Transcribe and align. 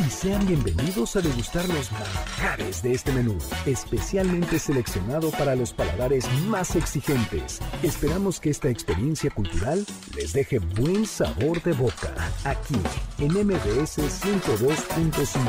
Y 0.00 0.10
sean 0.10 0.46
bienvenidos 0.46 1.16
a 1.16 1.20
degustar 1.20 1.68
los 1.68 1.90
manjares 1.92 2.82
de 2.82 2.92
este 2.92 3.12
menú, 3.12 3.38
especialmente 3.64 4.58
seleccionado 4.58 5.30
para 5.30 5.56
los 5.56 5.72
paladares 5.72 6.30
más 6.46 6.76
exigentes. 6.76 7.60
Esperamos 7.82 8.40
que 8.40 8.50
esta 8.50 8.68
experiencia 8.68 9.30
cultural 9.30 9.86
les 10.14 10.32
deje 10.32 10.58
buen 10.58 11.06
sabor 11.06 11.62
de 11.62 11.72
boca, 11.72 12.14
aquí 12.44 12.76
en 13.18 13.32
MBS 13.32 13.98
102.5. 13.98 15.40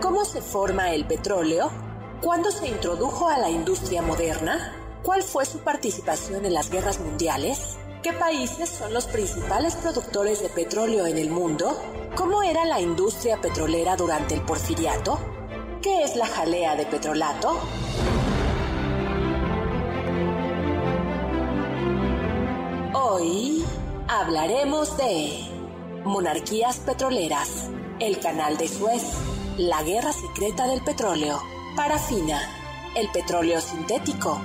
¿Cómo 0.00 0.24
se 0.24 0.42
forma 0.42 0.92
el 0.92 1.06
petróleo? 1.06 1.70
¿Cuándo 2.20 2.50
se 2.50 2.68
introdujo 2.68 3.28
a 3.28 3.38
la 3.38 3.50
industria 3.50 4.02
moderna? 4.02 4.81
¿Cuál 5.02 5.24
fue 5.24 5.44
su 5.44 5.58
participación 5.58 6.44
en 6.44 6.54
las 6.54 6.70
guerras 6.70 7.00
mundiales? 7.00 7.76
¿Qué 8.04 8.12
países 8.12 8.68
son 8.68 8.94
los 8.94 9.06
principales 9.06 9.74
productores 9.74 10.40
de 10.40 10.48
petróleo 10.48 11.06
en 11.06 11.18
el 11.18 11.28
mundo? 11.28 11.76
¿Cómo 12.14 12.44
era 12.44 12.64
la 12.64 12.80
industria 12.80 13.40
petrolera 13.40 13.96
durante 13.96 14.34
el 14.34 14.42
porfiriato? 14.42 15.18
¿Qué 15.82 16.04
es 16.04 16.14
la 16.14 16.26
jalea 16.26 16.76
de 16.76 16.86
petrolato? 16.86 17.58
Hoy 22.94 23.64
hablaremos 24.06 24.96
de 24.96 25.48
monarquías 26.04 26.78
petroleras, 26.78 27.68
el 27.98 28.20
canal 28.20 28.56
de 28.56 28.68
Suez, 28.68 29.02
la 29.58 29.82
guerra 29.82 30.12
secreta 30.12 30.68
del 30.68 30.82
petróleo, 30.84 31.42
parafina, 31.74 32.40
el 32.94 33.10
petróleo 33.10 33.60
sintético, 33.60 34.40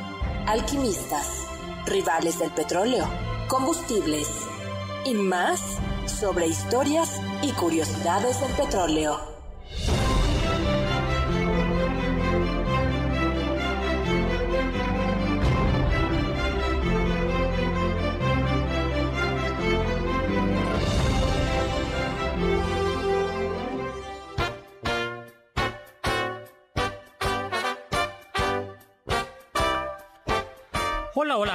alquimistas, 0.48 1.46
rivales 1.86 2.40
del 2.40 2.52
petróleo, 2.52 3.06
combustibles 3.50 4.30
y 5.06 5.14
más 5.14 5.78
sobre 6.06 6.48
historias 6.48 7.22
y 7.42 7.52
curiosidades 7.52 8.40
del 8.40 8.54
petróleo. 8.54 9.37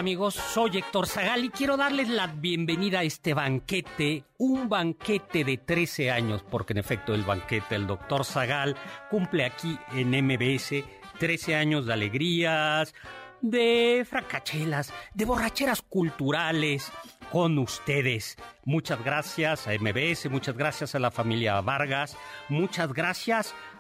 Amigos, 0.03 0.35
soy 0.35 0.79
Héctor 0.79 1.07
Zagal 1.07 1.45
y 1.45 1.51
quiero 1.51 1.77
darles 1.77 2.09
la 2.09 2.27
bienvenida 2.27 2.99
a 2.99 3.03
este 3.05 3.35
banquete, 3.35 4.25
un 4.37 4.69
banquete 4.69 5.45
de 5.45 5.59
13 5.59 6.11
años, 6.11 6.43
porque 6.51 6.73
en 6.73 6.79
efecto 6.79 7.15
el 7.15 7.23
banquete 7.23 7.77
del 7.77 7.87
doctor 7.87 8.25
Zagal 8.25 8.75
cumple 9.11 9.45
aquí 9.45 9.79
en 9.93 10.11
MBS 10.11 10.83
13 11.21 11.55
años 11.55 11.87
de 11.87 11.93
alegrías, 11.93 12.97
de 13.43 14.05
fracachelas, 14.05 14.93
de 15.15 15.25
borracheras 15.25 15.83
culturales 15.83 16.91
con 17.31 17.57
ustedes. 17.59 18.37
Muchas 18.65 19.05
gracias 19.05 19.69
a 19.69 19.73
MBS, 19.73 20.29
muchas 20.31 20.57
gracias 20.57 20.97
a 20.97 20.99
la 20.99 21.13
familia 21.13 21.61
Vargas, 21.61 22.17
muchas 22.49 22.93
gracias 22.93 23.55
a 23.55 23.72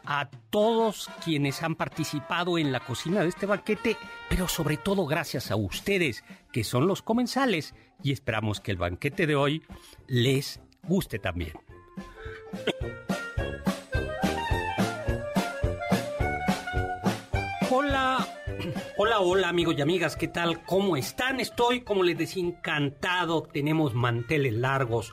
todos 0.50 1.10
quienes 1.24 1.62
han 1.62 1.74
participado 1.74 2.58
en 2.58 2.72
la 2.72 2.80
cocina 2.80 3.22
de 3.22 3.28
este 3.28 3.46
banquete, 3.46 3.96
pero 4.28 4.48
sobre 4.48 4.76
todo 4.76 5.06
gracias 5.06 5.50
a 5.50 5.56
ustedes, 5.56 6.24
que 6.52 6.64
son 6.64 6.86
los 6.86 7.02
comensales, 7.02 7.74
y 8.02 8.12
esperamos 8.12 8.60
que 8.60 8.72
el 8.72 8.76
banquete 8.76 9.26
de 9.26 9.36
hoy 9.36 9.62
les 10.06 10.60
guste 10.82 11.18
también. 11.18 11.52
Hola, 17.70 18.28
hola, 18.96 19.20
hola 19.20 19.48
amigos 19.48 19.76
y 19.78 19.82
amigas, 19.82 20.16
¿qué 20.16 20.28
tal? 20.28 20.62
¿Cómo 20.64 20.96
están? 20.96 21.40
Estoy, 21.40 21.82
como 21.82 22.02
les 22.02 22.18
decía, 22.18 22.44
encantado. 22.44 23.42
Tenemos 23.42 23.94
manteles 23.94 24.52
largos 24.52 25.12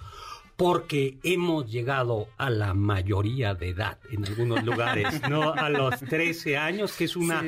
porque 0.59 1.17
hemos 1.23 1.71
llegado 1.71 2.27
a 2.37 2.49
la 2.49 2.73
mayoría 2.73 3.53
de 3.53 3.69
edad 3.69 3.97
en 4.11 4.25
algunos 4.25 4.61
lugares, 4.65 5.21
¿no? 5.29 5.53
A 5.53 5.69
los 5.69 5.97
13 6.01 6.57
años, 6.57 6.91
que 6.91 7.05
es 7.05 7.15
una... 7.15 7.41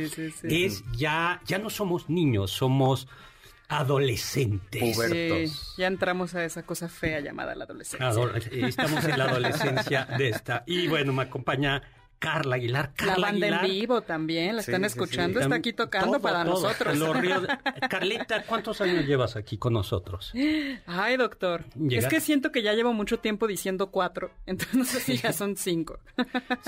Es 0.44 0.82
ya, 0.96 1.42
ya 1.46 1.58
no 1.58 1.70
somos 1.70 2.10
niños, 2.10 2.52
somos 2.52 3.10
adolescentes. 3.68 4.98
ya 5.78 5.88
entramos 5.88 6.36
a 6.36 6.46
esa 6.46 6.64
cosa 6.64 6.88
fea 6.88 7.20
llamada 7.20 7.54
la 7.54 7.66
adolescencia. 7.66 8.10
estamos 8.66 9.04
en 9.04 9.20
la 9.20 9.26
adolescencia 9.26 10.06
de 10.18 10.30
esta. 10.30 10.64
Y 10.66 10.88
bueno, 10.88 11.12
me 11.12 11.24
acompaña 11.24 11.84
Carla 12.22 12.58
Aguilar. 12.58 12.94
Carla 12.96 13.16
la 13.16 13.22
banda 13.32 13.48
en 13.48 13.62
vivo 13.64 14.02
también, 14.02 14.56
la 14.56 14.62
están 14.62 14.86
escuchando, 14.86 15.40
está 15.40 15.56
aquí 15.56 15.74
tocando 15.74 16.22
para 16.22 16.44
nosotros. 16.44 16.96
Carlita, 17.90 18.44
¿cuántos 18.44 18.80
años 18.80 19.08
llevas 19.08 19.36
aquí 19.36 19.58
con 19.58 19.74
nosotros? 19.74 20.32
Ay, 20.86 21.18
doctor, 21.18 21.66
es 21.90 22.06
que 22.06 22.22
siento 22.22 22.52
que 22.52 22.62
ya 22.62 22.74
llevo 22.74 22.94
mucho 22.94 23.18
tiempo 23.18 23.48
diciendo 23.48 23.90
cuatro, 23.90 24.30
entonces 24.46 24.76
no 24.76 24.86
sé 24.86 25.00
si 25.00 25.18
ya 25.18 25.34
son 25.34 25.58
cinco. 25.58 26.00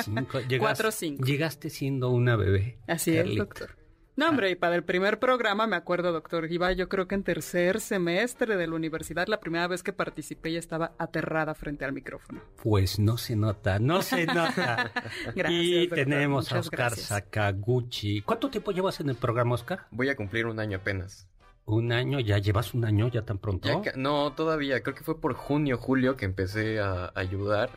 cinco. 0.04 0.40
cuatro 0.60 0.90
cinco. 0.92 1.24
Llegaste 1.24 1.70
siendo 1.70 2.10
una 2.10 2.36
bebé. 2.36 2.80
Así 2.88 3.16
es, 3.16 3.36
doctor. 3.36 3.83
No, 4.16 4.30
hombre, 4.30 4.52
y 4.52 4.56
para 4.56 4.76
el 4.76 4.84
primer 4.84 5.18
programa, 5.18 5.66
me 5.66 5.76
acuerdo, 5.76 6.12
doctor, 6.12 6.52
iba 6.52 6.72
yo 6.72 6.88
creo 6.88 7.08
que 7.08 7.16
en 7.16 7.24
tercer 7.24 7.82
semestre 7.82 8.58
de 8.58 8.68
la 8.68 8.76
universidad, 8.76 9.26
la 9.28 9.40
primera 9.40 9.68
vez 9.68 9.82
que 9.82 9.92
participé 9.92 10.52
ya 10.52 10.60
estaba 10.60 10.94
aterrada 11.00 11.56
frente 11.56 11.84
al 11.84 11.94
micrófono. 11.94 12.40
Pues 12.62 13.00
no 13.00 13.18
se 13.18 13.36
nota, 13.36 13.80
no 13.80 14.04
se 14.04 14.26
nota. 14.28 14.92
gracias, 15.36 15.52
y 15.52 15.88
tenemos 15.88 16.52
a 16.52 16.60
Oscar 16.60 16.96
Sakaguchi. 16.96 18.22
¿Cuánto 18.22 18.52
tiempo 18.52 18.72
llevas 18.72 19.00
en 19.00 19.10
el 19.10 19.16
programa, 19.16 19.56
Oscar? 19.56 19.88
Voy 19.90 20.10
a 20.10 20.16
cumplir 20.16 20.46
un 20.46 20.60
año 20.60 20.78
apenas. 20.78 21.28
¿Un 21.66 21.92
año? 21.92 22.20
¿Ya 22.20 22.38
llevas 22.38 22.76
un 22.76 22.86
año 22.86 23.08
ya 23.08 23.24
tan 23.24 23.40
pronto? 23.40 23.82
no, 23.96 24.34
todavía. 24.34 24.84
Creo 24.84 24.96
que 24.96 25.04
fue 25.04 25.20
por 25.20 25.34
junio, 25.34 25.78
julio 25.78 26.18
que 26.18 26.26
empecé 26.26 26.80
a 26.80 27.12
ayudar. 27.16 27.72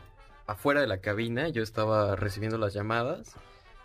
Afuera 0.45 0.81
de 0.81 0.87
la 0.87 0.99
cabina 0.99 1.49
yo 1.49 1.63
estaba 1.63 2.15
recibiendo 2.15 2.57
las 2.57 2.73
llamadas. 2.73 3.35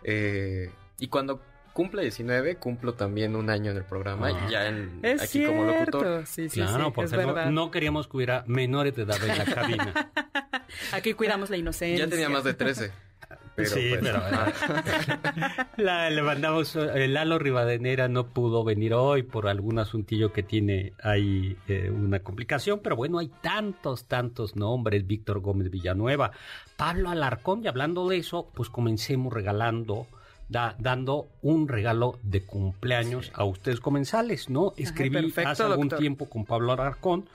Eh, 0.04 0.70
y 0.98 1.08
cuando 1.08 1.40
cumple 1.72 2.02
19, 2.02 2.56
cumplo 2.56 2.94
también 2.94 3.36
un 3.36 3.50
año 3.50 3.70
en 3.70 3.76
el 3.78 3.84
programa, 3.84 4.30
y 4.30 4.50
ya 4.50 4.68
en, 4.68 5.00
aquí 5.20 5.44
como 5.44 5.64
locutor. 5.64 6.26
Sí, 6.26 6.48
sí, 6.48 6.60
claro, 6.60 6.92
sí, 6.96 7.14
es 7.14 7.50
no, 7.50 7.70
queríamos 7.70 8.08
que 8.08 8.16
hubiera 8.16 8.44
menores 8.46 8.94
de 8.94 9.02
edad 9.02 9.22
en 9.22 9.38
la 9.38 9.44
cabina. 9.44 10.12
aquí 10.92 11.14
cuidamos 11.14 11.50
la 11.50 11.56
inocencia. 11.56 12.04
Ya 12.04 12.10
tenía 12.10 12.28
más 12.28 12.44
de 12.44 12.54
13. 12.54 12.92
Pero, 13.54 13.68
sí, 13.68 13.90
pues, 13.90 14.00
pero 14.00 14.22
la, 15.76 16.08
le 16.08 16.22
mandamos, 16.22 16.74
eh, 16.74 17.06
Lalo 17.06 17.38
Rivadenera 17.38 18.08
no 18.08 18.28
pudo 18.28 18.64
venir 18.64 18.94
hoy 18.94 19.24
por 19.24 19.46
algún 19.46 19.78
asuntillo 19.78 20.32
que 20.32 20.42
tiene 20.42 20.94
ahí 21.02 21.58
eh, 21.68 21.90
una 21.90 22.20
complicación, 22.20 22.80
pero 22.82 22.96
bueno, 22.96 23.18
hay 23.18 23.30
tantos, 23.42 24.06
tantos 24.06 24.56
nombres, 24.56 25.06
Víctor 25.06 25.40
Gómez 25.40 25.70
Villanueva, 25.70 26.30
Pablo 26.76 27.10
Alarcón, 27.10 27.62
y 27.62 27.68
hablando 27.68 28.08
de 28.08 28.16
eso, 28.16 28.48
pues 28.54 28.70
comencemos 28.70 29.30
regalando 29.30 30.06
dando 30.52 31.28
un 31.42 31.66
regalo 31.68 32.18
de 32.22 32.44
cumpleaños 32.44 33.32
a 33.34 33.44
ustedes 33.44 33.80
comensales, 33.80 34.48
¿no? 34.50 34.72
Escribí 34.76 35.32
hace 35.44 35.62
algún 35.62 35.88
tiempo 35.88 36.28
con 36.28 36.44
Pablo 36.44 36.72
Alarcón 36.72 37.28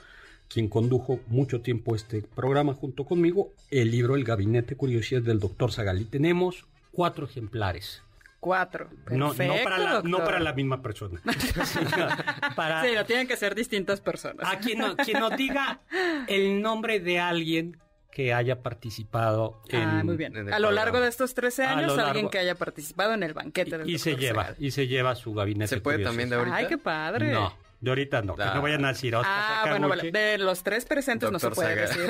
quien 0.47 0.69
condujo 0.69 1.19
mucho 1.27 1.59
tiempo 1.61 1.93
este 1.95 2.21
programa 2.21 2.73
junto 2.73 3.03
conmigo, 3.03 3.51
el 3.69 3.91
libro 3.91 4.15
El 4.15 4.23
Gabinete 4.23 4.77
Curiosidades 4.77 5.25
del 5.25 5.39
Doctor 5.39 5.73
Zagal. 5.73 5.99
Y 6.01 6.05
tenemos 6.05 6.65
cuatro 6.93 7.25
ejemplares. 7.25 8.01
Cuatro. 8.39 8.87
No, 9.11 9.33
para 9.33 9.77
la, 9.77 9.89
no 9.89 10.01
doctor. 10.03 10.23
para 10.25 10.39
la 10.39 10.53
misma 10.53 10.81
persona. 10.81 11.19
para, 12.55 12.83
Sí, 12.83 12.93
lo 12.95 13.03
tienen 13.05 13.27
que 13.27 13.35
ser 13.35 13.55
distintas 13.55 13.99
personas. 13.99 14.47
a 14.47 14.59
quien, 14.59 14.77
no- 14.79 14.95
quien 14.95 15.19
nos 15.19 15.35
diga 15.35 15.81
el 16.27 16.61
nombre 16.61 16.99
de 16.99 17.19
alguien 17.19 17.77
que 18.17 18.33
haya 18.33 18.63
participado 18.63 19.61
en, 19.69 19.79
Ah, 19.83 20.01
muy 20.03 20.17
bien. 20.17 20.35
en 20.35 20.47
el 20.47 20.53
A 20.53 20.57
lo 20.57 20.69
programa. 20.69 20.85
largo 20.85 21.01
de 21.01 21.07
estos 21.09 21.35
13 21.35 21.65
A 21.65 21.73
lo 21.73 21.77
años, 21.81 21.91
alguien 21.99 22.15
largo- 22.25 22.29
que 22.31 22.39
haya 22.39 22.55
participado 22.55 23.13
en 23.13 23.21
el 23.21 23.33
banquete 23.35 23.77
del 23.77 23.87
y, 23.87 23.93
y 23.93 23.99
se 23.99 24.15
lleva 24.15 24.41
Zagal. 24.45 24.55
y 24.57 24.71
se 24.71 24.87
lleva 24.87 25.13
su 25.15 25.35
gabinete 25.35 25.67
¿Se 25.67 25.81
puede 25.81 25.97
curioso. 25.97 26.09
también 26.09 26.29
de 26.31 26.35
ahorita? 26.37 26.55
Ay, 26.55 26.65
qué 26.67 26.79
padre. 26.79 27.31
no 27.31 27.53
de 27.79 27.91
ahorita 27.91 28.23
no 28.23 28.35
que 28.35 28.41
Ah. 28.41 28.53
no 28.55 28.63
vayan 28.63 28.83
a 28.85 28.87
decir 28.87 29.13
Ah, 29.15 29.65
bueno, 29.69 29.87
vale. 29.87 30.09
de 30.11 30.39
los 30.39 30.63
tres 30.63 30.85
presentes 30.85 31.29
no 31.31 31.37
se 31.37 31.45
Doctor 31.49 31.63
puede 31.63 31.75
decir. 31.79 32.09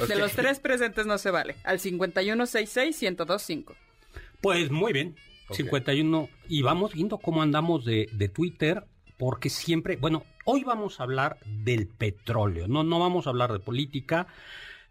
Ok. 0.00 0.08
De 0.08 0.16
los 0.16 0.32
tres 0.32 0.58
presentes 0.58 1.06
no 1.06 1.16
se 1.18 1.30
vale. 1.30 1.54
Al 1.62 1.78
5166-1025. 1.78 3.74
Pues 4.40 4.72
muy 4.72 4.92
bien, 4.92 5.14
Ok. 5.48 5.54
51. 5.58 6.28
Y 6.48 6.62
vamos 6.62 6.92
viendo 6.92 7.18
cómo 7.18 7.40
andamos 7.40 7.84
de, 7.84 8.08
de 8.12 8.28
Twitter, 8.28 8.82
porque 9.18 9.50
siempre, 9.50 9.96
bueno, 9.96 10.24
hoy 10.44 10.64
vamos 10.64 11.00
a 11.00 11.04
hablar 11.04 11.38
del 11.44 11.86
petróleo, 11.86 12.68
no, 12.68 12.84
no 12.84 12.98
vamos 12.98 13.26
a 13.26 13.30
hablar 13.30 13.52
de 13.52 13.60
política. 13.60 14.26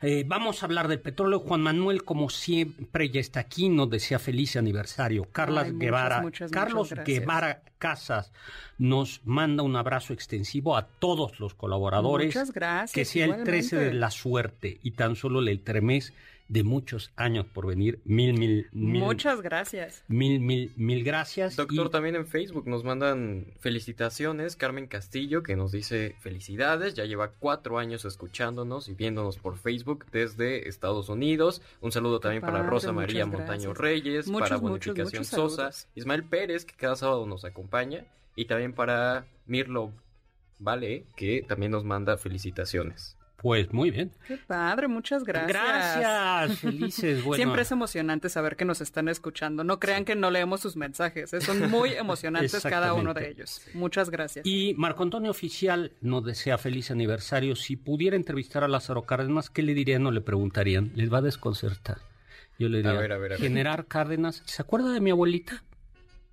eh, 0.02 0.24
vamos 0.28 0.62
a 0.62 0.66
hablar 0.66 0.88
del 0.88 1.00
petróleo. 1.00 1.40
Juan 1.40 1.62
Manuel, 1.62 2.04
como 2.04 2.30
siempre, 2.30 3.10
ya 3.10 3.20
está 3.20 3.40
aquí. 3.40 3.70
Nos 3.70 3.90
desea 3.90 4.20
feliz 4.20 4.56
aniversario. 4.56 5.28
Carlos 5.32 5.66
muchas, 5.66 5.80
Guevara, 5.80 6.22
muchas, 6.22 6.52
Carlos 6.52 6.92
muchas. 6.92 7.06
Guevara 7.06 7.62
Casas 7.78 8.32
nos 8.78 9.22
manda 9.26 9.64
un 9.64 9.76
abrazo 9.76 10.14
extensivo 10.14 10.76
a 10.76 10.88
todos 10.88 11.40
los 11.40 11.54
colaboradores. 11.54 12.28
Muchas 12.28 12.52
gracias. 12.52 12.92
Que 12.92 13.06
sea 13.06 13.26
el 13.26 13.44
13 13.44 13.78
de 13.78 13.94
la 13.94 14.12
suerte 14.12 14.80
y 14.84 14.92
tan 14.92 15.16
solo 15.16 15.40
el 15.40 15.62
tremés 15.62 16.14
de 16.48 16.64
muchos 16.64 17.12
años 17.16 17.46
por 17.48 17.66
venir. 17.66 18.00
Mil, 18.06 18.38
mil, 18.38 18.68
mil. 18.72 19.02
Muchas 19.02 19.42
gracias. 19.42 20.04
Mil, 20.08 20.40
mil, 20.40 20.72
mil 20.76 21.04
gracias. 21.04 21.56
Doctor, 21.56 21.88
Y- 21.88 21.90
también 21.90 22.16
en 22.16 22.28
Facebook 22.28 22.68
nos 22.68 22.84
mandan 22.84 23.48
felicitaciones. 23.60 24.56
Carmen 24.56 24.88
Castillo, 24.88 25.42
que 25.42 25.56
nos 25.56 25.72
dice 25.72 26.16
felicidades. 26.20 26.94
Ya 26.94 27.06
lleva 27.06 27.32
cuatro 27.32 27.80
años 27.80 28.06
escuchándonos 28.06 28.90
y 28.90 28.94
viéndonos 28.94 29.38
por 29.38 29.58
Facebook 29.58 30.06
desde 30.12 30.70
Estados 30.70 31.10
Unidos. 31.10 31.62
Un 31.82 31.92
saludo 31.92 32.20
también 32.20 32.42
para 32.42 32.62
Rosa 32.64 32.92
María 32.92 33.26
Montaño 33.26 33.70
gracias. 33.74 33.78
Reyes, 33.78 34.28
Muchos, 34.28 34.50
para 34.50 34.62
Bonificación 34.62 35.22
muchos 35.24 35.28
Sosa. 35.28 35.70
Ismael 35.96 36.24
Pérez, 36.24 36.66
que 36.66 36.76
cada 36.76 36.96
sábado 36.96 37.26
nos 37.26 37.44
acompaña, 37.46 38.06
y 38.36 38.46
también 38.46 38.74
para 38.74 39.26
Mirlo 39.48 39.92
Vale, 40.60 41.06
que 41.18 41.44
también 41.48 41.72
nos 41.72 41.84
manda 41.84 42.18
felicitaciones. 42.18 43.18
Pues 43.38 43.72
muy 43.74 43.92
bien. 43.92 44.12
Qué 44.28 44.38
padre, 44.38 44.88
muchas 44.88 45.24
gracias. 45.24 45.50
Gracias, 46.00 46.60
felices. 46.60 47.24
Bueno, 47.26 47.36
Siempre 47.36 47.62
es 47.62 47.72
emocionante 47.72 48.30
saber 48.30 48.56
que 48.56 48.66
nos 48.66 48.82
están 48.82 49.08
escuchando. 49.08 49.64
No 49.64 49.80
crean 49.80 50.04
que 50.06 50.16
no 50.16 50.32
leemos 50.32 50.62
sus 50.62 50.76
mensajes. 50.76 51.32
eh, 51.34 51.42
Son 51.42 51.70
muy 51.70 51.92
emocionantes 51.96 52.64
cada 52.64 52.94
uno 52.94 53.14
de 53.14 53.30
ellos. 53.30 53.62
Muchas 53.74 54.10
gracias. 54.10 54.46
Y 54.46 54.74
Marco 54.78 55.04
Antonio 55.04 55.30
Oficial 55.32 55.92
nos 56.02 56.24
desea 56.26 56.58
feliz 56.58 56.90
aniversario. 56.92 57.56
Si 57.56 57.76
pudiera 57.76 58.16
entrevistar 58.16 58.64
a 58.64 58.68
Lázaro 58.68 59.04
Cárdenas, 59.04 59.50
¿qué 59.50 59.62
le 59.64 59.74
dirían 59.74 60.06
o 60.08 60.12
le 60.12 60.22
preguntarían? 60.22 60.92
Les 60.96 61.14
va 61.14 61.20
a 61.20 61.22
desconcertar. 61.22 61.98
Yo 62.58 62.70
le 62.70 62.78
diría, 62.78 62.94
A 62.94 63.02
ver, 63.02 63.12
a 63.12 63.18
ver, 63.18 63.34
a 63.34 63.36
ver. 63.36 63.42
Generar 63.44 63.86
Cárdenas, 63.86 64.42
¿se 64.46 64.62
acuerda 64.62 64.92
de 64.92 65.02
mi 65.02 65.12
abuelita? 65.12 65.64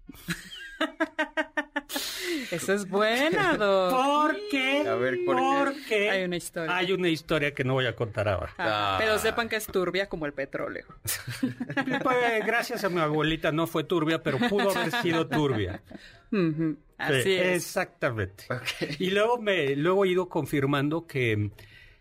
Esa 2.50 2.74
es 2.74 2.88
buena, 2.88 3.56
Doc. 3.56 3.90
¿Por 3.92 4.36
qué? 4.50 4.86
A 4.88 4.94
ver, 4.94 5.18
¿por 5.24 5.36
qué? 5.36 5.42
Porque 5.64 6.10
Hay 6.10 6.24
una 6.24 6.36
historia. 6.36 6.76
Hay 6.76 6.92
una 6.92 7.08
historia 7.08 7.54
que 7.54 7.64
no 7.64 7.74
voy 7.74 7.86
a 7.86 7.94
contar 7.96 8.28
ahora. 8.28 8.52
Ah, 8.58 8.94
Ah. 8.94 8.96
Pero 8.98 9.18
sepan 9.18 9.48
que 9.48 9.56
es 9.56 9.66
turbia 9.66 10.08
como 10.08 10.26
el 10.26 10.32
petróleo. 10.32 10.86
Pues, 12.02 12.46
gracias 12.46 12.84
a 12.84 12.88
mi 12.88 13.00
abuelita 13.00 13.52
no 13.52 13.66
fue 13.66 13.84
turbia, 13.84 14.22
pero 14.22 14.38
pudo 14.48 14.70
haber 14.70 14.90
sido 15.02 15.26
turbia. 15.28 15.82
Así 16.98 17.22
Sí, 17.22 17.32
es. 17.34 17.56
Exactamente. 17.56 18.44
Y 18.98 19.10
luego 19.10 19.38
me 19.38 19.74
luego 19.76 20.04
he 20.04 20.08
ido 20.08 20.28
confirmando 20.28 21.06
que, 21.06 21.50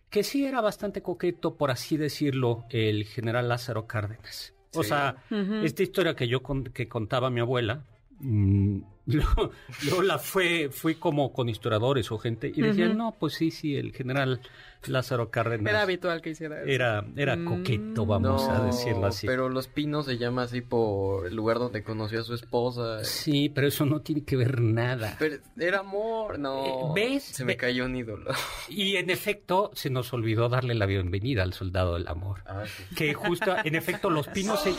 que 0.10 0.24
sí 0.24 0.46
era 0.46 0.62
bastante 0.62 1.02
coqueto, 1.02 1.56
por 1.58 1.72
así 1.72 1.98
decirlo, 1.98 2.66
el 2.70 3.06
general 3.06 3.50
Lázaro 3.50 3.88
Cárdenas. 3.88 4.54
O 4.74 4.84
Sí. 4.84 4.90
sea, 4.90 5.18
esta 5.64 5.84
historia 5.84 6.16
que 6.16 6.28
yo 6.28 6.42
con- 6.42 6.64
que 6.66 6.88
contaba 6.88 7.30
mi 7.30 7.42
abuela, 7.42 7.84
mm, 8.20 8.80
luego, 9.08 9.52
luego 9.84 10.02
la 10.04 10.18
fue, 10.20 10.70
fui 10.72 10.96
como 10.96 11.34
con 11.34 11.50
historiadores 11.50 12.12
o 12.12 12.18
gente 12.18 12.52
y 12.54 12.62
decían, 12.62 12.98
no, 12.98 13.16
pues 13.20 13.34
sí, 13.34 13.50
sí, 13.52 13.76
el 13.76 13.94
general 13.94 14.42
Lázaro 14.88 15.30
Cárdenas 15.30 15.72
Era 15.72 15.84
habitual 15.84 16.22
que 16.24 16.32
hiciera 16.32 16.62
eso. 16.62 16.68
era, 16.70 17.06
era 17.16 17.36
Mm, 17.36 17.46
coqueto, 17.46 18.06
vamos 18.08 18.48
a 18.50 18.64
decirlo 18.64 19.06
así. 19.08 19.28
Pero 19.28 19.48
Los 19.50 19.68
Pinos 19.68 20.06
se 20.08 20.18
llama 20.18 20.44
así 20.44 20.62
por 20.62 21.28
el 21.28 21.36
lugar 21.36 21.60
donde 21.60 21.84
conoció 21.84 22.22
a 22.22 22.24
su 22.24 22.34
esposa. 22.34 23.04
Sí, 23.04 23.50
pero 23.50 23.68
eso 23.68 23.86
no 23.86 24.02
tiene 24.02 24.24
que 24.24 24.36
ver 24.36 24.60
nada. 24.60 25.16
Pero 25.20 25.38
era 25.60 25.80
amor, 25.80 26.40
no. 26.40 26.66
Eh, 26.66 26.74
¿ves? 26.96 27.24
Se 27.24 27.46
me 27.46 27.58
cayó 27.58 27.86
un 27.86 27.96
ídolo. 27.96 28.32
Y 28.70 28.96
en 28.96 29.10
efecto, 29.10 29.70
se 29.76 29.90
nos 29.90 30.14
olvidó 30.14 30.48
darle 30.50 30.74
la 30.74 30.86
bienvenida 30.86 31.44
al 31.44 31.54
soldado 31.54 31.94
del 31.96 32.08
amor. 32.08 32.42
Ah, 32.48 32.64
sí. 32.66 32.96
Que 32.96 33.14
justo, 33.14 33.54
en 33.64 33.76
efecto, 33.76 34.10
los 34.10 34.28
pinos 34.30 34.62
se... 34.64 34.72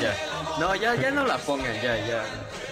Ya. 0.00 0.14
No, 0.58 0.74
ya, 0.74 0.94
ya 1.00 1.10
no 1.10 1.24
la 1.26 1.36
pongan, 1.38 1.74
ya, 1.76 1.96
ya. 2.06 2.24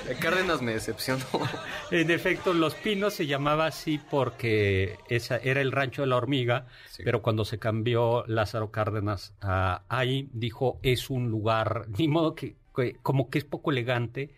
Eh, 0.08 0.16
Cárdenas 0.20 0.62
me 0.62 0.72
decepcionó. 0.76 1.24
En 1.90 2.10
efecto, 2.10 2.52
Los 2.54 2.74
Pinos 2.74 3.12
se 3.14 3.26
llamaba 3.26 3.66
así 3.66 4.00
porque 4.10 4.96
esa 5.08 5.36
era 5.36 5.60
el 5.60 5.72
rancho 5.72 6.02
de 6.02 6.08
la 6.08 6.16
hormiga, 6.16 6.66
Sí. 6.90 7.02
pero 7.04 7.20
cuando 7.22 7.44
se 7.44 7.58
cambió 7.58 8.24
Lázaro 8.26 8.70
Cárdenas 8.70 9.34
a 9.40 9.82
ahí, 9.88 10.28
dijo, 10.32 10.78
es 10.82 11.10
un 11.10 11.30
lugar, 11.30 11.86
ni 11.98 12.08
modo 12.08 12.34
que, 12.34 12.56
que- 12.74 12.96
como 13.02 13.28
que 13.30 13.38
es 13.38 13.44
poco 13.44 13.70
elegante 13.70 14.34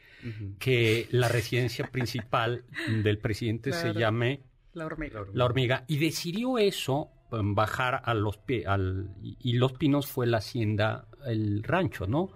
que 0.59 1.07
la 1.11 1.29
residencia 1.29 1.87
principal 1.87 2.65
del 2.89 3.19
presidente 3.19 3.73
se 3.73 3.93
llame 3.95 4.41
La 4.75 4.87
hormiga. 4.87 5.21
La 5.33 5.45
hormiga. 5.45 5.85
Y 5.87 5.99
decidió 5.99 6.59
eso, 6.59 7.11
em, 7.33 7.55
bajar 7.55 8.03
a 8.05 8.15
los 8.15 8.39
al 8.67 9.11
y 9.23 9.37
y 9.41 9.53
Los 9.55 9.73
Pinos 9.75 10.07
fue 10.07 10.27
la 10.27 10.39
hacienda, 10.39 11.07
el 11.27 11.63
rancho, 11.63 12.07
¿no? 12.07 12.31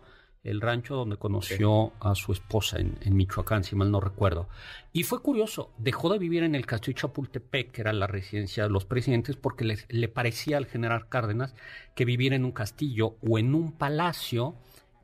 El 0.45 0.61
rancho 0.61 0.97
donde 0.97 1.17
conoció 1.19 1.93
a 2.01 2.17
su 2.17 2.33
esposa 2.33 2.79
en, 2.81 2.99
en 3.03 3.15
Michoacán, 3.15 3.63
si 3.63 3.77
mal 3.77 3.93
no 3.93 4.01
recuerdo. 4.01 4.49
Y 4.93 5.05
fue 5.05 5.23
curioso, 5.23 5.71
dejó 5.79 6.13
de 6.13 6.19
vivir 6.19 6.43
en 6.43 6.57
el 6.57 6.67
castillo 6.67 6.97
Chapultepec, 6.99 7.71
que 7.71 7.81
era 7.83 7.93
la 7.93 8.09
residencia 8.09 8.65
de 8.65 8.71
los 8.71 8.85
presidentes, 8.85 9.37
porque 9.37 9.65
les- 9.65 9.87
le 9.89 10.09
parecía 10.09 10.57
al 10.57 10.67
general 10.67 11.09
Cárdenas 11.09 11.55
que 11.95 12.05
vivir 12.05 12.33
en 12.33 12.45
un 12.45 12.51
castillo 12.51 13.15
o 13.23 13.39
en 13.39 13.55
un 13.55 13.71
palacio 13.73 14.57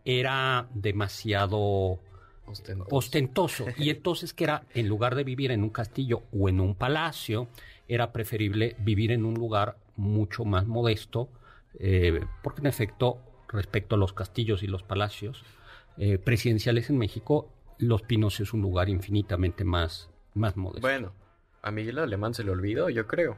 era 0.05 0.67
demasiado 0.75 2.01
Ostentoso. 2.47 2.97
ostentoso. 2.97 3.67
Y 3.77 3.91
entonces 3.91 4.35
que 4.35 4.45
era, 4.45 4.65
en 4.75 4.89
lugar 4.89 5.15
de 5.15 5.23
vivir 5.23 5.53
en 5.53 5.63
un 5.63 5.71
castillo 5.71 6.23
o 6.33 6.49
en 6.49 6.59
un 6.61 6.75
palacio, 6.75 7.47
era 7.87 8.11
preferible 8.13 8.75
vivir 8.81 9.13
en 9.13 9.25
un 9.25 9.35
lugar 9.35 9.77
mucho 9.97 10.45
más 10.45 10.67
modesto, 10.67 11.29
eh, 11.79 12.21
porque 12.43 12.61
en 12.61 12.67
efecto, 12.67 13.19
respecto 13.49 13.95
a 13.95 13.99
los 13.99 14.13
castillos 14.13 14.63
y 14.63 14.67
los 14.67 14.83
palacios 14.83 15.43
eh, 15.97 16.19
presidenciales 16.19 16.91
en 16.91 16.99
México, 16.99 17.53
Los 17.79 18.03
Pinos 18.03 18.39
es 18.41 18.53
un 18.53 18.63
lugar 18.63 18.89
infinitamente 18.89 19.65
más, 19.65 20.11
más 20.35 20.57
modesto. 20.57 20.81
Bueno, 20.83 21.13
a 21.63 21.71
Miguel 21.71 21.99
Alemán 21.99 22.35
se 22.35 22.45
le 22.45 22.51
olvidó, 22.51 22.89
yo 22.91 23.07
creo. 23.07 23.37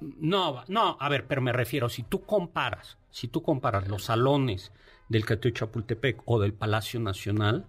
No, 0.00 0.62
no, 0.68 0.96
a 1.00 1.08
ver, 1.08 1.26
pero 1.26 1.40
me 1.42 1.52
refiero, 1.52 1.88
si 1.88 2.02
tú 2.02 2.22
comparas, 2.24 2.98
si 3.10 3.28
tú 3.28 3.42
comparas 3.42 3.88
los 3.88 4.04
salones 4.04 4.72
del 5.08 5.24
Castillo 5.24 5.54
Chapultepec 5.54 6.22
o 6.24 6.40
del 6.40 6.52
Palacio 6.54 7.00
Nacional, 7.00 7.66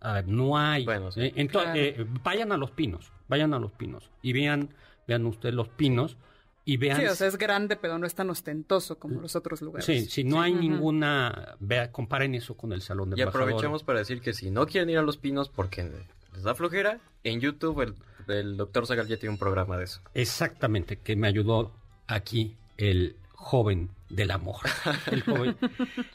a 0.00 0.14
ver, 0.14 0.28
no 0.28 0.56
hay. 0.56 0.84
Bueno, 0.84 1.10
sí. 1.10 1.20
Eh, 1.22 1.32
ento- 1.36 1.62
Claro. 1.62 1.72
eh, 1.78 2.06
vayan 2.22 2.52
a 2.52 2.56
los 2.56 2.70
pinos, 2.70 3.12
vayan 3.28 3.52
a 3.52 3.58
los 3.58 3.72
pinos 3.72 4.10
y 4.22 4.32
vean, 4.32 4.74
vean 5.06 5.26
ustedes 5.26 5.54
los 5.54 5.68
pinos 5.68 6.16
y 6.64 6.76
vean. 6.76 6.98
Sí, 7.00 7.06
o 7.06 7.14
sea, 7.14 7.26
es 7.26 7.36
grande, 7.38 7.76
pero 7.76 7.98
no 7.98 8.06
es 8.06 8.14
tan 8.14 8.30
ostentoso 8.30 8.98
como 8.98 9.20
los 9.20 9.34
otros 9.36 9.62
lugares. 9.62 9.84
Sí, 9.86 10.06
si 10.06 10.24
no 10.24 10.40
hay 10.40 10.52
ninguna, 10.54 11.56
vea, 11.60 11.90
comparen 11.90 12.34
eso 12.34 12.56
con 12.56 12.72
el 12.72 12.82
salón 12.82 13.10
de 13.10 13.18
Y 13.18 13.22
aprovechamos 13.22 13.82
para 13.82 13.98
decir 14.00 14.20
que 14.20 14.32
si 14.32 14.50
no 14.50 14.66
quieren 14.66 14.90
ir 14.90 14.98
a 14.98 15.02
Los 15.02 15.16
Pinos 15.16 15.48
porque 15.48 15.90
les 16.34 16.42
da 16.42 16.54
flojera, 16.54 16.98
en 17.24 17.40
YouTube 17.40 17.80
el, 17.82 17.94
el 18.28 18.56
doctor 18.56 18.86
Zagal 18.86 19.08
ya 19.08 19.16
tiene 19.16 19.32
un 19.32 19.38
programa 19.38 19.76
de 19.78 19.84
eso. 19.84 20.00
Exactamente, 20.14 20.96
que 20.98 21.16
me 21.16 21.26
ayudó 21.28 21.72
aquí 22.06 22.56
el 22.76 23.16
joven 23.32 23.90
del 24.10 24.32
amor. 24.32 24.56
El 25.10 25.22
joven. 25.22 25.56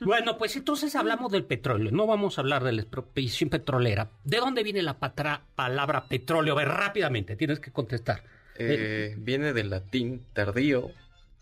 Bueno, 0.01 0.37
pues 0.37 0.55
entonces 0.57 0.95
hablamos 0.95 1.31
del 1.31 1.45
petróleo. 1.45 1.91
No 1.91 2.05
vamos 2.05 2.37
a 2.37 2.41
hablar 2.41 2.63
de 2.63 2.73
la 2.73 2.81
expropiación 2.81 3.49
petrolera. 3.49 4.09
¿De 4.25 4.37
dónde 4.37 4.63
viene 4.63 4.81
la 4.83 4.99
patra- 4.99 5.41
palabra 5.55 6.05
petróleo? 6.07 6.53
A 6.53 6.57
ver, 6.57 6.67
rápidamente, 6.67 7.35
tienes 7.37 7.59
que 7.61 7.71
contestar. 7.71 8.23
Eh, 8.57 9.15
viene 9.17 9.53
del 9.53 9.69
latín 9.69 10.25
tardío, 10.33 10.91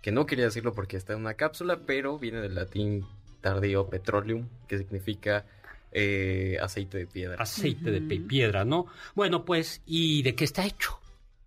que 0.01 0.11
no 0.11 0.25
quería 0.25 0.45
decirlo 0.45 0.73
porque 0.73 0.97
está 0.97 1.13
en 1.13 1.19
una 1.19 1.35
cápsula, 1.35 1.81
pero 1.85 2.17
viene 2.17 2.41
del 2.41 2.55
latín 2.55 3.05
tardío 3.41 3.89
petroleum, 3.89 4.47
que 4.67 4.77
significa 4.77 5.45
eh, 5.91 6.57
aceite 6.61 6.97
de 6.97 7.05
piedra. 7.07 7.41
Aceite 7.41 7.91
de 7.91 8.01
piedra, 8.19 8.65
¿no? 8.65 8.87
Bueno, 9.15 9.45
pues, 9.45 9.81
¿y 9.85 10.23
de 10.23 10.33
qué 10.33 10.43
está 10.43 10.65
hecho? 10.65 10.99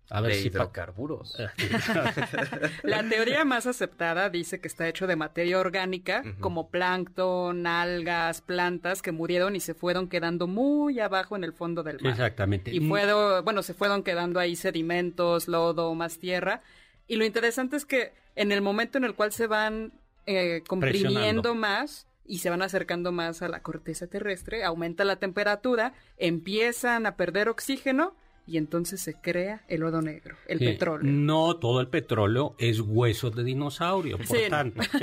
A 0.09 0.21
ver 0.21 0.33
de 0.33 0.39
si 0.39 0.47
hidrocarburos. 0.47 1.37
La 2.83 3.07
teoría 3.07 3.43
más 3.43 3.67
aceptada 3.67 4.29
dice 4.29 4.61
que 4.61 4.67
está 4.67 4.87
hecho 4.87 5.05
de 5.05 5.15
materia 5.15 5.59
orgánica, 5.59 6.23
como 6.39 6.69
plancton, 6.69 7.67
algas, 7.67 8.41
plantas 8.41 9.01
que 9.01 9.11
murieron 9.11 9.55
y 9.55 9.59
se 9.59 9.73
fueron 9.73 10.07
quedando 10.07 10.47
muy 10.47 10.99
abajo 10.99 11.35
en 11.35 11.43
el 11.43 11.51
fondo 11.51 11.83
del 11.83 11.99
mar. 12.01 12.13
Exactamente. 12.13 12.73
Y 12.73 12.79
fueron, 12.79 13.43
bueno, 13.43 13.63
se 13.63 13.73
fueron 13.73 14.03
quedando 14.03 14.39
ahí 14.39 14.55
sedimentos, 14.55 15.47
lodo, 15.47 15.93
más 15.93 16.19
tierra. 16.19 16.61
Y 17.07 17.17
lo 17.17 17.25
interesante 17.25 17.75
es 17.75 17.85
que 17.85 18.13
en 18.35 18.51
el 18.51 18.61
momento 18.61 18.97
en 18.97 19.03
el 19.03 19.13
cual 19.13 19.33
se 19.33 19.47
van 19.47 19.91
eh, 20.25 20.63
comprimiendo 20.67 21.53
más, 21.53 22.07
y 22.27 22.39
se 22.39 22.49
van 22.49 22.61
acercando 22.61 23.11
más 23.11 23.41
a 23.41 23.47
la 23.47 23.61
corteza 23.61 24.07
terrestre, 24.07 24.63
aumenta 24.63 25.05
la 25.05 25.15
temperatura, 25.15 25.93
empiezan 26.17 27.05
a 27.05 27.15
perder 27.15 27.47
oxígeno 27.49 28.15
y 28.47 28.57
entonces 28.57 29.01
se 29.01 29.13
crea 29.15 29.61
el 29.67 29.81
lodo 29.81 30.01
negro, 30.01 30.37
el 30.47 30.59
petróleo. 30.59 31.11
No 31.11 31.57
todo 31.57 31.81
el 31.81 31.87
petróleo 31.87 32.55
es 32.57 32.79
hueso 32.79 33.29
de 33.29 33.43
dinosaurio, 33.43 34.17
por 34.17 34.37
tanto. 34.49 34.81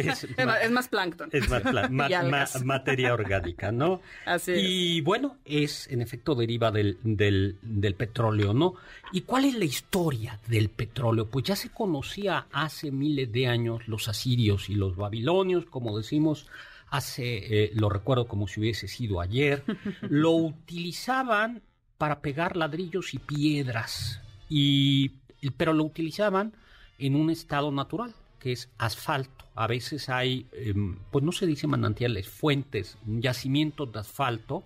Es, 0.65 0.71
más, 0.71 0.89
plancton. 0.89 1.29
Es 1.33 1.49
más, 1.49 2.65
materia 2.65 3.13
orgánica, 3.13 3.71
¿no? 3.71 4.01
Así 4.27 4.53
es. 4.53 4.61
Y 4.63 5.01
bueno, 5.03 5.37
es 5.45 5.89
en 5.89 6.01
efecto 6.01 6.35
deriva 6.35 6.71
del, 6.71 6.99
del, 7.03 7.59
del 7.63 7.95
petróleo, 7.95 8.55
¿no? 8.55 8.75
¿Y 9.13 9.23
cuál 9.23 9.45
es 9.45 9.55
la 9.55 9.65
historia 9.65 10.41
del 10.49 10.71
petróleo? 10.71 11.27
Pues 11.27 11.45
ya 11.45 11.57
se 11.57 11.69
conocía 11.69 12.47
hace 12.51 12.91
miles 12.91 13.31
de 13.31 13.47
años 13.47 13.87
los 13.87 14.09
asirios 14.09 14.71
y 14.71 14.75
los 14.75 14.97
babilonios, 14.97 15.67
como 15.67 15.97
decimos, 15.97 16.47
hace, 16.89 17.65
eh, 17.65 17.71
lo 17.75 17.89
recuerdo 17.89 18.27
como 18.27 18.49
si 18.49 18.61
hubiese 18.61 18.89
sido 18.89 19.21
ayer, 19.21 19.65
lo 20.03 20.33
utilizaban 20.33 21.63
para 21.99 22.21
pegar 22.21 22.57
ladrillos 22.57 23.15
y 23.15 23.19
piedras, 23.19 24.21
y, 24.49 25.11
pero 25.57 25.73
lo 25.73 25.85
utilizaban 25.85 26.53
en 26.99 27.17
un 27.17 27.31
estado 27.31 27.71
natural, 27.71 28.15
que 28.39 28.53
es 28.53 28.69
asfalto. 28.79 29.45
A 29.55 29.67
veces 29.67 30.09
hay, 30.09 30.47
em, 30.53 30.99
pues 31.11 31.25
no 31.25 31.33
se 31.33 31.47
dice 31.47 31.67
manantiales, 31.67 32.29
fuentes, 32.29 32.99
yacimientos 33.07 33.93
de 33.93 34.01
asfalto, 34.01 34.65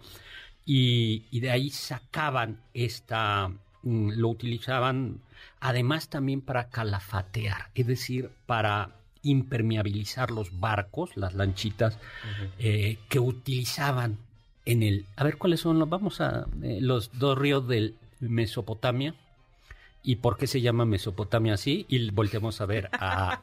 y, 0.64 1.24
y 1.30 1.40
de 1.40 1.50
ahí 1.50 1.70
sacaban 1.70 2.60
esta, 2.74 3.48
mm, 3.82 4.10
lo 4.16 4.28
utilizaban 4.28 5.20
además 5.60 6.08
también 6.08 6.40
para 6.40 6.68
calafatear, 6.68 7.70
es 7.74 7.86
decir, 7.86 8.30
para 8.46 8.90
impermeabilizar 9.22 10.30
los 10.30 10.58
barcos, 10.60 11.16
las 11.16 11.34
lanchitas 11.34 11.98
eh, 12.58 12.98
que 13.08 13.18
utilizaban 13.18 14.18
en 14.68 14.82
el... 14.82 15.06
A 15.16 15.24
ver, 15.24 15.38
¿cuáles 15.38 15.60
son 15.60 15.78
los? 15.78 15.88
Vamos 15.88 16.20
a... 16.20 16.46
Eh, 16.62 16.78
los 16.80 17.18
dos 17.18 17.38
ríos 17.38 17.66
de 17.66 17.94
Mesopotamia. 18.20 19.14
¿Y 20.02 20.16
por 20.16 20.36
qué 20.36 20.46
se 20.46 20.60
llama 20.60 20.84
Mesopotamia 20.84 21.54
así? 21.54 21.84
Y 21.88 22.10
volteamos 22.10 22.60
a 22.60 22.66
ver 22.66 22.88
a, 22.92 23.42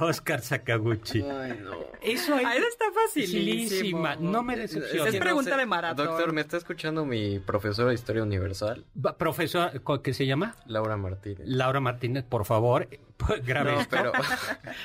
Oscar 0.00 0.40
Sakaguchi. 0.40 1.22
Ay, 1.22 1.60
no. 1.62 1.72
Eso 2.00 2.34
ahí, 2.34 2.58
está 2.58 2.86
facilísima. 2.92 4.16
No 4.16 4.42
me 4.42 4.56
decepciona. 4.56 5.10
Es 5.10 5.16
pregunta 5.16 5.56
de 5.56 5.66
maratón. 5.66 6.06
Doctor, 6.06 6.32
¿me 6.32 6.40
está 6.40 6.56
escuchando 6.56 7.04
mi 7.04 7.38
profesora 7.38 7.88
de 7.88 7.94
Historia 7.94 8.22
Universal? 8.22 8.84
¿Profesora 9.18 9.72
qué 10.02 10.14
se 10.14 10.26
llama? 10.26 10.56
Laura 10.66 10.96
Martínez. 10.96 11.46
Laura 11.46 11.80
Martínez, 11.80 12.24
por 12.24 12.44
favor, 12.44 12.88
grabe 13.46 13.72
no, 13.72 13.80
esto. 13.80 13.96
Pero... 13.96 14.12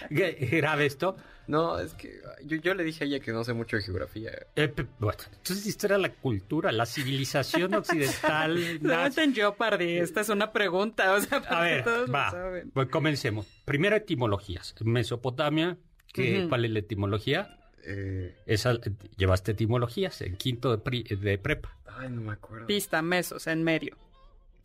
grabe 0.59 0.85
esto. 0.85 1.15
No, 1.49 1.79
es 1.79 1.95
que 1.95 2.21
yo, 2.45 2.75
le 2.75 2.83
dije 2.83 3.03
a 3.03 3.07
ella 3.07 3.19
que 3.19 3.31
no 3.31 3.43
sé 3.43 3.53
mucho 3.53 3.75
de 3.75 3.81
geografía. 3.81 4.31
Eh, 4.55 4.71
bueno, 4.99 5.17
entonces 5.31 5.65
historia 5.65 5.97
de 5.97 6.03
la 6.03 6.13
cultura, 6.13 6.71
la 6.71 6.85
civilización 6.85 7.73
occidental. 7.75 8.79
No 8.83 8.93
en 9.03 9.33
Jeopardy, 9.33 9.97
esta 9.97 10.21
es 10.21 10.29
una 10.29 10.51
pregunta. 10.51 11.11
O 11.13 11.19
sea, 11.19 11.39
a 11.39 11.61
ver, 11.61 11.83
va, 12.13 12.31
pues 12.71 12.89
comencemos. 12.89 13.47
Primero 13.65 13.95
etimologías. 13.95 14.75
Mesopotamia, 14.81 15.77
¿qué, 16.13 16.45
¿cuál 16.47 16.65
es 16.65 16.71
la 16.71 16.79
etimología? 16.79 17.57
Eh... 17.83 18.37
Esa, 18.45 18.77
llevaste 19.17 19.53
etimologías 19.53 20.21
en 20.21 20.35
quinto 20.37 20.77
de, 20.77 21.17
de, 21.17 21.37
prepa. 21.39 21.75
Ay, 21.97 22.09
no 22.11 22.21
me 22.21 22.33
acuerdo. 22.33 22.67
Pista, 22.67 23.01
mesos, 23.01 23.47
en 23.47 23.63
medio. 23.63 23.97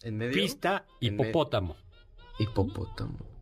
¿En 0.02 0.19
medio? 0.19 0.35
Pista, 0.35 0.85
hipopótamo. 1.00 1.76
Hipopótamo. 2.38 3.34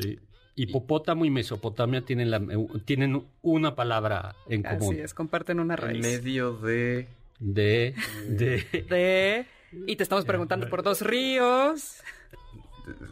Sí. 0.00 0.18
Hipopótamo 0.54 1.24
y 1.24 1.30
Mesopotamia 1.30 2.04
tienen, 2.04 2.30
la, 2.30 2.42
tienen 2.84 3.24
una 3.42 3.76
palabra 3.76 4.34
en 4.48 4.62
común. 4.62 4.94
Así 4.94 5.02
es, 5.02 5.14
comparten 5.14 5.60
una 5.60 5.76
raíz. 5.76 6.04
En 6.04 6.12
medio 6.12 6.54
de... 6.56 7.06
De... 7.38 7.94
De... 8.28 8.66
de 8.88 9.46
y 9.86 9.96
te 9.96 10.02
estamos 10.02 10.24
preguntando 10.24 10.68
por 10.68 10.82
dos 10.82 11.02
ríos. 11.02 12.02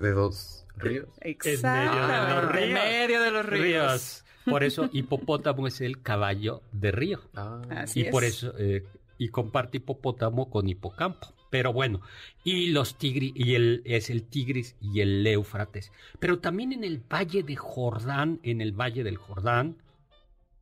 De, 0.00 0.10
dos 0.10 0.64
ríos. 0.76 1.08
Exacto. 1.20 2.58
En 2.58 2.72
medio 2.72 3.20
de 3.20 3.30
los 3.30 3.46
ríos. 3.46 4.24
Por 4.44 4.64
eso 4.64 4.88
hipopótamo 4.92 5.66
es 5.66 5.80
el 5.80 6.00
caballo 6.02 6.62
de 6.72 6.92
río. 6.92 7.20
Ah. 7.34 7.60
Así 7.70 8.00
y 8.00 8.04
por 8.10 8.24
eso 8.24 8.54
eh, 8.58 8.84
y 9.18 9.28
comparte 9.28 9.78
hipopótamo 9.78 10.50
con 10.50 10.68
hipocampo. 10.68 11.35
Pero 11.50 11.72
bueno, 11.72 12.00
y 12.44 12.68
los 12.68 12.96
tigris, 12.96 13.32
y 13.34 13.54
el, 13.54 13.82
es 13.84 14.10
el 14.10 14.24
Tigris 14.24 14.76
y 14.80 15.00
el 15.00 15.26
Éufrates. 15.26 15.92
Pero 16.18 16.38
también 16.38 16.72
en 16.72 16.84
el 16.84 16.98
valle 16.98 17.42
de 17.42 17.56
Jordán, 17.56 18.40
en 18.42 18.60
el 18.60 18.72
valle 18.72 19.04
del 19.04 19.16
Jordán, 19.16 19.76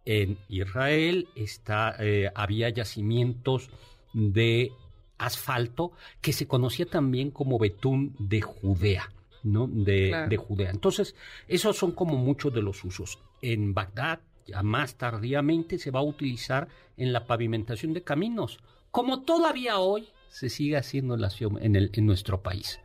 en 0.05 0.37
Israel, 0.49 1.29
está, 1.35 1.97
eh, 1.99 2.31
había 2.35 2.69
yacimientos 2.69 3.71
de 4.13 4.73
asfalto 5.17 5.93
que 6.21 6.33
se 6.33 6.47
conocía 6.47 6.87
también 6.87 7.31
como 7.31 7.59
betún 7.59 8.15
de 8.19 8.43
Judea. 8.43 9.11
¿no? 9.43 9.67
De, 9.67 10.27
de 10.29 10.37
Judea. 10.37 10.71
Entonces, 10.71 11.15
esos 11.49 11.77
son 11.77 11.93
como 11.93 12.17
muchos 12.17 12.53
de 12.53 12.63
los 12.63 12.83
usos. 12.83 13.19
En 13.43 13.75
Bagdad, 13.75 14.21
ya 14.47 14.63
más 14.63 14.97
tardíamente, 14.97 15.79
se 15.79 15.91
va 15.91 16.01
a 16.01 16.05
utilizar 16.05 16.69
en 16.97 17.13
la 17.13 17.27
pavimentación 17.27 17.93
de 17.93 18.03
caminos, 18.03 18.59
como 18.91 19.23
todavía 19.23 19.79
hoy 19.79 20.09
se 20.35 20.49
sigue 20.49 20.77
haciendo 20.77 21.15
en, 21.15 21.77
el, 21.77 21.91
en 21.93 22.07
nuestro 22.07 22.43
país. 22.43 22.81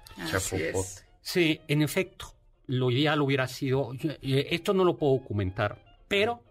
Sí, 1.20 1.60
en 1.68 1.82
efecto, 1.82 2.36
lo 2.68 2.92
ideal 2.92 3.20
hubiera 3.22 3.48
sido, 3.48 3.92
eh, 4.04 4.48
esto 4.52 4.76
no 4.76 4.84
lo 4.84 4.98
puedo 4.98 5.14
documentar, 5.14 5.84
pero 6.08 6.44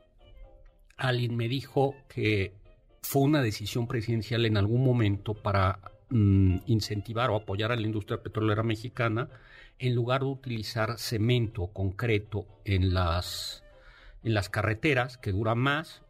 alguien 0.96 1.36
me 1.36 1.46
dijo 1.46 1.94
que 2.08 2.52
fue 3.00 3.22
una 3.22 3.42
decisión 3.42 3.86
presidencial 3.86 4.44
en 4.44 4.56
algún 4.56 4.84
momento 4.84 5.34
para 5.34 5.78
mm, 6.10 6.62
incentivar 6.66 7.30
o 7.30 7.36
apoyar 7.36 7.70
a 7.70 7.76
la 7.76 7.82
industria 7.82 8.20
petrolera 8.20 8.64
mexicana 8.64 9.28
en 9.78 9.94
lugar 9.94 10.22
de 10.22 10.26
utilizar 10.26 10.98
cemento 10.98 11.68
concreto 11.68 12.44
en 12.64 12.92
las, 12.92 13.62
en 14.24 14.34
las 14.34 14.48
carreteras 14.48 15.16
que 15.16 15.30
duran 15.30 15.58
más 15.58 16.02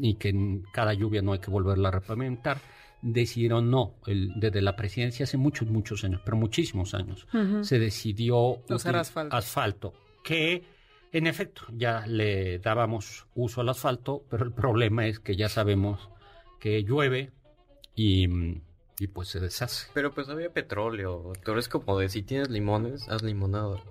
y 0.00 0.14
que 0.14 0.28
en 0.28 0.62
cada 0.72 0.94
lluvia 0.94 1.20
no 1.20 1.32
hay 1.32 1.40
que 1.40 1.50
volverla 1.50 1.88
a 1.88 1.92
repavimentar 1.92 2.58
decidieron 3.04 3.70
no, 3.70 3.96
el, 4.06 4.32
desde 4.36 4.62
la 4.62 4.74
presidencia 4.76 5.24
hace 5.24 5.36
muchos, 5.36 5.68
muchos 5.68 6.02
años, 6.04 6.22
pero 6.24 6.36
muchísimos 6.36 6.94
años, 6.94 7.26
se 7.60 7.78
decidió 7.78 8.62
usar 8.68 8.96
asfalto. 8.96 9.36
asfalto, 9.36 9.94
que 10.24 10.64
en 11.12 11.26
efecto 11.26 11.66
ya 11.70 12.06
le 12.06 12.58
dábamos 12.58 13.26
uso 13.34 13.60
al 13.60 13.68
asfalto, 13.68 14.24
pero 14.30 14.44
el 14.44 14.52
problema 14.52 15.06
es 15.06 15.20
que 15.20 15.36
ya 15.36 15.48
sabemos 15.48 16.08
que 16.58 16.82
llueve 16.82 17.30
y, 17.94 18.26
y 18.98 19.06
pues 19.08 19.28
se 19.28 19.38
deshace. 19.38 19.88
Pero 19.92 20.14
pues 20.14 20.30
había 20.30 20.50
petróleo, 20.50 21.32
tú 21.44 21.52
eres 21.52 21.68
como 21.68 21.98
de 21.98 22.08
si 22.08 22.22
tienes 22.22 22.48
limones, 22.48 23.06
haz 23.08 23.22
limonada. 23.22 23.82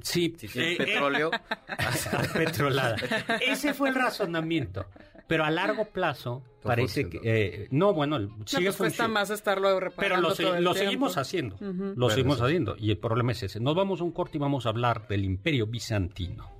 Sí, 0.00 0.34
si 0.38 0.48
tienes 0.48 0.80
eh, 0.80 0.84
petróleo, 0.84 1.30
haz 1.68 2.08
petrolada. 2.32 2.96
Ese 3.46 3.74
fue 3.74 3.90
el 3.90 3.94
razonamiento. 3.94 4.86
Pero 5.26 5.44
a 5.44 5.50
largo 5.50 5.86
plazo 5.86 6.42
parece 6.62 7.08
que... 7.08 7.20
Eh, 7.22 7.68
no, 7.70 7.92
bueno, 7.92 8.18
sigue 8.46 8.70
no, 8.70 8.76
pues 8.76 9.08
más 9.08 9.30
estarlo 9.30 9.78
reparando 9.80 10.34
Pero 10.36 10.60
lo, 10.60 10.74
seguimos 10.74 11.16
haciendo. 11.16 11.56
Lo 11.60 12.10
seguimos 12.10 12.40
haciendo. 12.40 12.76
Y 12.78 12.90
el 12.90 12.98
problema 12.98 13.32
es 13.32 13.42
ese. 13.42 13.60
Nos 13.60 13.74
vamos 13.74 14.00
a 14.00 14.04
un 14.04 14.12
corte 14.12 14.38
y 14.38 14.40
vamos 14.40 14.66
a 14.66 14.70
hablar 14.70 15.06
del 15.08 15.24
Imperio 15.24 15.66
Bizantino. 15.66 16.50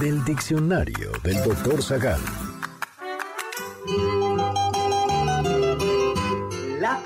Del 0.00 0.24
diccionario 0.24 1.12
del 1.22 1.44
doctor 1.44 1.80
Zagal. 1.80 2.20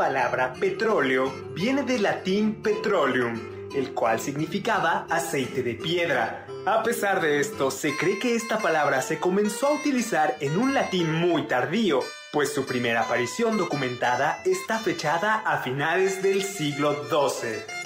Palabra 0.06 0.52
petróleo 0.52 1.32
viene 1.52 1.82
del 1.82 2.04
latín 2.04 2.62
petroleum, 2.62 3.40
el 3.75 3.92
cual 3.92 4.20
significaba 4.20 5.04
aceite 5.10 5.64
de 5.64 5.75
piedra. 5.75 6.46
A 6.64 6.84
pesar 6.84 7.20
de 7.20 7.40
esto, 7.40 7.72
se 7.72 7.96
cree 7.96 8.20
que 8.20 8.36
esta 8.36 8.58
palabra 8.60 9.02
se 9.02 9.18
comenzó 9.18 9.66
a 9.66 9.72
utilizar 9.72 10.36
en 10.38 10.58
un 10.58 10.75
latín 10.75 11.12
muy 11.12 11.48
tardío, 11.48 12.04
pues 12.32 12.54
su 12.54 12.66
primera 12.66 13.00
aparición 13.00 13.58
documentada 13.58 14.40
está 14.44 14.78
fechada 14.78 15.42
a 15.44 15.58
finales 15.58 16.22
del 16.22 16.44
siglo 16.44 16.94
XII. 17.10 17.86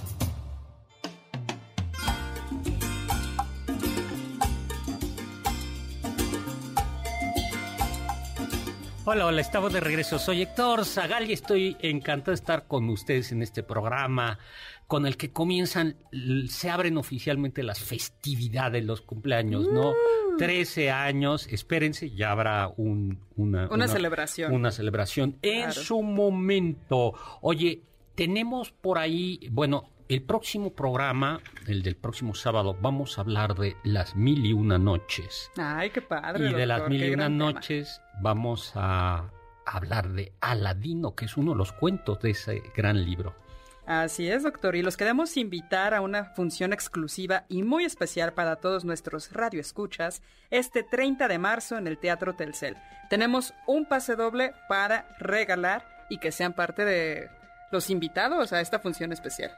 Hola, 9.03 9.25
hola, 9.25 9.41
estamos 9.41 9.73
de 9.73 9.79
regreso. 9.79 10.19
Soy 10.19 10.43
Héctor 10.43 10.85
Zagal 10.85 11.27
y 11.27 11.33
estoy 11.33 11.75
encantado 11.79 12.33
de 12.33 12.35
estar 12.35 12.67
con 12.67 12.87
ustedes 12.89 13.31
en 13.31 13.41
este 13.41 13.63
programa 13.63 14.37
con 14.85 15.07
el 15.07 15.17
que 15.17 15.31
comienzan, 15.31 15.95
se 16.47 16.69
abren 16.69 16.97
oficialmente 16.97 17.63
las 17.63 17.79
festividades, 17.79 18.85
los 18.85 19.01
cumpleaños, 19.01 19.67
¿no? 19.71 19.93
13 20.37 20.87
mm. 20.87 20.93
años, 20.93 21.47
espérense, 21.47 22.11
ya 22.11 22.31
habrá 22.31 22.71
una, 22.77 23.17
una, 23.69 23.87
celebración. 23.87 24.53
Una 24.53 24.69
celebración 24.69 25.37
en 25.41 25.71
su 25.71 26.03
momento. 26.03 27.13
Oye, 27.41 27.81
tenemos 28.13 28.71
por 28.71 28.99
ahí, 28.99 29.47
bueno, 29.49 29.90
el 30.11 30.21
próximo 30.23 30.73
programa, 30.73 31.39
el 31.67 31.83
del 31.83 31.95
próximo 31.95 32.35
sábado, 32.35 32.75
vamos 32.81 33.17
a 33.17 33.21
hablar 33.21 33.55
de 33.55 33.77
las 33.85 34.13
mil 34.13 34.45
y 34.45 34.51
una 34.51 34.77
noches. 34.77 35.49
Ay, 35.55 35.89
qué 35.91 36.01
padre. 36.01 36.49
Y 36.49 36.53
de 36.53 36.65
las 36.65 36.89
mil 36.89 37.01
y 37.01 37.13
una 37.13 37.29
noches 37.29 38.01
vamos 38.21 38.73
a 38.75 39.29
hablar 39.65 40.09
de 40.09 40.33
Aladino, 40.41 41.15
que 41.15 41.25
es 41.25 41.37
uno 41.37 41.51
de 41.51 41.57
los 41.57 41.71
cuentos 41.71 42.19
de 42.19 42.31
ese 42.31 42.61
gran 42.75 43.05
libro. 43.05 43.33
Así 43.85 44.29
es, 44.29 44.43
doctor. 44.43 44.75
Y 44.75 44.81
los 44.81 44.97
queremos 44.97 45.37
invitar 45.37 45.93
a 45.93 46.01
una 46.01 46.25
función 46.25 46.73
exclusiva 46.73 47.45
y 47.47 47.63
muy 47.63 47.85
especial 47.85 48.33
para 48.33 48.57
todos 48.57 48.83
nuestros 48.83 49.31
radioescuchas 49.31 50.21
este 50.49 50.83
30 50.83 51.29
de 51.29 51.37
marzo 51.37 51.77
en 51.77 51.87
el 51.87 51.97
Teatro 51.97 52.35
Telcel. 52.35 52.75
Tenemos 53.09 53.53
un 53.65 53.85
pase 53.85 54.17
doble 54.17 54.51
para 54.67 55.07
regalar 55.19 56.05
y 56.09 56.17
que 56.17 56.33
sean 56.33 56.51
parte 56.51 56.83
de 56.83 57.29
los 57.71 57.89
invitados 57.89 58.51
a 58.51 58.59
esta 58.59 58.79
función 58.79 59.13
especial. 59.13 59.51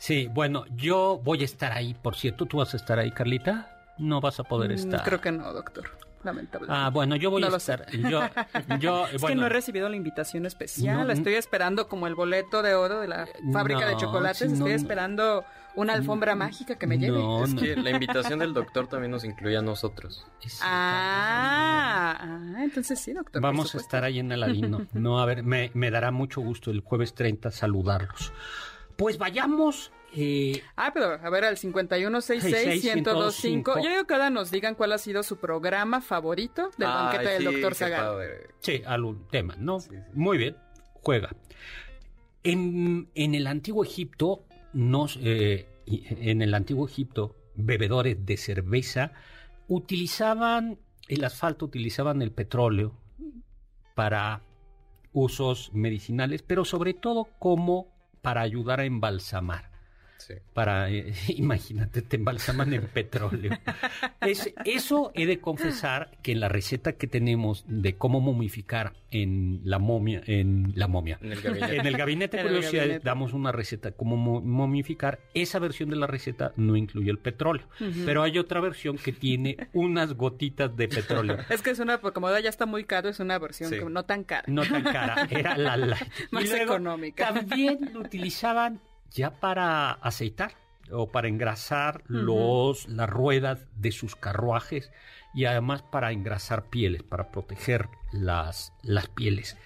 Sí, 0.00 0.30
bueno, 0.32 0.64
yo 0.74 1.20
voy 1.22 1.42
a 1.42 1.44
estar 1.44 1.72
ahí, 1.72 1.92
por 1.92 2.16
cierto. 2.16 2.46
¿Tú 2.46 2.56
vas 2.56 2.72
a 2.72 2.78
estar 2.78 2.98
ahí, 2.98 3.10
Carlita? 3.10 3.94
No 3.98 4.22
vas 4.22 4.40
a 4.40 4.44
poder 4.44 4.70
mm, 4.70 4.74
estar. 4.74 5.04
Creo 5.04 5.20
que 5.20 5.30
no, 5.30 5.52
doctor 5.52 5.90
lamentablemente. 6.24 6.82
Ah, 6.82 6.90
bueno, 6.90 7.16
yo 7.16 7.30
voy 7.30 7.42
a 7.42 7.48
estar. 7.48 7.90
Yo, 7.90 8.20
yo, 8.80 9.06
es 9.06 9.22
que 9.22 9.34
no 9.34 9.46
he 9.46 9.48
recibido 9.48 9.88
la 9.88 9.96
invitación 9.96 10.46
especial. 10.46 11.10
estoy 11.10 11.34
esperando 11.34 11.88
como 11.88 12.06
el 12.06 12.14
boleto 12.14 12.62
de 12.62 12.74
oro 12.74 13.00
de 13.00 13.08
la 13.08 13.24
eh, 13.24 13.28
fábrica 13.52 13.86
de 13.86 13.96
chocolates. 13.96 14.52
estoy 14.52 14.72
esperando 14.72 15.44
una 15.76 15.92
alfombra 15.92 16.34
mágica 16.34 16.76
que 16.76 16.86
me 16.86 16.98
lleve. 16.98 17.20
es 17.44 17.54
que 17.54 17.76
la 17.76 17.90
invitación 17.90 18.38
del 18.38 18.54
doctor 18.54 18.88
también 18.88 19.10
nos 19.10 19.24
incluye 19.24 19.56
a 19.56 19.62
nosotros. 19.62 20.26
Ah, 20.62 22.16
ah, 22.20 22.62
entonces 22.62 22.98
sí, 22.98 23.12
doctor. 23.12 23.40
Vamos 23.40 23.74
a 23.74 23.78
estar 23.78 24.04
ahí 24.04 24.18
en 24.18 24.32
el 24.32 24.42
Aladino. 24.42 24.86
No, 24.92 25.20
a 25.20 25.26
ver, 25.26 25.42
me, 25.42 25.70
me 25.74 25.90
dará 25.90 26.10
mucho 26.10 26.40
gusto 26.40 26.70
el 26.70 26.80
jueves 26.80 27.14
30 27.14 27.50
saludarlos. 27.50 28.32
Pues 28.96 29.18
vayamos 29.18 29.92
eh, 30.12 30.60
ah, 30.76 30.90
pero 30.92 31.12
a 31.12 31.30
ver, 31.30 31.44
al 31.44 31.56
5166-1025. 31.56 33.80
Yo 33.82 33.90
digo 33.90 34.04
que 34.06 34.14
ahora 34.14 34.30
nos 34.30 34.50
digan 34.50 34.74
cuál 34.74 34.90
ha 34.92 34.98
sido 34.98 35.22
su 35.22 35.36
programa 35.36 36.00
favorito 36.00 36.72
del 36.76 36.88
banquete 36.88 37.28
del 37.30 37.44
doctor 37.44 37.76
Zagal. 37.76 38.16
Sí, 38.58 38.82
algún 38.84 39.28
tema, 39.28 39.54
¿no? 39.58 39.78
Muy 40.12 40.36
bien, 40.38 40.56
juega. 40.94 41.30
En, 42.42 43.08
el 43.14 43.46
antiguo 43.46 43.84
Egipto, 43.84 44.44
nos, 44.72 45.16
eh, 45.22 45.68
en 45.86 46.42
el 46.42 46.54
antiguo 46.54 46.86
Egipto, 46.86 47.36
bebedores 47.54 48.24
de 48.24 48.36
cerveza 48.36 49.12
utilizaban 49.68 50.80
el 51.08 51.24
asfalto, 51.24 51.66
utilizaban 51.66 52.22
el 52.22 52.32
petróleo 52.32 52.96
para 53.94 54.42
usos 55.12 55.70
medicinales, 55.74 56.42
pero 56.42 56.64
sobre 56.64 56.94
todo 56.94 57.28
como 57.38 57.99
para 58.22 58.42
ayudar 58.42 58.80
a 58.80 58.84
embalsamar. 58.84 59.69
Para, 60.52 60.90
eh, 60.90 61.12
imagínate, 61.28 62.02
te 62.02 62.16
embalsaman 62.16 62.72
en 62.72 62.86
petróleo. 62.86 63.58
Es, 64.20 64.52
eso 64.64 65.12
he 65.14 65.26
de 65.26 65.40
confesar 65.40 66.10
que 66.22 66.32
en 66.32 66.40
la 66.40 66.48
receta 66.48 66.92
que 66.92 67.06
tenemos 67.06 67.64
de 67.66 67.96
cómo 67.96 68.20
momificar 68.20 68.92
en 69.10 69.60
la 69.64 69.78
momia, 69.78 70.22
en 70.26 70.72
la 70.74 70.86
momia, 70.88 71.18
en 71.20 71.32
el 71.86 71.96
gabinete, 71.96 72.36
de 72.36 72.42
curiosidades 72.48 73.02
damos 73.02 73.32
una 73.32 73.52
receta 73.52 73.92
cómo 73.92 74.16
momificar. 74.40 75.20
Esa 75.34 75.58
versión 75.58 75.90
de 75.90 75.96
la 75.96 76.06
receta 76.06 76.52
no 76.56 76.76
incluye 76.76 77.10
el 77.10 77.18
petróleo, 77.18 77.66
pero 78.04 78.22
hay 78.22 78.38
otra 78.38 78.60
versión 78.60 78.96
que 78.96 79.12
tiene 79.12 79.56
unas 79.72 80.14
gotitas 80.14 80.76
de 80.76 80.88
petróleo. 80.88 81.38
Es 81.50 81.62
que 81.62 81.70
es 81.70 81.78
una, 81.78 82.00
pues, 82.00 82.14
como 82.14 82.30
ya 82.38 82.48
está 82.48 82.64
muy 82.66 82.84
caro, 82.84 83.08
es 83.08 83.20
una 83.20 83.38
versión 83.38 83.70
no 83.92 84.04
tan 84.04 84.24
cara. 84.24 84.44
No 84.46 84.62
tan 84.62 84.82
cara, 84.82 85.26
era 85.30 85.56
la, 85.56 85.76
la 85.76 85.98
más 86.30 86.52
económica. 86.52 87.32
También 87.32 87.90
lo 87.92 88.00
utilizaban 88.00 88.80
ya 89.10 89.40
para 89.40 89.92
aceitar 89.92 90.54
o 90.90 91.10
para 91.10 91.28
engrasar 91.28 92.02
los, 92.06 92.88
las 92.88 93.08
ruedas 93.08 93.66
de 93.76 93.92
sus 93.92 94.16
carruajes 94.16 94.90
y 95.34 95.44
además 95.44 95.82
para 95.82 96.12
engrasar 96.12 96.68
pieles, 96.68 97.02
para 97.02 97.30
proteger 97.30 97.88
las, 98.12 98.72
las 98.82 99.08
pieles. 99.08 99.56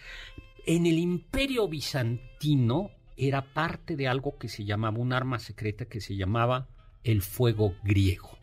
En 0.67 0.87
el 0.87 0.99
imperio 0.99 1.69
bizantino 1.69 2.91
era 3.17 3.55
parte 3.55 3.97
de 3.97 4.09
algo 4.09 4.39
que 4.39 4.49
se 4.49 4.65
llamaba 4.65 4.99
un 4.99 5.13
arma 5.13 5.39
secreta 5.39 5.87
que 5.87 6.01
se 6.01 6.17
llamaba 6.17 6.69
el 7.03 7.23
fuego 7.23 7.75
griego. 7.83 8.39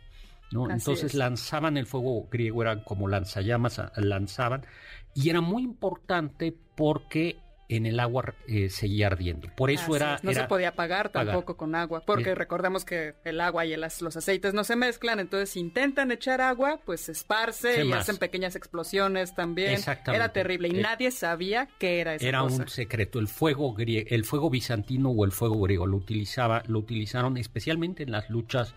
¿no? 0.52 0.70
Entonces 0.70 1.14
lanzaban 1.14 1.78
el 1.78 1.86
fuego 1.86 2.28
griego, 2.30 2.62
eran 2.62 2.84
como 2.84 3.08
lanzallamas, 3.08 3.82
lanzaban, 3.96 4.66
y 5.14 5.30
era 5.30 5.42
muy 5.42 5.64
importante 5.64 6.56
porque 6.76 7.40
en 7.72 7.86
el 7.86 8.00
agua 8.00 8.36
eh, 8.48 8.70
seguía 8.70 9.08
ardiendo. 9.08 9.48
Por 9.56 9.72
eso 9.72 9.96
era... 9.96 10.20
no 10.24 10.34
se 10.34 10.44
podía 10.44 10.70
apagar 10.70 11.10
tampoco 11.10 11.56
con 11.56 11.74
agua, 11.74 12.04
porque 12.06 12.36
recordemos 12.36 12.84
que 12.84 13.16
el 13.24 13.40
agua 13.40 13.66
y 13.66 13.76
los 13.76 14.18
aceites 14.18 14.54
no 14.54 14.64
se 14.64 14.76
mezclan, 14.76 15.20
entonces 15.20 15.56
intentan 15.56 16.12
echar 16.12 16.42
agua, 16.42 16.82
pues 16.86 17.02
se 17.02 17.14
esparce 17.14 17.86
y 17.86 17.92
hacen 17.94 18.18
pequeñas 18.18 18.56
explosiones 18.56 19.34
también. 19.36 19.80
Era 20.08 20.34
terrible 20.34 20.68
y 20.68 20.80
eh, 20.80 20.82
nadie 20.82 21.12
sabía 21.12 21.70
qué 21.80 22.02
era 22.02 22.16
esa 22.16 22.28
Era 22.28 22.44
un 22.44 22.68
secreto. 22.68 23.20
El 23.20 23.28
fuego, 23.30 23.76
el 23.78 24.26
fuego 24.26 24.50
bizantino 24.50 25.10
o 25.10 25.24
el 25.24 25.32
fuego 25.32 25.62
griego 25.62 25.88
lo, 25.88 25.98
utilizaba, 25.98 26.64
lo 26.68 26.80
utilizaron 26.80 27.38
especialmente 27.38 28.04
en 28.04 28.12
las 28.12 28.30
luchas 28.30 28.76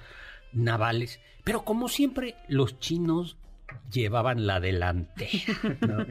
navales, 0.52 1.18
pero 1.42 1.64
como 1.64 1.88
siempre 1.88 2.37
los 2.48 2.78
chinos 2.78 3.37
llevaban 3.90 4.46
la 4.46 4.61
delantera. 4.61 5.30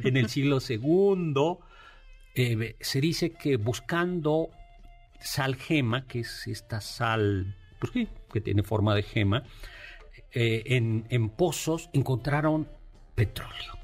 En 0.04 0.18
el 0.18 0.28
siglo 0.28 0.60
segundo 0.60 1.62
eh, 2.36 2.76
se 2.80 3.02
dice 3.02 3.32
que 3.32 3.58
buscando 3.58 4.50
sal 5.20 5.56
gema, 5.56 6.08
que 6.08 6.20
es 6.22 6.48
esta 6.48 6.82
sal 6.82 7.56
pues, 7.80 8.08
que 8.32 8.42
tiene 8.42 8.64
forma 8.64 8.96
de 8.96 9.04
gema, 9.04 9.44
eh, 10.32 10.64
en, 10.66 11.06
en 11.10 11.30
pozos 11.30 11.90
encontraron 11.94 12.68
petróleo 13.16 13.78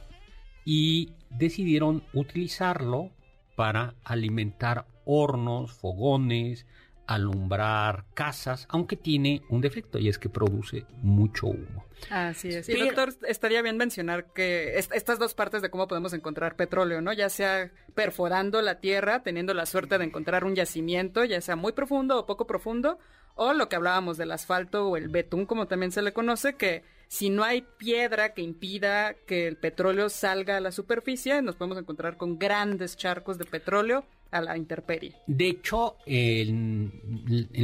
y 0.66 1.14
decidieron 1.30 2.04
utilizarlo 2.14 3.12
para 3.56 3.96
alimentar 4.04 4.86
hornos, 5.06 5.74
fogones, 5.74 6.66
alumbrar 7.10 8.06
casas, 8.14 8.68
aunque 8.70 8.96
tiene 8.96 9.42
un 9.50 9.62
defecto 9.62 9.98
y 9.98 10.10
es 10.10 10.20
que 10.20 10.30
produce 10.30 10.86
mucho 11.02 11.48
humo. 11.48 11.86
Así 12.12 12.50
es. 12.50 12.70
Y 12.70 12.80
doctor, 12.80 13.16
estaría 13.28 13.64
bien 13.64 13.78
mencionar 13.78 14.32
que 14.32 14.78
estas 14.78 15.18
dos 15.18 15.34
partes 15.34 15.64
de 15.64 15.72
cómo 15.72 15.88
podemos 15.88 16.14
encontrar 16.14 16.56
petróleo, 16.56 17.02
¿no? 17.02 17.12
Ya 17.12 17.30
sea 17.30 17.72
perforando 17.96 18.62
la 18.62 18.80
tierra, 18.80 19.24
teniendo 19.24 19.56
la 19.56 19.66
suerte 19.66 19.98
de 19.98 20.06
encontrar 20.06 20.46
un 20.46 20.56
yacimiento, 20.56 21.24
ya 21.26 21.42
sea 21.42 21.56
muy 21.56 21.72
profundo 21.72 22.20
o 22.20 22.26
poco 22.28 22.46
profundo, 22.46 23.00
o 23.34 23.54
lo 23.54 23.70
que 23.70 23.76
hablábamos 23.76 24.18
del 24.18 24.32
asfalto 24.32 24.88
o 24.88 24.96
el 24.96 25.10
betún, 25.10 25.48
como 25.48 25.68
también 25.68 25.92
se 25.92 26.04
le 26.04 26.14
conoce, 26.14 26.54
que 26.54 26.84
si 27.10 27.30
no 27.32 27.44
hay 27.44 27.64
piedra 27.78 28.34
que 28.36 28.44
impida 28.44 29.16
que 29.26 29.48
el 29.48 29.58
petróleo 29.58 30.10
salga 30.10 30.58
a 30.58 30.60
la 30.60 30.72
superficie, 30.72 31.42
nos 31.42 31.56
podemos 31.56 31.80
encontrar 31.80 32.18
con 32.18 32.38
grandes 32.38 32.96
charcos 32.96 33.40
de 33.40 33.46
petróleo 33.46 34.06
a 34.30 34.42
la 34.42 34.56
intemperie. 34.56 35.16
De 35.26 35.48
hecho, 35.48 35.98
en, 36.06 36.94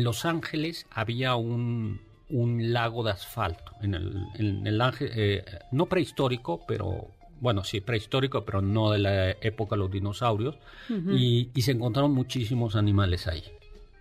Los 0.04 0.26
Ángeles 0.26 0.88
había 0.90 1.36
un, 1.36 2.02
lago 2.28 3.04
de 3.04 3.12
asfalto, 3.12 3.72
en 3.82 3.94
el, 3.94 4.82
ángel, 4.82 5.12
eh, 5.16 5.46
no 5.72 5.86
prehistórico, 5.86 6.66
pero 6.68 7.12
bueno, 7.40 7.64
sí, 7.64 7.82
prehistórico, 7.82 8.44
pero 8.46 8.64
no 8.64 8.90
de 8.90 8.98
la 8.98 9.30
época 9.30 9.76
de 9.76 9.80
los 9.82 9.92
dinosaurios, 9.92 10.58
y, 10.90 11.52
se 11.62 11.72
encontraron 11.72 12.14
muchísimos 12.14 12.76
animales 12.76 13.28
ahí. 13.28 13.44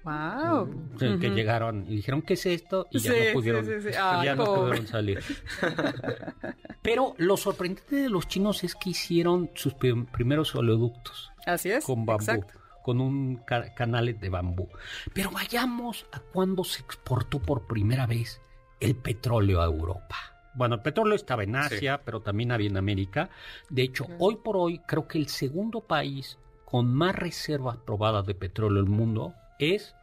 Wow. 0.04 0.68
Que 0.98 1.30
llegaron 1.30 1.86
y 1.88 1.96
dijeron, 1.96 2.20
¿qué 2.20 2.34
es 2.34 2.44
esto? 2.44 2.86
Y 2.90 2.98
ya 2.98 3.12
no 3.12 3.32
pudieron, 3.32 3.64
ya 3.90 4.34
no 4.34 4.44
pudieron 4.44 4.86
salir. 4.86 5.20
Pero 6.82 7.14
lo 7.16 7.38
sorprendente 7.38 7.96
de 7.96 8.10
los 8.10 8.28
chinos 8.28 8.62
es 8.64 8.74
que 8.74 8.90
hicieron 8.90 9.50
sus 9.54 9.74
primeros 9.74 10.54
oleoductos. 10.54 11.32
Así 11.46 11.70
es. 11.70 11.84
Con 11.84 12.04
bambú. 12.04 12.44
Con 12.82 13.00
un 13.00 13.36
canal 13.74 14.18
de 14.20 14.28
bambú. 14.28 14.68
Pero 15.14 15.30
vayamos 15.30 16.06
a 16.12 16.20
cuando 16.20 16.64
se 16.64 16.82
exportó 16.82 17.40
por 17.40 17.66
primera 17.66 18.06
vez 18.06 18.42
el 18.80 18.94
petróleo 18.96 19.62
a 19.62 19.64
Europa. 19.64 20.16
Bueno, 20.54 20.74
el 20.74 20.82
petróleo 20.82 21.16
estaba 21.16 21.44
en 21.44 21.56
Asia, 21.56 22.02
pero 22.04 22.20
también 22.20 22.52
había 22.52 22.68
en 22.68 22.76
América. 22.76 23.30
De 23.70 23.82
hecho, 23.82 24.06
hoy 24.18 24.36
por 24.36 24.58
hoy, 24.58 24.80
creo 24.86 25.08
que 25.08 25.16
el 25.16 25.28
segundo 25.28 25.80
país 25.80 26.38
con 26.66 26.94
más 26.94 27.16
reservas 27.16 27.78
probadas 27.78 28.26
de 28.26 28.34
petróleo 28.34 28.82
en 28.82 28.86
el 28.86 28.92
mundo 28.92 29.34
es 29.58 29.94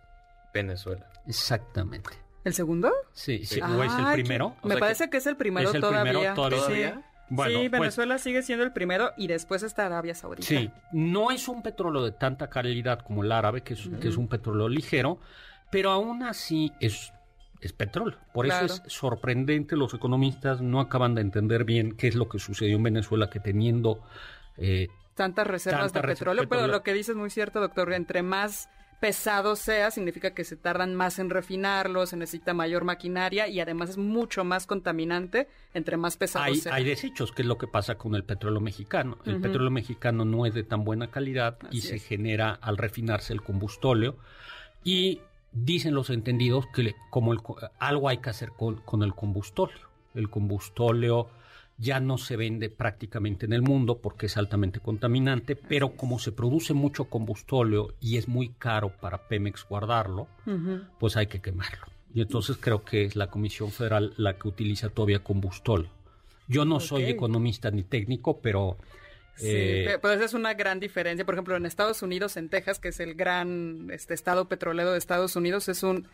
Venezuela. 0.53 1.07
Exactamente. 1.27 2.09
¿El 2.43 2.53
segundo? 2.53 2.91
Sí, 3.13 3.45
sí. 3.45 3.61
¿o 3.61 3.83
es 3.83 3.93
el 3.93 4.13
primero? 4.13 4.55
me 4.63 4.77
parece 4.77 5.09
que, 5.09 5.17
es 5.17 5.27
el 5.27 5.37
primero 5.37 5.69
¿Es 5.69 5.75
el 5.75 5.81
todavía. 5.81 6.11
Primero 6.11 6.33
todavía? 6.33 6.95
Sí. 6.95 7.01
Bueno, 7.33 7.61
sí, 7.61 7.69
pues 7.69 7.79
Venezuela 7.79 8.17
sigue 8.17 8.41
siendo 8.41 8.65
el 8.65 8.73
primero 8.73 9.13
y 9.15 9.27
después 9.27 9.63
está 9.63 9.85
Arabia 9.85 10.13
Saudita. 10.13 10.45
Sí, 10.45 10.69
no 10.91 11.31
es 11.31 11.47
un 11.47 11.61
petróleo 11.61 12.03
de 12.03 12.11
tanta 12.11 12.49
calidad 12.49 12.99
como 12.99 13.23
el 13.23 13.31
árabe, 13.31 13.61
que 13.61 13.75
es, 13.75 13.89
que 14.01 14.09
es 14.09 14.17
un 14.17 14.27
petróleo 14.27 14.67
ligero, 14.67 15.17
pero 15.71 15.91
aún 15.91 16.23
así 16.23 16.73
es, 16.81 17.13
es 17.61 17.71
petróleo. 17.71 18.17
Por 18.33 18.47
eso 18.47 18.65
es 18.65 18.83
sorprendente, 18.87 19.77
los 19.77 19.93
economistas 19.93 20.59
no 20.59 20.81
acaban 20.81 21.15
de 21.15 21.21
entender 21.21 21.63
bien 21.63 21.95
qué 21.95 22.09
es 22.09 22.15
lo 22.15 22.27
que 22.27 22.37
sucedió 22.37 22.75
en 22.75 22.83
Venezuela, 22.83 23.29
que 23.29 23.39
teniendo... 23.39 24.03
Eh, 24.57 24.89
tantas 25.15 25.47
reservas 25.47 25.93
de 25.93 26.01
petróleo, 26.01 26.49
pero 26.49 26.67
lo 26.67 26.83
que 26.83 26.93
dices 26.93 27.11
es 27.11 27.15
muy 27.15 27.29
cierto, 27.29 27.61
doctor, 27.61 27.93
entre 27.93 28.23
más 28.23 28.69
pesado 29.01 29.55
sea, 29.55 29.89
significa 29.89 30.35
que 30.35 30.43
se 30.43 30.55
tardan 30.55 30.93
más 30.93 31.17
en 31.17 31.31
refinarlo, 31.31 32.05
se 32.05 32.15
necesita 32.15 32.53
mayor 32.53 32.83
maquinaria 32.83 33.47
y 33.47 33.59
además 33.59 33.89
es 33.89 33.97
mucho 33.97 34.43
más 34.43 34.67
contaminante 34.67 35.47
entre 35.73 35.97
más 35.97 36.17
pesado 36.17 36.45
hay, 36.45 36.55
sea. 36.55 36.75
Hay 36.75 36.83
desechos, 36.83 37.31
que 37.31 37.41
es 37.41 37.47
lo 37.47 37.57
que 37.57 37.65
pasa 37.65 37.95
con 37.95 38.13
el 38.13 38.23
petróleo 38.23 38.61
mexicano. 38.61 39.17
El 39.25 39.41
petróleo 39.41 39.71
mexicano 39.71 40.23
no 40.23 40.45
es 40.45 40.53
de 40.53 40.63
tan 40.63 40.83
buena 40.83 41.07
calidad 41.07 41.57
y 41.71 41.81
se 41.81 41.97
genera 41.97 42.51
al 42.51 42.77
refinarse 42.77 43.33
el 43.33 43.41
combustóleo 43.41 44.17
y 44.83 45.21
dicen 45.51 45.95
los 45.95 46.11
entendidos 46.11 46.67
que 46.71 46.93
como 47.09 47.33
algo 47.79 48.07
hay 48.07 48.19
que 48.19 48.29
hacer 48.29 48.49
con, 48.55 48.77
con 48.81 49.01
el 49.01 49.15
combustóleo. 49.15 49.89
El 50.13 50.29
combustóleo 50.29 51.27
ya 51.81 51.99
no 51.99 52.19
se 52.19 52.37
vende 52.37 52.69
prácticamente 52.69 53.47
en 53.47 53.53
el 53.53 53.63
mundo 53.63 53.97
porque 53.97 54.27
es 54.27 54.37
altamente 54.37 54.79
contaminante, 54.79 55.55
pero 55.55 55.95
como 55.95 56.19
se 56.19 56.31
produce 56.31 56.73
mucho 56.73 57.05
combustóleo 57.05 57.95
y 57.99 58.17
es 58.17 58.27
muy 58.27 58.49
caro 58.49 58.95
para 59.01 59.27
Pemex 59.27 59.65
guardarlo, 59.67 60.27
pues 60.99 61.17
hay 61.17 61.25
que 61.25 61.41
quemarlo. 61.41 61.87
Y 62.13 62.21
entonces 62.21 62.57
creo 62.57 62.85
que 62.85 63.05
es 63.05 63.15
la 63.15 63.31
Comisión 63.31 63.71
Federal 63.71 64.13
la 64.17 64.37
que 64.37 64.47
utiliza 64.47 64.89
todavía 64.89 65.23
combustóleo. 65.23 65.89
Yo 66.47 66.65
no 66.65 66.79
soy 66.79 67.05
economista 67.05 67.71
ni 67.71 67.83
técnico, 67.83 68.41
pero... 68.41 68.77
Sí, 69.35 69.47
eh, 69.47 69.97
pues 69.99 70.17
esa 70.17 70.25
es 70.25 70.33
una 70.35 70.53
gran 70.53 70.79
diferencia. 70.79 71.25
Por 71.25 71.33
ejemplo, 71.33 71.55
en 71.55 71.65
Estados 71.65 72.03
Unidos, 72.03 72.37
en 72.37 72.49
Texas, 72.49 72.77
que 72.77 72.89
es 72.89 72.99
el 72.99 73.15
gran 73.15 73.89
este, 73.91 74.13
estado 74.13 74.47
petrolero 74.47 74.91
de 74.91 74.99
Estados 74.99 75.35
Unidos, 75.35 75.67
es 75.67 75.81
un 75.81 76.07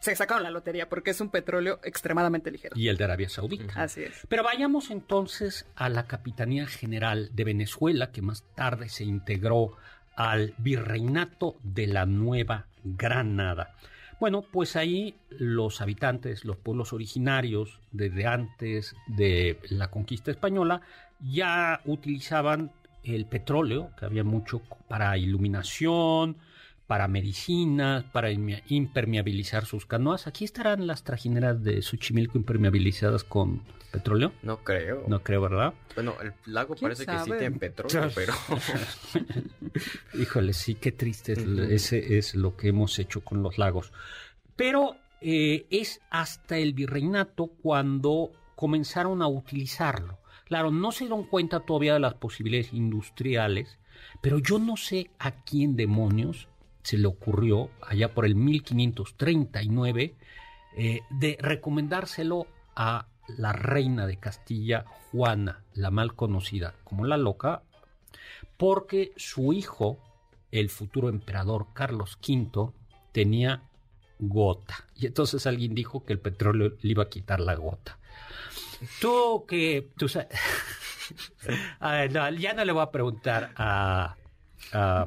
se 0.00 0.16
sacaron 0.16 0.42
la 0.42 0.50
lotería 0.50 0.88
porque 0.88 1.10
es 1.10 1.20
un 1.20 1.28
petróleo 1.28 1.78
extremadamente 1.84 2.50
ligero. 2.50 2.76
Y 2.76 2.88
el 2.88 2.96
de 2.96 3.04
Arabia 3.04 3.28
Saudita. 3.28 3.82
Así 3.82 4.02
es. 4.02 4.26
Pero 4.28 4.42
vayamos 4.42 4.90
entonces 4.90 5.66
a 5.76 5.88
la 5.88 6.06
Capitanía 6.06 6.66
General 6.66 7.30
de 7.32 7.44
Venezuela, 7.44 8.10
que 8.10 8.22
más 8.22 8.44
tarde 8.54 8.88
se 8.88 9.04
integró 9.04 9.76
al 10.16 10.54
Virreinato 10.58 11.56
de 11.62 11.86
la 11.86 12.06
Nueva 12.06 12.66
Granada. 12.82 13.74
Bueno, 14.18 14.42
pues 14.42 14.76
ahí 14.76 15.14
los 15.30 15.80
habitantes, 15.80 16.44
los 16.44 16.56
pueblos 16.58 16.92
originarios, 16.92 17.80
desde 17.90 18.26
antes 18.26 18.94
de 19.06 19.58
la 19.70 19.88
conquista 19.90 20.30
española, 20.30 20.82
ya 21.20 21.80
utilizaban 21.86 22.70
el 23.02 23.24
petróleo, 23.24 23.92
que 23.98 24.04
había 24.04 24.24
mucho 24.24 24.60
para 24.88 25.16
iluminación, 25.16 26.36
para 26.90 27.06
medicinas, 27.06 28.02
para 28.02 28.32
impermeabilizar 28.32 29.64
sus 29.64 29.86
canoas. 29.86 30.26
Aquí 30.26 30.44
estarán 30.44 30.88
las 30.88 31.04
trajineras 31.04 31.62
de 31.62 31.82
Xochimilco 31.82 32.36
impermeabilizadas 32.36 33.22
con 33.22 33.62
petróleo. 33.92 34.32
No 34.42 34.64
creo. 34.64 35.04
No 35.06 35.22
creo, 35.22 35.42
¿verdad? 35.42 35.72
Bueno, 35.94 36.16
el 36.20 36.32
lago 36.52 36.74
parece 36.74 37.06
que 37.06 37.16
sí 37.20 37.30
tiene 37.30 37.52
petróleo, 37.52 38.10
pero... 38.16 38.34
Híjole, 40.20 40.52
sí, 40.52 40.74
qué 40.74 40.90
triste. 40.90 41.36
Ese 41.72 42.18
es 42.18 42.34
lo 42.34 42.56
que 42.56 42.70
hemos 42.70 42.98
hecho 42.98 43.20
con 43.20 43.40
los 43.40 43.56
lagos. 43.56 43.92
Pero 44.56 44.96
eh, 45.20 45.68
es 45.70 46.00
hasta 46.10 46.58
el 46.58 46.72
virreinato 46.74 47.52
cuando 47.62 48.32
comenzaron 48.56 49.22
a 49.22 49.28
utilizarlo. 49.28 50.18
Claro, 50.46 50.72
no 50.72 50.90
se 50.90 51.04
dieron 51.04 51.22
cuenta 51.22 51.60
todavía 51.60 51.94
de 51.94 52.00
las 52.00 52.14
posibilidades 52.14 52.72
industriales, 52.72 53.78
pero 54.20 54.40
yo 54.40 54.58
no 54.58 54.76
sé 54.76 55.12
a 55.20 55.44
quién 55.44 55.76
demonios 55.76 56.48
se 56.90 56.98
le 56.98 57.06
ocurrió 57.06 57.70
allá 57.82 58.12
por 58.14 58.26
el 58.26 58.34
1539 58.34 60.16
eh, 60.76 61.00
de 61.10 61.38
recomendárselo 61.40 62.48
a 62.74 63.06
la 63.28 63.52
reina 63.52 64.08
de 64.08 64.16
Castilla, 64.16 64.84
Juana, 65.12 65.62
la 65.72 65.92
mal 65.92 66.16
conocida 66.16 66.74
como 66.82 67.04
la 67.04 67.16
loca, 67.16 67.62
porque 68.56 69.12
su 69.14 69.52
hijo, 69.52 70.00
el 70.50 70.68
futuro 70.68 71.08
emperador 71.08 71.68
Carlos 71.74 72.18
V, 72.28 72.72
tenía 73.12 73.62
gota. 74.18 74.84
Y 74.96 75.06
entonces 75.06 75.46
alguien 75.46 75.76
dijo 75.76 76.04
que 76.04 76.14
el 76.14 76.18
petróleo 76.18 76.72
le 76.80 76.90
iba 76.90 77.04
a 77.04 77.08
quitar 77.08 77.38
la 77.38 77.54
gota. 77.54 78.00
Tú 79.00 79.44
que... 79.46 79.90
Tú 79.96 80.08
ya 82.38 82.52
no 82.52 82.64
le 82.64 82.72
voy 82.72 82.82
a 82.82 82.90
preguntar 82.90 83.52
a, 83.54 84.16
a, 84.72 85.06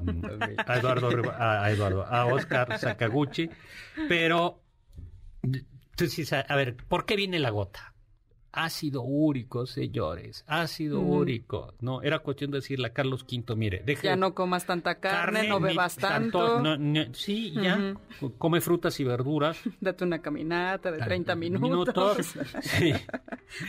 Eduardo, 0.78 1.10
a, 1.38 1.72
Eduardo, 1.72 2.06
a 2.06 2.26
Oscar 2.26 2.80
Sakaguchi, 2.80 3.50
pero 4.08 4.63
a 6.48 6.56
ver, 6.56 6.76
¿por 6.88 7.06
qué 7.06 7.16
viene 7.16 7.39
la 7.39 7.50
gota? 7.50 7.94
Ácido 8.56 9.02
úrico, 9.02 9.66
señores, 9.66 10.44
ácido 10.48 11.00
úrico. 11.00 11.74
No, 11.80 12.04
era 12.04 12.20
cuestión 12.20 12.52
de 12.52 12.60
decirle 12.60 12.86
a 12.86 12.94
Carlos 12.94 13.26
V, 13.28 13.56
mire, 13.56 13.82
deje... 13.84 14.06
Ya 14.06 14.16
no 14.16 14.36
comas 14.36 14.66
tanta 14.68 15.00
carne, 15.00 15.48
no 15.48 15.60
bebas 15.60 15.96
tanto. 15.96 16.62
sí, 17.13 17.52
ya, 17.52 17.96
come 18.38 18.62
frutas 18.62 19.00
y 19.00 19.04
verduras. 19.04 19.58
Date 19.82 20.04
una 20.04 20.22
caminata 20.22 20.92
de 20.92 21.00
30 21.00 21.36
minutos. 21.36 22.36
sí. 22.62 22.94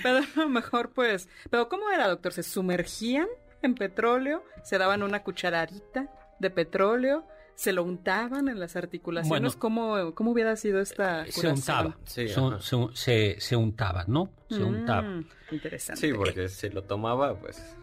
Pero 0.03 0.19
a 0.19 0.41
lo 0.41 0.49
mejor, 0.51 0.93
pues... 0.93 1.31
Pero 1.49 1.71
¿cómo 1.71 1.89
era, 1.91 2.07
doctor? 2.07 2.35
¿Se 2.35 2.43
sumergían? 2.43 3.29
En 3.67 3.75
petróleo, 3.75 4.45
se 4.63 4.79
daban 4.79 5.03
una 5.03 5.23
cucharadita 5.23 6.09
de 6.39 6.51
petróleo, 6.51 7.27
se 7.55 7.73
lo 7.73 7.85
untaban 7.85 8.49
en 8.49 8.59
las 8.59 8.77
articulaciones. 8.77 9.57
¿Cómo, 9.57 10.15
¿Cómo, 10.15 10.33
hubiera 10.33 10.57
sido 10.57 10.81
esta 10.81 11.25
Se 11.27 11.49
untaba, 11.49 11.97
se, 12.05 12.29
se, 13.41 13.57
untaba, 13.57 14.05
¿no? 14.07 14.31
Se 14.49 14.59
mm, 14.59 14.67
untaba. 14.67 15.23
Interesante. 15.51 16.01
Sí, 16.01 16.13
porque 16.13 16.49
si 16.49 16.71
lo 16.71 16.83
tomaba, 16.83 17.39
pues... 17.39 17.77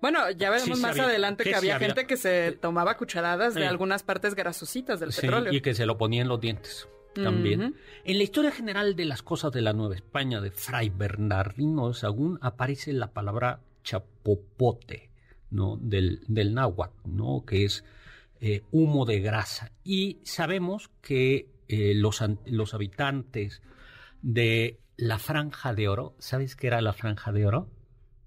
Bueno, 0.00 0.30
ya 0.30 0.50
veremos 0.50 0.78
más 0.78 0.98
adelante 0.98 1.42
que 1.42 1.56
había, 1.56 1.78
gente 1.78 2.06
que 2.06 2.16
se 2.16 2.52
tomaba 2.52 2.96
cucharadas 2.96 3.54
de 3.54 3.66
algunas 3.66 4.04
partes 4.04 4.34
grasositas 4.34 5.00
del 5.00 5.10
petróleo. 5.10 5.52
Y 5.52 5.60
que 5.60 5.74
se 5.74 5.86
lo 5.86 5.98
ponía 5.98 6.22
en 6.22 6.28
los 6.28 6.40
dientes 6.40 6.88
también. 7.14 7.74
En 8.04 8.18
la 8.18 8.22
historia 8.22 8.50
general 8.50 8.96
de 8.96 9.04
las 9.04 9.22
cosas 9.22 9.52
de 9.52 9.62
la 9.62 9.72
Nueva 9.72 9.94
España 9.94 10.40
de 10.40 10.50
Fray 10.50 10.90
Bernardino 10.90 11.88
de 11.88 11.94
Sagún 11.94 12.38
aparece 12.42 12.92
la 12.92 13.12
palabra 13.12 13.60
chapopote. 13.88 15.08
¿no? 15.50 15.76
del, 15.76 16.20
del 16.28 16.54
náhuatl, 16.54 16.92
¿no? 17.04 17.44
que 17.46 17.64
es 17.64 17.84
eh, 18.40 18.62
humo 18.70 19.04
de 19.04 19.20
grasa. 19.20 19.72
Y 19.84 20.20
sabemos 20.24 20.90
que 21.00 21.50
eh, 21.68 21.94
los, 21.94 22.22
los 22.46 22.74
habitantes 22.74 23.62
de 24.22 24.80
la 24.96 25.18
franja 25.18 25.74
de 25.74 25.88
oro, 25.88 26.14
¿sabes 26.18 26.56
qué 26.56 26.66
era 26.66 26.80
la 26.80 26.92
franja 26.92 27.32
de 27.32 27.46
oro? 27.46 27.68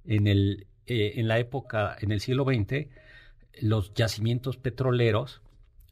En, 0.06 0.28
el, 0.28 0.68
eh, 0.88 1.14
en 1.16 1.28
la 1.28 1.40
época, 1.40 1.96
en 2.00 2.12
el 2.12 2.22
siglo 2.22 2.46
XX, 2.46 2.88
los 3.62 3.94
yacimientos 3.94 4.58
petroleros 4.58 5.42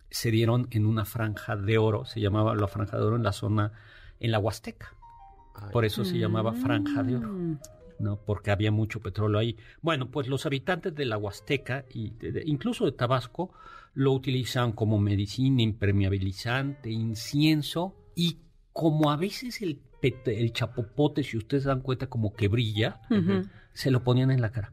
se 0.09 0.31
dieron 0.31 0.67
en 0.71 0.85
una 0.85 1.05
franja 1.05 1.55
de 1.55 1.77
oro, 1.77 2.05
se 2.05 2.19
llamaba 2.19 2.55
la 2.55 2.67
franja 2.67 2.97
de 2.97 3.03
oro 3.03 3.15
en 3.15 3.23
la 3.23 3.33
zona, 3.33 3.73
en 4.19 4.31
la 4.31 4.39
Huasteca. 4.39 4.95
Por 5.71 5.83
eso 5.83 6.05
se 6.05 6.17
llamaba 6.17 6.53
Franja 6.53 7.03
de 7.03 7.17
Oro. 7.17 7.59
¿No? 7.99 8.17
Porque 8.25 8.51
había 8.51 8.71
mucho 8.71 8.99
petróleo 9.01 9.39
ahí. 9.39 9.57
Bueno, 9.81 10.09
pues 10.09 10.27
los 10.27 10.45
habitantes 10.45 10.95
de 10.95 11.05
la 11.05 11.17
Huasteca 11.17 11.85
y 11.93 12.13
incluso 12.45 12.85
de 12.85 12.91
Tabasco 12.93 13.51
lo 13.93 14.13
utilizan 14.13 14.71
como 14.71 14.99
medicina, 14.99 15.61
impermeabilizante, 15.61 16.89
incienso 16.89 17.95
y 18.15 18.37
como 18.73 19.11
a 19.11 19.17
veces 19.17 19.61
el, 19.61 19.81
el 20.01 20.53
chapopote, 20.53 21.23
si 21.23 21.37
ustedes 21.37 21.65
dan 21.65 21.81
cuenta, 21.81 22.07
como 22.07 22.33
que 22.33 22.47
brilla, 22.47 23.01
se 23.73 23.91
lo 23.91 24.03
ponían 24.03 24.31
en 24.31 24.41
la 24.41 24.51
cara. 24.51 24.71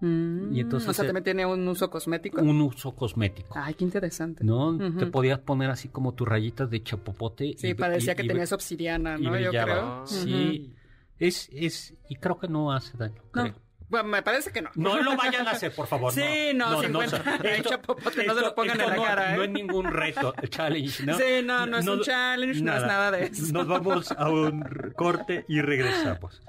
Mm, 0.00 0.54
y 0.54 0.60
entonces, 0.60 0.88
o 0.88 0.92
sea, 0.92 1.04
también 1.04 1.24
tiene 1.24 1.44
un 1.44 1.66
uso 1.66 1.90
cosmético. 1.90 2.40
Un 2.40 2.60
uso 2.60 2.94
cosmético. 2.94 3.54
Ay, 3.56 3.74
qué 3.74 3.84
interesante. 3.84 4.44
¿No? 4.44 4.78
Te 4.96 5.06
podías 5.06 5.40
poner 5.40 5.70
así 5.70 5.88
como 5.88 6.14
tus 6.14 6.28
rayitas 6.28 6.70
de 6.70 6.82
chapopote. 6.82 7.54
Sí, 7.56 7.74
parecía 7.74 8.14
que 8.14 8.24
tenías 8.24 8.52
obsidiana, 8.52 9.18
¿no? 9.18 9.38
Yo 9.38 9.50
creo. 9.50 10.06
Sí. 10.06 10.74
Es, 11.18 11.48
es, 11.52 11.94
y 12.08 12.16
creo 12.16 12.38
que 12.38 12.48
no 12.48 12.72
hace 12.72 12.96
daño. 12.96 13.22
Creo. 13.32 13.54
Bueno, 13.88 14.08
me 14.08 14.22
parece 14.22 14.52
que 14.52 14.60
no. 14.60 14.70
No 14.74 15.00
lo 15.00 15.16
vayan 15.16 15.48
a 15.48 15.52
hacer, 15.52 15.74
por 15.74 15.86
favor. 15.86 16.12
Sí, 16.12 16.52
no, 16.54 16.82
no, 16.82 16.88
no, 16.88 17.00
no, 17.00 17.06
chapopote, 17.62 18.26
no 18.26 18.34
se 18.34 18.40
lo 18.42 18.54
pongan 18.54 18.80
en 18.80 18.90
la 18.90 18.96
cara. 18.96 19.32
¿eh? 19.32 19.36
No 19.36 19.44
es 19.44 19.50
ningún 19.50 19.86
reto, 19.86 20.34
challenge, 20.48 21.06
¿no? 21.06 21.16
Sí, 21.16 21.42
no, 21.42 21.66
no 21.66 21.78
es 21.78 21.86
un 21.86 22.02
challenge, 22.02 22.60
no 22.60 22.76
es 22.76 22.82
nada 22.82 23.10
de 23.10 23.24
eso. 23.24 23.52
Nos 23.52 23.66
vamos 23.66 24.12
a 24.12 24.28
un 24.28 24.92
corte 24.94 25.46
y 25.48 25.62
regresamos. 25.62 26.42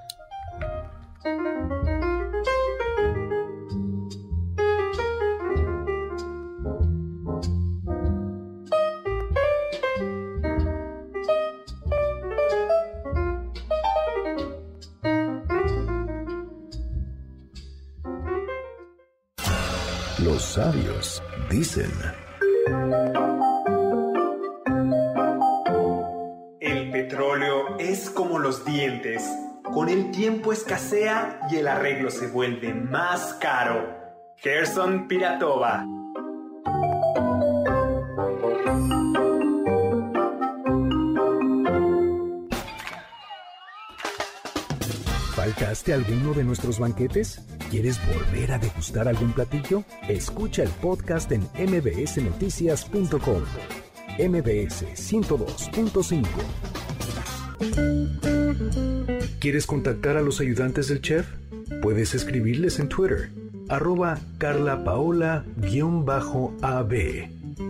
Los 20.24 20.42
sabios 20.42 21.22
dicen. 21.48 21.90
El 26.60 26.90
petróleo 26.90 27.78
es 27.78 28.10
como 28.10 28.38
los 28.38 28.64
dientes. 28.66 29.24
Con 29.72 29.88
el 29.88 30.10
tiempo 30.10 30.52
escasea 30.52 31.40
y 31.50 31.56
el 31.56 31.68
arreglo 31.68 32.10
se 32.10 32.26
vuelve 32.26 32.74
más 32.74 33.34
caro. 33.40 33.96
Gerson 34.36 35.08
Piratova. 35.08 35.86
¿Faltaste 45.34 45.94
alguno 45.94 46.34
de 46.34 46.44
nuestros 46.44 46.78
banquetes? 46.78 47.42
¿Quieres 47.70 48.00
volver 48.04 48.50
a 48.50 48.58
degustar 48.58 49.06
algún 49.06 49.32
platillo? 49.32 49.84
Escucha 50.08 50.64
el 50.64 50.70
podcast 50.70 51.30
en 51.30 51.42
mbsnoticias.com. 51.54 53.42
MBS 54.18 54.86
102.5. 54.96 56.26
¿Quieres 59.38 59.66
contactar 59.66 60.16
a 60.16 60.22
los 60.22 60.40
ayudantes 60.40 60.88
del 60.88 61.00
chef? 61.00 61.28
Puedes 61.80 62.16
escribirles 62.16 62.80
en 62.80 62.88
Twitter, 62.88 63.30
arroba 63.68 64.18
carlapaola-ab, 64.38 65.44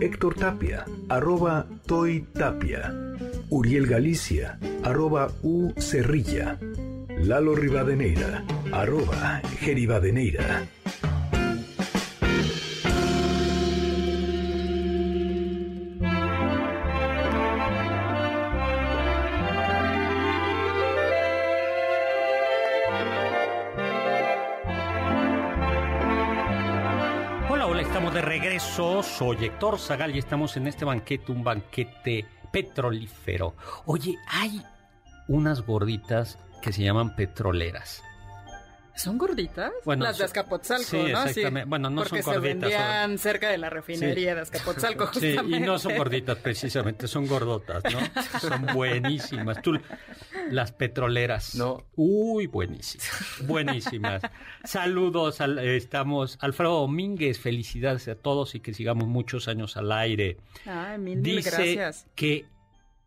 Héctor 0.01 0.33
Tapia, 0.33 0.85
arroba 1.09 1.67
Toy 1.85 2.25
Tapia, 2.33 2.91
Uriel 3.51 3.85
Galicia, 3.85 4.57
arroba 4.83 5.31
U 5.43 5.73
Cerrilla, 5.77 6.57
Lalo 7.19 7.53
Rivadeneira, 7.53 8.43
arroba 8.71 9.41
Geribadeneira. 9.59 10.67
Regreso. 28.21 29.03
Soy 29.03 29.45
Héctor 29.45 29.79
Zagal 29.79 30.15
y 30.15 30.19
estamos 30.19 30.55
en 30.57 30.67
este 30.67 30.85
banquete, 30.85 31.31
un 31.31 31.43
banquete 31.43 32.25
petrolífero. 32.51 33.55
Oye, 33.85 34.15
hay 34.27 34.61
unas 35.27 35.61
gorditas 35.65 36.37
que 36.61 36.71
se 36.71 36.83
llaman 36.83 37.15
petroleras. 37.15 38.03
¿Son 38.95 39.17
gorditas? 39.17 39.71
Bueno, 39.85 40.03
las 40.03 40.17
de 40.17 40.25
Azcapotzalco, 40.25 40.83
sí, 40.83 40.97
¿no? 40.97 41.23
Exactamente. 41.23 41.69
Bueno, 41.69 41.89
no 41.89 42.03
Porque 42.03 42.21
son 42.21 42.35
gorditas. 42.35 42.69
Se 42.69 42.77
vendían 42.77 43.17
cerca 43.17 43.49
de 43.49 43.57
la 43.57 43.69
refinería 43.69 44.35
de 44.35 44.41
Azcapotzalco, 44.41 45.07
justamente. 45.07 45.41
Sí, 45.47 45.55
y 45.55 45.59
no 45.59 45.79
son 45.79 45.97
gorditas 45.97 46.37
precisamente, 46.37 47.07
son 47.07 47.27
gordotas, 47.27 47.83
¿no? 47.91 47.99
son 48.39 48.65
buenísimas. 48.73 49.61
Tú, 49.61 49.79
las 50.49 50.71
petroleras. 50.71 51.55
No. 51.55 51.85
Uy, 51.95 52.47
buenísimas. 52.47 53.09
Buenísimas. 53.45 54.21
Saludos, 54.63 55.39
estamos. 55.59 56.37
Alfredo 56.41 56.81
Domínguez, 56.81 57.39
felicidades 57.39 58.07
a 58.07 58.15
todos 58.15 58.55
y 58.55 58.59
que 58.59 58.73
sigamos 58.73 59.07
muchos 59.07 59.47
años 59.47 59.77
al 59.77 59.91
aire. 59.91 60.37
Ay, 60.65 60.97
mil, 60.97 61.19
mil 61.19 61.41
gracias. 61.41 62.05
que 62.15 62.45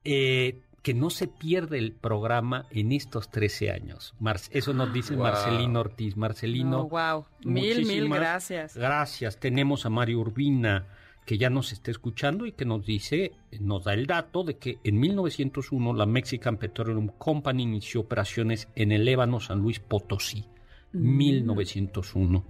eh, 0.04 0.60
que 0.84 0.92
no 0.92 1.08
se 1.08 1.28
pierde 1.28 1.78
el 1.78 1.92
programa 1.92 2.66
en 2.70 2.92
estos 2.92 3.30
13 3.30 3.70
años. 3.70 4.14
eso 4.50 4.74
nos 4.74 4.92
dice 4.92 5.16
Marcelino 5.16 5.80
Ortiz. 5.80 6.14
Marcelino. 6.14 6.86
wow. 6.90 7.24
Mil, 7.42 7.86
mil 7.86 8.06
gracias. 8.10 8.76
Gracias. 8.76 9.40
Tenemos 9.40 9.86
a 9.86 9.88
Mario 9.88 10.20
Urbina, 10.20 10.86
que 11.24 11.38
ya 11.38 11.48
nos 11.48 11.72
está 11.72 11.90
escuchando 11.90 12.44
y 12.44 12.52
que 12.52 12.66
nos 12.66 12.84
dice, 12.84 13.32
nos 13.60 13.84
da 13.84 13.94
el 13.94 14.06
dato 14.06 14.44
de 14.44 14.58
que 14.58 14.78
en 14.84 15.00
1901 15.00 15.94
la 15.94 16.04
Mexican 16.04 16.58
Petroleum 16.58 17.08
Company 17.16 17.62
inició 17.62 18.02
operaciones 18.02 18.68
en 18.74 18.92
el 18.92 19.08
Ébano 19.08 19.40
San 19.40 19.60
Luis 19.60 19.80
Potosí. 19.80 20.44
1901. 20.92 22.44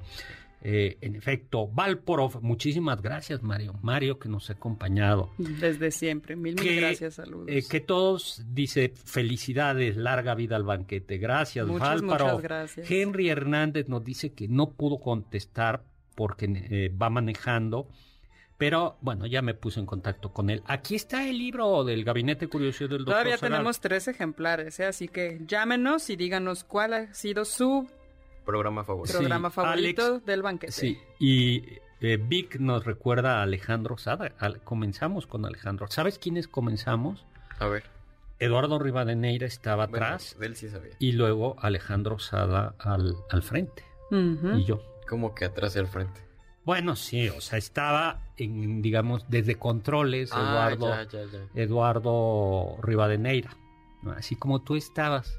Eh, 0.67 0.97
en 1.03 1.15
efecto, 1.15 1.69
Valporov, 1.69 2.41
muchísimas 2.41 3.03
gracias, 3.03 3.43
Mario. 3.43 3.75
Mario, 3.83 4.19
que 4.19 4.31
nos 4.31 4.49
ha 4.49 4.55
acompañado. 4.55 5.29
Desde 5.37 5.91
siempre, 5.91 6.37
mil, 6.37 6.55
mil 6.55 6.77
gracias, 6.77 7.17
saludos. 7.17 7.49
Eh, 7.51 7.63
que 7.69 7.81
todos, 7.81 8.43
dice, 8.49 8.95
felicidades, 9.05 9.99
larga 9.99 10.35
vida 10.35 10.57
al 10.57 10.65
banquete. 10.65 11.19
Gracias, 11.19 11.67
muchas, 11.67 12.01
Muchas 12.01 12.41
gracias. 12.41 12.91
Henry 12.91 13.29
Hernández 13.29 13.89
nos 13.89 14.03
dice 14.03 14.33
que 14.33 14.49
no 14.49 14.71
pudo 14.71 15.01
contestar 15.01 15.85
porque 16.15 16.47
eh, 16.47 16.91
va 16.91 17.11
manejando. 17.11 17.87
Pero 18.57 18.97
bueno, 19.03 19.27
ya 19.27 19.43
me 19.43 19.53
puse 19.53 19.81
en 19.81 19.87
contacto 19.87 20.33
con 20.33 20.49
él. 20.49 20.63
Aquí 20.65 20.95
está 20.95 21.29
el 21.29 21.37
libro 21.37 21.85
del 21.85 22.05
Gabinete 22.05 22.49
Curiosidad 22.49 22.89
del 22.89 22.99
Doctor. 23.01 23.15
Todavía 23.15 23.37
tenemos 23.37 23.81
tres 23.81 24.09
ejemplares, 24.09 24.81
así 24.81 25.09
que 25.09 25.43
llámenos 25.47 26.09
y 26.09 26.17
díganos 26.17 26.65
cuál 26.65 26.95
ha 26.95 27.13
sido 27.13 27.45
su 27.45 27.87
Programa 28.45 28.85
favorito. 28.85 29.19
Programa 29.19 29.51
favorito 29.51 30.21
del 30.21 30.43
banquete. 30.43 30.73
Sí, 30.73 30.99
y 31.19 31.63
eh, 32.01 32.19
Vic 32.21 32.57
nos 32.61 32.85
recuerda 32.85 33.39
a 33.41 33.43
Alejandro 33.43 33.97
Sada. 33.99 34.33
comenzamos 34.65 35.27
con 35.27 35.45
Alejandro. 35.47 35.87
¿Sabes 35.89 36.19
quiénes 36.19 36.49
comenzamos? 36.49 37.25
A 37.59 37.67
ver. 37.67 37.85
Eduardo 38.39 38.79
Rivadeneira 38.79 39.47
estaba 39.47 39.85
atrás. 39.85 40.37
él 40.41 40.57
sí 40.57 40.69
sabía. 40.69 40.93
Y 40.99 41.13
luego 41.13 41.57
Alejandro 41.61 42.19
Sada 42.19 42.75
al, 42.79 43.15
al 43.31 43.43
frente. 43.43 43.85
Y 44.11 44.65
yo. 44.65 44.81
¿Cómo 45.09 45.35
que 45.35 45.45
atrás 45.45 45.75
y 45.77 45.79
al 45.81 45.89
frente? 45.89 46.21
Bueno, 46.65 46.97
sí, 46.97 47.29
o 47.29 47.41
sea, 47.41 47.59
estaba 47.59 48.23
en, 48.37 48.81
digamos, 48.81 49.27
desde 49.29 49.57
controles, 49.57 50.31
ah, 50.33 50.71
Eduardo, 50.73 51.49
Eduardo 51.55 52.79
Rivadeneira. 52.83 53.57
Así 54.17 54.37
como 54.37 54.63
tú 54.63 54.77
estabas. 54.77 55.39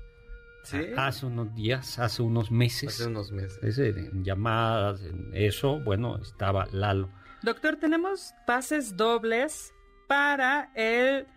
Hace 0.97 1.25
unos 1.25 1.53
días, 1.53 1.99
hace 1.99 2.21
unos 2.21 2.51
meses. 2.51 2.89
Hace 2.89 3.07
unos 3.07 3.31
meses. 3.31 3.77
en 3.77 4.23
llamadas, 4.23 5.01
en 5.03 5.31
eso, 5.33 5.79
bueno, 5.79 6.17
estaba 6.17 6.67
Lalo. 6.71 7.09
Doctor, 7.41 7.75
tenemos 7.75 8.33
pases 8.47 8.97
dobles 8.97 9.73
para 10.07 10.71
el 10.75 11.27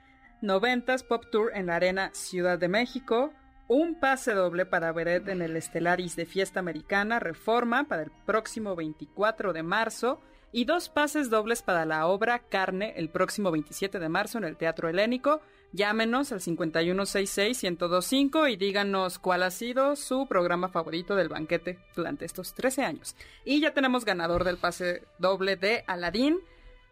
90s 0.42 1.06
Pop 1.06 1.24
Tour 1.30 1.50
en 1.54 1.66
la 1.66 1.76
Arena 1.76 2.10
Ciudad 2.14 2.58
de 2.58 2.68
México. 2.68 3.32
Un 3.68 4.00
pase 4.00 4.32
doble 4.32 4.64
para 4.64 4.92
Beret 4.92 5.28
en 5.28 5.42
el 5.42 5.56
Estelaris 5.56 6.16
de 6.16 6.24
Fiesta 6.24 6.60
Americana 6.60 7.18
Reforma 7.18 7.84
para 7.84 8.02
el 8.02 8.10
próximo 8.24 8.74
24 8.74 9.52
de 9.52 9.62
marzo 9.62 10.20
y 10.52 10.64
dos 10.64 10.88
pases 10.88 11.28
dobles 11.28 11.60
para 11.62 11.84
la 11.84 12.06
obra 12.06 12.38
Carne 12.38 12.94
el 12.96 13.10
próximo 13.10 13.50
27 13.50 13.98
de 13.98 14.08
marzo 14.08 14.38
en 14.38 14.44
el 14.44 14.56
Teatro 14.56 14.88
Helénico. 14.88 15.42
Llámenos 15.72 16.32
al 16.32 16.40
5166-1025 16.40 18.50
y 18.50 18.56
díganos 18.56 19.18
cuál 19.18 19.42
ha 19.42 19.50
sido 19.50 19.96
su 19.96 20.26
programa 20.26 20.68
favorito 20.68 21.14
del 21.14 21.28
banquete 21.28 21.78
durante 21.94 22.24
estos 22.24 22.54
13 22.54 22.84
años. 22.84 23.14
Y 23.44 23.60
ya 23.60 23.74
tenemos 23.74 24.06
ganador 24.06 24.44
del 24.44 24.56
pase 24.56 25.02
doble 25.18 25.56
de 25.56 25.84
Aladín. 25.86 26.38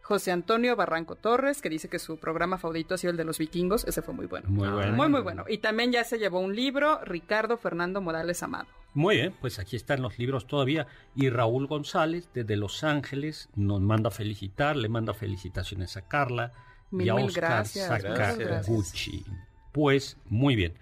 José 0.02 0.30
Antonio 0.30 0.76
Barranco 0.76 1.16
Torres, 1.16 1.60
que 1.60 1.68
dice 1.68 1.88
que 1.88 1.98
su 1.98 2.18
programa 2.18 2.58
favorito 2.58 2.94
ha 2.94 2.98
sido 2.98 3.10
el 3.10 3.16
de 3.16 3.24
los 3.24 3.38
vikingos. 3.38 3.84
Ese 3.86 4.02
fue 4.02 4.14
muy 4.14 4.26
bueno. 4.26 4.48
Muy 4.48 4.68
bueno. 4.68 4.92
Muy, 4.92 5.08
muy 5.08 5.20
bueno. 5.20 5.44
Y 5.48 5.58
también 5.58 5.90
ya 5.90 6.04
se 6.04 6.20
llevó 6.20 6.38
un 6.38 6.54
libro, 6.54 7.00
Ricardo 7.02 7.56
Fernando 7.56 8.00
Morales 8.00 8.44
Amado. 8.44 8.68
Muy 8.94 9.16
bien, 9.16 9.34
pues 9.40 9.58
aquí 9.58 9.74
están 9.74 10.02
los 10.02 10.16
libros 10.16 10.46
todavía. 10.46 10.86
Y 11.16 11.28
Raúl 11.28 11.66
González, 11.66 12.28
desde 12.34 12.54
Los 12.56 12.84
Ángeles, 12.84 13.48
nos 13.56 13.80
manda 13.80 14.06
a 14.08 14.12
felicitar, 14.12 14.76
le 14.76 14.88
manda 14.88 15.12
felicitaciones 15.12 15.96
a 15.96 16.06
Carla 16.06 16.52
Mil, 16.90 17.06
y 17.06 17.10
a 17.10 17.14
mil 17.14 17.26
Oscar 17.26 17.44
gracias, 17.44 17.90
muchas 17.90 18.04
gracias. 18.04 18.66
Sakaguchi. 18.66 19.24
Pues 19.72 20.16
muy 20.26 20.56
bien. 20.56 20.74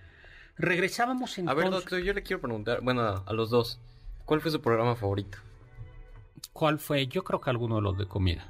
Regresábamos 0.57 1.37
A 1.37 1.41
entonces. 1.41 1.65
ver, 1.65 1.73
doctor, 1.73 1.99
yo 2.01 2.13
le 2.13 2.23
quiero 2.23 2.41
preguntar, 2.41 2.81
bueno, 2.83 3.25
a 3.27 3.33
los 3.33 3.51
dos, 3.51 3.81
¿cuál 4.25 4.41
fue 4.41 4.51
su 4.51 4.61
programa 4.61 4.95
favorito? 4.95 5.39
¿Cuál 6.53 6.79
fue? 6.79 7.07
Yo 7.09 7.25
creo 7.25 7.41
que 7.41 7.51
alguno 7.51 7.77
de 7.77 7.83
los 7.83 7.99
de 7.99 8.07
comida. 8.07 8.47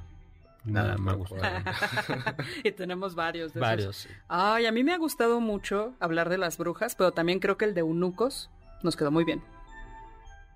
Nada, 0.64 0.96
me 0.96 1.12
me 1.12 1.16
gustó. 1.16 1.36
y 2.64 2.72
tenemos 2.72 3.14
varios 3.14 3.52
de 3.54 3.60
esos. 3.60 3.68
Varios. 3.68 4.08
Ay, 4.28 4.66
a 4.66 4.72
mí 4.72 4.82
me 4.82 4.92
ha 4.92 4.98
gustado 4.98 5.40
mucho 5.40 5.94
hablar 6.00 6.28
de 6.28 6.38
las 6.38 6.58
brujas, 6.58 6.94
pero 6.94 7.12
también 7.12 7.38
creo 7.38 7.56
que 7.56 7.64
el 7.66 7.74
de 7.74 7.80
eunucos 7.80 8.50
nos 8.82 8.96
quedó 8.96 9.10
muy 9.10 9.24
bien. 9.24 9.42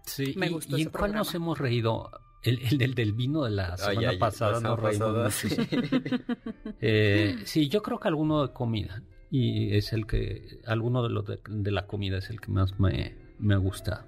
Sí, 0.04 0.34
Me 0.36 0.46
y, 0.46 0.50
gustó 0.50 0.76
¿y 0.76 0.80
ese 0.80 0.88
en 0.88 0.94
cuál 0.96 1.12
nos 1.14 1.34
hemos 1.34 1.58
reído? 1.58 2.10
El, 2.42 2.60
el 2.70 2.78
del, 2.78 2.94
del 2.94 3.12
vino 3.12 3.42
de 3.44 3.50
la 3.50 3.76
semana 3.76 4.10
ay, 4.10 4.18
pasada 4.18 4.60
muchísimo. 4.60 5.64
Eh, 6.80 7.38
sí, 7.44 7.68
yo 7.68 7.82
creo 7.82 7.98
que 7.98 8.08
alguno 8.08 8.46
de 8.46 8.52
comida. 8.52 9.02
Y 9.30 9.76
es 9.76 9.92
el 9.92 10.06
que, 10.06 10.60
alguno 10.66 11.02
de 11.02 11.10
los 11.10 11.26
de, 11.26 11.40
de 11.48 11.70
la 11.70 11.86
comida 11.86 12.18
es 12.18 12.30
el 12.30 12.40
que 12.40 12.50
más 12.50 12.78
me, 12.80 13.14
me 13.38 13.54
ha 13.54 13.58
gustado. 13.58 14.04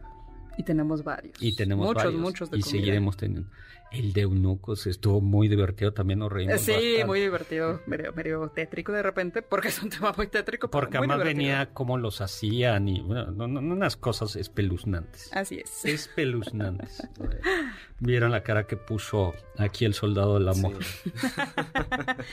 Y 0.56 0.62
tenemos 0.62 1.02
varios. 1.04 1.34
Y 1.42 1.54
tenemos 1.56 1.86
muchos, 1.86 2.04
varios. 2.04 2.20
muchos 2.20 2.50
de 2.50 2.58
Y 2.58 2.60
comida. 2.62 2.78
seguiremos 2.78 3.16
teniendo. 3.16 3.50
El 3.92 4.12
de 4.12 4.20
eunucos 4.20 4.86
estuvo 4.86 5.20
muy 5.20 5.48
divertido, 5.48 5.92
también 5.92 6.20
nos 6.20 6.30
Eh, 6.30 6.34
reímos 6.34 6.60
Sí, 6.60 6.70
bastante. 6.72 7.04
muy 7.06 7.20
divertido, 7.20 7.80
medio, 7.86 8.12
medio 8.12 8.48
tétrico 8.54 8.92
de 8.92 9.02
repente, 9.02 9.42
porque 9.42 9.68
es 9.68 9.82
un 9.82 9.90
tema 9.90 10.12
muy 10.16 10.28
tétrico. 10.28 10.68
pero 10.70 10.82
Porque 10.82 10.98
muy 10.98 11.06
además 11.08 11.18
divertido. 11.24 11.38
venía 11.48 11.74
cómo 11.74 11.98
los 11.98 12.20
hacían 12.20 12.86
y 12.88 13.00
bueno, 13.00 13.26
no- 13.32 13.48
no- 13.48 13.60
unas 13.60 13.96
cosas 13.96 14.36
espeluznantes. 14.36 15.30
Así 15.32 15.58
es. 15.58 15.84
Espeluznantes. 15.84 17.02
Vieron 17.98 18.30
la 18.30 18.42
cara 18.42 18.66
que 18.66 18.76
puso 18.76 19.34
aquí 19.58 19.84
el 19.84 19.94
soldado 19.94 20.34
del 20.38 20.48
amor. 20.48 20.78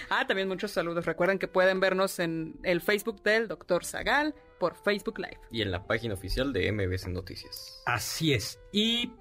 Ah, 0.09 0.25
también 0.27 0.47
muchos 0.47 0.71
saludos. 0.71 1.05
Recuerden 1.05 1.39
que 1.39 1.47
pueden 1.47 1.79
vernos 1.79 2.19
en 2.19 2.55
el 2.63 2.81
Facebook 2.81 3.21
del 3.23 3.47
Dr. 3.47 3.83
Zagal 3.85 4.33
por 4.59 4.75
Facebook 4.75 5.19
Live. 5.19 5.39
Y 5.51 5.61
en 5.61 5.71
la 5.71 5.85
página 5.85 6.13
oficial 6.13 6.53
de 6.53 6.71
MBC 6.71 7.07
Noticias. 7.09 7.81
Así 7.85 8.33
es. 8.33 8.59
Y 8.71 9.11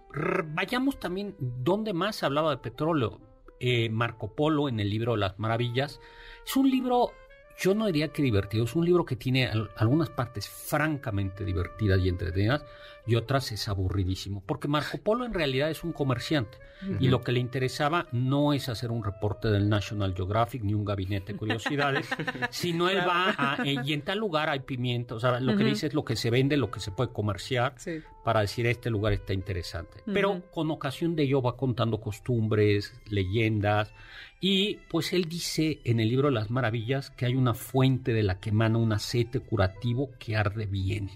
vayamos 0.55 0.99
también, 0.99 1.35
¿dónde 1.39 1.93
más 1.93 2.17
se 2.17 2.27
hablaba 2.27 2.51
de 2.51 2.57
petróleo? 2.59 3.21
Eh, 3.61 3.89
Marco 3.91 4.35
Polo 4.35 4.69
en 4.69 4.81
el 4.81 4.91
libro 4.91 5.17
Las 5.17 5.39
Maravillas. 5.39 6.01
Es 6.47 6.57
un 6.57 6.71
libro, 6.71 7.13
yo 7.59 7.75
no 7.75 7.87
diría 7.87 8.09
que 8.09 8.23
divertido, 8.23 8.65
es 8.65 8.75
un 8.77 8.85
libro 8.85 9.05
que 9.05 9.17
tiene 9.17 9.47
al- 9.47 9.71
algunas 9.77 10.11
partes 10.11 10.49
francamente 10.49 11.45
divertidas 11.45 12.01
y 12.01 12.09
entretenidas 12.09 12.65
y 13.07 13.15
otras 13.15 13.53
es 13.53 13.69
aburridísimo. 13.69 14.43
Porque 14.45 14.69
Marco 14.69 14.99
Polo 14.99 15.25
en 15.25 15.35
realidad 15.35 15.71
es 15.71 15.85
un 15.85 15.93
comerciante 15.93 16.59
y 17.01 17.09
lo 17.09 17.23
que 17.23 17.33
le 17.33 17.41
interesaba 17.41 18.07
no 18.13 18.53
es 18.53 18.69
hacer 18.69 18.91
un 18.91 19.03
reporte 19.03 19.49
del 19.49 19.69
National 19.69 20.15
Geographic 20.15 20.63
ni 20.63 20.75
un 20.75 20.85
gabinete 20.85 21.33
de 21.33 21.39
curiosidades, 21.39 22.07
sino 22.51 22.89
él 22.89 22.99
va 22.99 23.35
a, 23.39 23.65
eh, 23.65 23.77
y 23.85 23.93
en 23.95 24.03
tal 24.03 24.19
lugar 24.19 24.51
hay 24.51 24.61
pimienta, 24.61 25.15
o 25.15 25.21
sea, 25.21 25.41
lo 25.41 25.57
que 25.57 25.65
dice 25.65 25.87
es 25.87 25.95
lo 25.95 26.05
que 26.05 26.17
se 26.17 26.31
vende, 26.31 26.57
lo 26.57 26.71
que 26.71 26.81
se 26.81 26.91
puede 26.91 27.13
comerciar 27.13 27.75
Sí. 27.77 28.03
para 28.25 28.41
decir 28.41 28.67
este 28.67 28.91
lugar 28.91 29.13
está 29.15 29.33
interesante. 29.33 30.03
Pero 30.05 30.43
con 30.51 30.71
ocasión 30.71 31.17
de 31.17 31.23
ello 31.23 31.41
va 31.41 31.57
contando 31.57 32.01
costumbres, 32.01 32.93
leyendas, 33.09 33.93
y 34.41 34.77
pues 34.91 35.13
él 35.13 35.25
dice 35.25 35.81
en 35.85 35.99
el 35.99 36.09
libro 36.09 36.31
Las 36.31 36.51
Maravillas 36.51 37.11
que 37.11 37.25
hay 37.27 37.35
una 37.35 37.55
fuente 37.55 38.13
de 38.13 38.23
la 38.23 38.39
que 38.39 38.51
emana 38.51 38.79
un 38.79 38.93
aceite 38.93 39.41
curativo 39.41 40.11
que 40.19 40.37
arde 40.37 40.67
bien, 40.67 41.11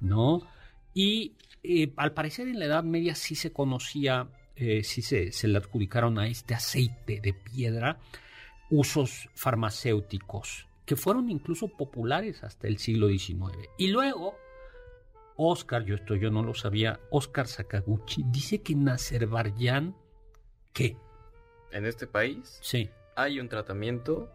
¿no? 0.00 0.42
Y 0.96 1.34
eh, 1.62 1.92
al 1.98 2.14
parecer 2.14 2.48
en 2.48 2.58
la 2.58 2.64
Edad 2.64 2.82
Media 2.82 3.14
sí 3.14 3.34
se 3.34 3.52
conocía, 3.52 4.28
eh, 4.56 4.82
sí 4.82 5.02
se, 5.02 5.30
se 5.30 5.46
le 5.46 5.58
adjudicaron 5.58 6.18
a 6.18 6.26
este 6.26 6.54
aceite 6.54 7.20
de 7.20 7.34
piedra 7.34 7.98
usos 8.70 9.28
farmacéuticos 9.34 10.66
que 10.86 10.96
fueron 10.96 11.28
incluso 11.28 11.68
populares 11.68 12.42
hasta 12.42 12.66
el 12.66 12.78
siglo 12.78 13.08
XIX. 13.08 13.58
Y 13.76 13.88
luego 13.88 14.38
Oscar, 15.36 15.84
yo 15.84 15.96
esto 15.96 16.14
yo 16.14 16.30
no 16.30 16.42
lo 16.42 16.54
sabía, 16.54 16.98
Oscar 17.10 17.46
Sakaguchi 17.46 18.24
dice 18.28 18.62
que 18.62 18.72
en 18.72 18.88
Azerbaiyán, 18.88 19.94
¿qué? 20.72 20.96
En 21.72 21.84
este 21.84 22.06
país 22.06 22.58
Sí. 22.62 22.88
hay 23.16 23.38
un 23.38 23.50
tratamiento 23.50 24.32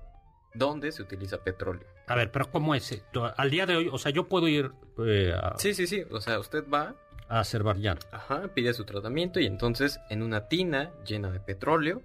donde 0.54 0.92
se 0.92 1.02
utiliza 1.02 1.44
petróleo. 1.44 1.88
A 2.12 2.16
ver, 2.16 2.32
pero 2.32 2.52
¿cómo 2.52 2.76
es 2.76 2.92
esto? 2.92 3.32
Al 3.38 3.50
día 3.50 3.66
de 3.66 3.78
hoy, 3.78 3.90
o 3.92 3.98
sea, 3.98 4.12
yo 4.12 4.28
puedo 4.28 4.48
ir 4.48 4.72
eh, 5.06 5.34
a, 5.34 5.58
Sí, 5.58 5.74
sí, 5.74 5.88
sí. 5.88 6.04
O 6.12 6.20
sea, 6.20 6.40
usted 6.40 6.66
va, 6.68 6.96
a 7.30 7.40
Azerbaiyán. 7.40 7.98
ajá, 8.12 8.50
pide 8.54 8.74
su 8.74 8.84
tratamiento 8.84 9.40
y 9.40 9.46
entonces 9.46 10.00
en 10.10 10.22
una 10.22 10.50
tina 10.50 10.92
llena 11.06 11.32
de 11.32 11.40
petróleo 11.40 12.02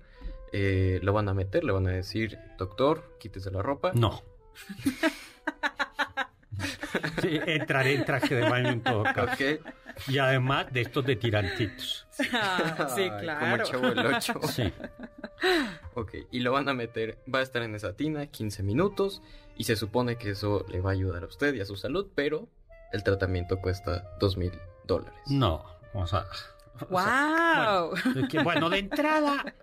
eh, 0.53 1.01
lo 1.03 1.12
van 1.12 1.29
a 1.29 1.35
meter, 1.35 1.64
le 1.64 1.73
van 1.73 1.88
a 1.88 1.90
decir, 1.90 2.38
doctor, 2.57 3.16
quítese 3.19 3.51
la 3.51 3.62
ropa. 3.62 3.92
No. 3.95 4.23
Sí, 7.21 7.38
entraré 7.47 7.95
en 7.95 8.05
traje 8.05 8.35
de 8.35 8.49
baño 8.49 8.71
en 8.71 8.81
todo 8.81 9.03
caso. 9.05 9.23
Ok. 9.25 9.61
Y 10.09 10.19
además 10.19 10.73
de 10.73 10.81
estos 10.83 11.05
de 11.05 11.16
tirantitos. 11.16 12.07
Ah, 12.33 12.88
sí, 12.95 13.03
Ay, 13.03 13.09
Como 13.11 13.21
claro. 13.21 13.55
el 13.57 13.62
chavo 13.62 13.90
del 13.90 14.07
8. 14.07 14.40
Sí. 14.49 14.73
Ok, 15.92 16.14
y 16.31 16.40
lo 16.40 16.53
van 16.53 16.66
a 16.71 16.73
meter, 16.73 17.19
va 17.33 17.40
a 17.40 17.42
estar 17.42 17.62
en 17.62 17.75
esa 17.75 17.95
tina 17.95 18.27
15 18.27 18.62
minutos 18.62 19.21
y 19.57 19.64
se 19.64 19.77
supone 19.77 20.16
que 20.16 20.31
eso 20.31 20.64
le 20.69 20.81
va 20.81 20.90
a 20.90 20.92
ayudar 20.95 21.23
a 21.23 21.27
usted 21.27 21.55
y 21.55 21.61
a 21.61 21.64
su 21.66 21.77
salud, 21.77 22.09
pero 22.14 22.49
el 22.92 23.03
tratamiento 23.03 23.61
cuesta 23.61 24.05
dos 24.21 24.37
mil 24.37 24.53
dólares. 24.85 25.19
No, 25.29 25.64
o 25.95 26.07
sea... 26.07 26.25
o 26.88 26.99
sea, 27.01 27.88
¡Wow! 27.90 28.29
Que, 28.29 28.42
bueno, 28.42 28.69
de 28.71 28.79
entrada 28.79 29.55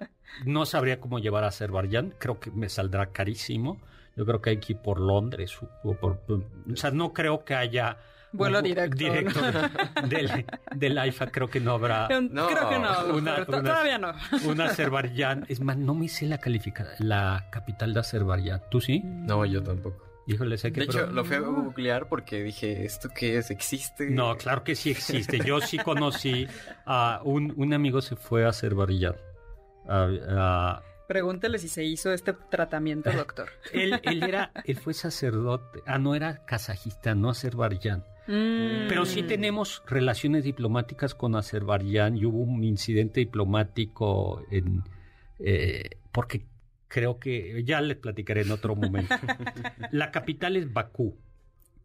no 0.45 0.65
sabría 0.65 0.99
cómo 0.99 1.19
llevar 1.19 1.43
a 1.43 1.47
Azerbaiyán. 1.47 2.13
Creo 2.17 2.39
que 2.39 2.51
me 2.51 2.69
saldrá 2.69 3.07
carísimo. 3.11 3.79
Yo 4.15 4.25
creo 4.25 4.41
que 4.41 4.49
hay 4.51 4.57
que 4.57 4.73
ir 4.73 4.79
por 4.79 4.99
Londres. 4.99 5.57
O, 5.83 5.93
por- 5.95 6.19
o 6.27 6.75
sea, 6.75 6.91
no 6.91 7.13
creo 7.13 7.45
que 7.45 7.55
haya... 7.55 7.97
Vuelo 8.33 8.61
directo, 8.61 8.97
directo 8.97 9.39
de- 9.41 10.07
del, 10.07 10.45
del 10.75 10.97
AIFA. 10.97 11.27
Creo 11.27 11.49
que 11.49 11.59
no 11.59 11.71
habrá 11.73 12.07
No, 12.31 12.47
Creo 12.47 12.69
que 12.69 12.79
no. 12.79 13.15
una- 13.15 13.37
doctor, 13.37 13.59
una- 13.59 13.71
Todavía 13.71 13.97
no. 13.97 14.13
un 14.45 14.61
Azerbaiyán. 14.61 15.45
Es 15.47 15.59
más, 15.61 15.77
no 15.77 15.93
me 15.93 16.09
sé 16.09 16.25
la 16.25 16.39
calificación, 16.39 17.07
la 17.07 17.47
capital 17.51 17.93
de 17.93 17.99
Azerbaiyán. 18.01 18.61
¿Tú 18.69 18.81
sí? 18.81 19.01
No, 19.03 19.45
yo 19.45 19.61
tampoco. 19.63 20.03
Híjole, 20.25 20.57
sé 20.57 20.71
que... 20.71 20.79
De 20.81 20.85
hecho, 20.85 20.99
pero- 20.99 21.11
lo 21.11 21.25
fui 21.25 21.35
a 21.35 21.39
googlear 21.41 22.07
porque 22.07 22.41
dije, 22.43 22.85
¿esto 22.85 23.09
qué 23.13 23.37
es? 23.37 23.51
¿Existe? 23.51 24.09
No, 24.09 24.37
claro 24.37 24.63
que 24.63 24.73
sí 24.75 24.89
existe. 24.89 25.39
Yo 25.45 25.59
sí 25.61 25.77
conocí 25.77 26.47
a 26.85 27.19
un, 27.25 27.53
un 27.57 27.73
amigo 27.73 28.01
se 28.01 28.15
fue 28.15 28.45
a 28.45 28.49
Azerbaiyán. 28.49 29.15
A- 29.87 30.07
a- 30.29 30.81
Pregúntele 31.09 31.59
si 31.59 31.67
se 31.67 31.83
hizo 31.83 32.13
este 32.13 32.31
tratamiento, 32.31 33.11
doctor. 33.11 33.49
Él, 33.73 33.99
él 34.03 34.23
era, 34.23 34.51
él 34.63 34.77
fue 34.77 34.93
sacerdote. 34.93 35.81
Ah, 35.85 35.97
no 35.99 36.15
era 36.15 36.45
Kazajistán, 36.45 37.19
no 37.21 37.29
Azerbaiyán. 37.29 38.05
Mm. 38.27 38.87
Pero 38.87 39.05
sí 39.05 39.23
tenemos 39.23 39.83
relaciones 39.85 40.43
diplomáticas 40.43 41.13
con 41.15 41.35
Azerbaiyán 41.35 42.17
y 42.17 42.25
hubo 42.25 42.39
un 42.39 42.63
incidente 42.63 43.19
diplomático 43.19 44.45
en 44.49 44.83
eh, 45.39 45.97
porque 46.11 46.45
creo 46.87 47.19
que 47.19 47.63
ya 47.65 47.81
les 47.81 47.97
platicaré 47.97 48.41
en 48.41 48.51
otro 48.51 48.75
momento. 48.75 49.13
La 49.91 50.11
capital 50.11 50.55
es 50.55 50.71
Bakú. 50.71 51.17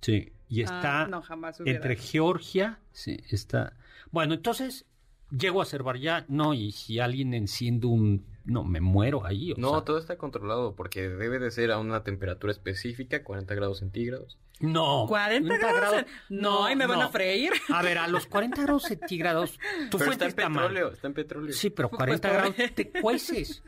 Sí, 0.00 0.32
y 0.48 0.62
está 0.62 1.02
Ah, 1.02 1.08
no, 1.08 1.20
hubiera. 1.20 1.76
entre 1.76 1.96
Georgia, 1.96 2.78
sí, 2.92 3.18
está. 3.30 3.72
Bueno, 4.12 4.34
entonces 4.34 4.86
llego 5.30 5.60
a 5.60 5.64
Azerbaiyán, 5.64 6.26
no, 6.28 6.54
y 6.54 6.72
si 6.72 7.00
alguien 7.00 7.34
enciende 7.34 7.86
un 7.86 8.24
no, 8.48 8.64
me 8.64 8.80
muero 8.80 9.24
ahí, 9.24 9.52
o 9.52 9.54
No, 9.58 9.70
sea, 9.72 9.80
todo 9.84 9.98
está 9.98 10.16
controlado 10.18 10.74
porque 10.74 11.08
debe 11.08 11.38
de 11.38 11.50
ser 11.50 11.70
a 11.70 11.78
una 11.78 12.02
temperatura 12.02 12.50
específica, 12.50 13.22
40 13.22 13.54
grados 13.54 13.78
centígrados. 13.78 14.38
no, 14.60 15.04
40 15.06 15.56
grados. 15.56 16.04
No, 16.28 16.68
y 16.70 16.74
me 16.74 16.86
van 16.86 17.02
a 17.02 17.08
freír. 17.10 17.52
A 17.68 17.82
ver, 17.82 17.98
a 17.98 18.08
los 18.08 18.26
40 18.26 18.62
grados 18.62 18.82
centígrados, 18.84 19.58
tu 19.90 19.98
Pero 19.98 20.06
fuente 20.10 20.12
está 20.12 20.24
en 20.24 20.28
está 20.30 20.48
mal. 20.48 20.68
petróleo, 20.68 20.92
está 20.92 21.06
en 21.08 21.14
petróleo. 21.14 21.52
Sí, 21.52 21.70
pero 21.70 21.88
Pues, 21.90 21.98
40 21.98 22.28
pobre. 22.28 22.38
grados 22.52 22.74
te 22.74 22.90
cueces. 22.90 23.62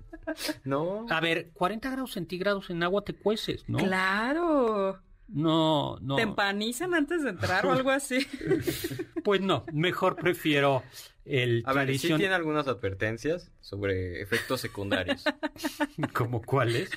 No. 0.64 1.06
A 1.10 1.20
ver, 1.20 1.50
40 1.52 1.90
grados 1.90 2.12
centígrados 2.12 2.70
en 2.70 2.82
agua 2.82 3.02
te 3.04 3.14
cueces, 3.14 3.64
¿no? 3.68 3.78
Claro. 3.78 4.98
No, 5.32 5.96
no. 6.00 6.16
¿Te 6.16 6.22
empanizan 6.22 6.94
antes 6.94 7.22
de 7.22 7.30
entrar 7.30 7.64
o 7.66 7.72
algo 7.72 7.90
así? 7.90 8.26
Pues 9.22 9.42
no, 9.42 9.66
mejor 9.70 10.16
prefiero 10.16 10.82
el 11.26 11.62
A 11.66 11.74
ver, 11.74 11.98
sí 11.98 12.08
tiene 12.08 12.34
algunas 12.34 12.66
advertencias 12.66 13.52
sobre 13.60 14.22
efectos 14.22 14.62
secundarios. 14.62 15.24
como 16.14 16.40
cuáles. 16.40 16.90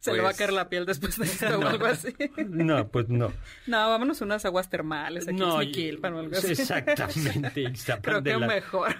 Se 0.00 0.12
le 0.12 0.20
va 0.20 0.30
a 0.30 0.34
caer 0.34 0.52
la 0.52 0.68
piel 0.68 0.84
después 0.84 1.16
de 1.16 1.26
esto 1.26 1.58
o 1.58 1.66
algo 1.66 1.86
así. 1.86 2.14
No, 2.48 2.88
pues 2.88 3.08
no. 3.08 3.32
No, 3.66 3.88
vámonos 3.88 4.20
a 4.20 4.24
unas 4.24 4.44
aguas 4.44 4.68
termales 4.68 5.28
aquí 5.28 5.36
no, 5.36 5.62
en 5.62 6.04
o 6.04 6.18
algo 6.18 6.36
así. 6.36 6.52
Exactamente. 6.52 7.72
Creo 8.02 8.22
que 8.22 8.36
mejor. 8.36 8.96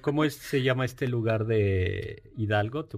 ¿Cómo 0.00 0.24
es, 0.24 0.34
se 0.36 0.62
llama 0.62 0.84
este 0.84 1.08
lugar 1.08 1.46
de 1.46 2.32
Hidalgo? 2.36 2.88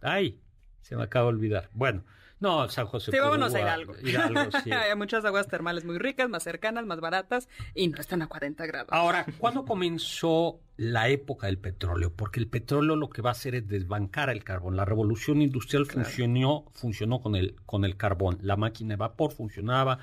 Ay, 0.00 0.40
se 0.82 0.96
me 0.96 1.04
acaba 1.04 1.26
de 1.26 1.36
olvidar. 1.36 1.70
Bueno, 1.72 2.04
no, 2.40 2.68
San 2.70 2.86
José. 2.86 3.10
Sí, 3.10 3.18
vámonos 3.18 3.54
a 3.54 3.60
Hidalgo. 3.60 3.94
Hidalgo 4.02 4.50
sí. 4.64 4.72
Hay 4.72 4.96
muchas 4.96 5.24
aguas 5.26 5.46
termales 5.46 5.84
muy 5.84 5.98
ricas, 5.98 6.28
más 6.28 6.42
cercanas, 6.42 6.86
más 6.86 7.00
baratas 7.00 7.48
y 7.74 7.88
no 7.88 8.00
están 8.00 8.22
a 8.22 8.28
40 8.28 8.66
grados. 8.66 8.88
Ahora, 8.90 9.26
¿cuándo 9.38 9.66
comenzó 9.66 10.58
la 10.78 11.10
época 11.10 11.48
del 11.48 11.58
petróleo? 11.58 12.12
Porque 12.14 12.40
el 12.40 12.48
petróleo 12.48 12.96
lo 12.96 13.10
que 13.10 13.20
va 13.20 13.30
a 13.30 13.32
hacer 13.32 13.54
es 13.54 13.68
desbancar 13.68 14.30
el 14.30 14.42
carbón. 14.42 14.74
La 14.74 14.86
revolución 14.86 15.42
industrial 15.42 15.84
funcionó, 15.84 16.64
funcionó 16.72 17.20
con 17.20 17.36
el, 17.36 17.56
con 17.66 17.84
el 17.84 17.98
carbón. 17.98 18.38
La 18.40 18.56
máquina 18.56 18.94
de 18.94 18.96
vapor 18.96 19.32
funcionaba, 19.32 19.98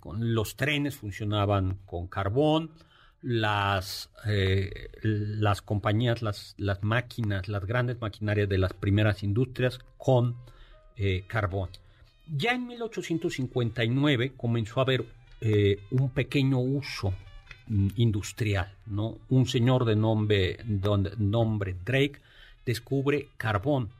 con 0.00 0.34
los 0.34 0.56
trenes 0.56 0.96
funcionaban 0.96 1.78
con 1.84 2.08
carbón 2.08 2.70
las, 3.20 4.10
eh, 4.26 4.88
las 5.02 5.60
compañías, 5.60 6.22
las, 6.22 6.54
las 6.56 6.82
máquinas, 6.82 7.48
las 7.48 7.66
grandes 7.66 8.00
maquinarias 8.00 8.48
de 8.48 8.56
las 8.56 8.72
primeras 8.72 9.22
industrias 9.22 9.78
con 9.98 10.36
eh, 10.96 11.24
carbón. 11.26 11.70
Ya 12.36 12.52
en 12.52 12.66
1859 12.66 14.32
comenzó 14.36 14.80
a 14.80 14.82
haber 14.82 15.04
eh, 15.40 15.80
un 15.90 16.10
pequeño 16.10 16.58
uso 16.58 17.14
mm, 17.68 17.88
industrial. 17.96 18.72
Un 19.28 19.46
señor 19.46 19.84
de 19.84 19.96
nombre, 19.96 20.58
de 20.64 21.12
nombre 21.18 21.76
Drake 21.84 22.20
descubre 22.64 23.28
carbón 23.36 23.90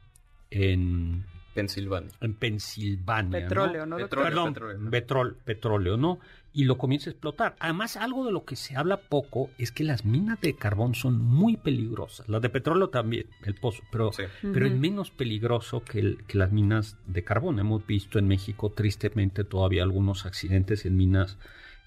en 0.51 1.25
Pensilvania. 1.57 2.11
En 2.21 2.35
Pensilvania. 2.35 3.41
Petróleo, 3.41 3.87
¿no? 3.87 3.97
Perdón, 3.97 4.55
petróleo. 4.91 5.37
petróleo, 5.45 5.97
¿no? 5.97 6.21
Y 6.53 6.65
lo 6.65 6.79
comienza 6.79 7.11
a 7.11 7.13
explotar. 7.13 7.57
Además, 7.59 7.97
algo 7.97 8.25
de 8.25 8.33
lo 8.33 8.45
que 8.45 8.57
se 8.57 8.77
habla 8.77 8.99
poco 8.99 9.51
es 9.59 9.73
que 9.73 9.85
las 9.85 10.05
minas 10.05 10.41
de 10.41 10.55
carbón 10.55 10.95
son 10.95 11.19
muy 11.19 11.57
peligrosas. 11.57 12.29
Las 12.29 12.41
de 12.41 12.49
petróleo 12.49 12.89
también, 12.89 13.27
el 13.45 13.55
pozo, 13.55 13.83
pero, 13.91 14.11
pero 14.41 14.67
es 14.67 14.73
menos 14.73 15.11
peligroso 15.11 15.83
que, 15.83 16.17
que, 16.27 16.39
las 16.39 16.53
minas 16.53 16.97
de 17.07 17.25
carbón. 17.25 17.59
Hemos 17.59 17.87
visto 17.87 18.19
en 18.19 18.29
México, 18.29 18.71
tristemente, 18.71 19.45
todavía 19.45 19.83
algunos 19.83 20.25
accidentes 20.25 20.87
en 20.87 20.97
minas, 20.97 21.37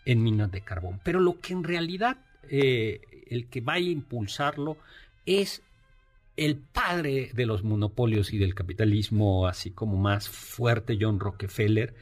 en 0.05 0.21
minas 0.21 0.51
de 0.51 0.61
carbón. 0.61 0.99
Pero 1.03 1.19
lo 1.19 1.39
que 1.39 1.53
en 1.53 1.63
realidad 1.63 2.17
eh, 2.49 3.01
el 3.29 3.47
que 3.47 3.61
vaya 3.61 3.87
a 3.87 3.91
impulsarlo 3.91 4.77
es 5.25 5.61
el 6.45 6.57
padre 6.57 7.31
de 7.33 7.45
los 7.45 7.63
monopolios 7.63 8.33
y 8.33 8.37
del 8.37 8.55
capitalismo, 8.55 9.47
así 9.47 9.71
como 9.71 9.97
más 9.97 10.29
fuerte, 10.29 10.97
John 10.99 11.19
Rockefeller, 11.19 11.95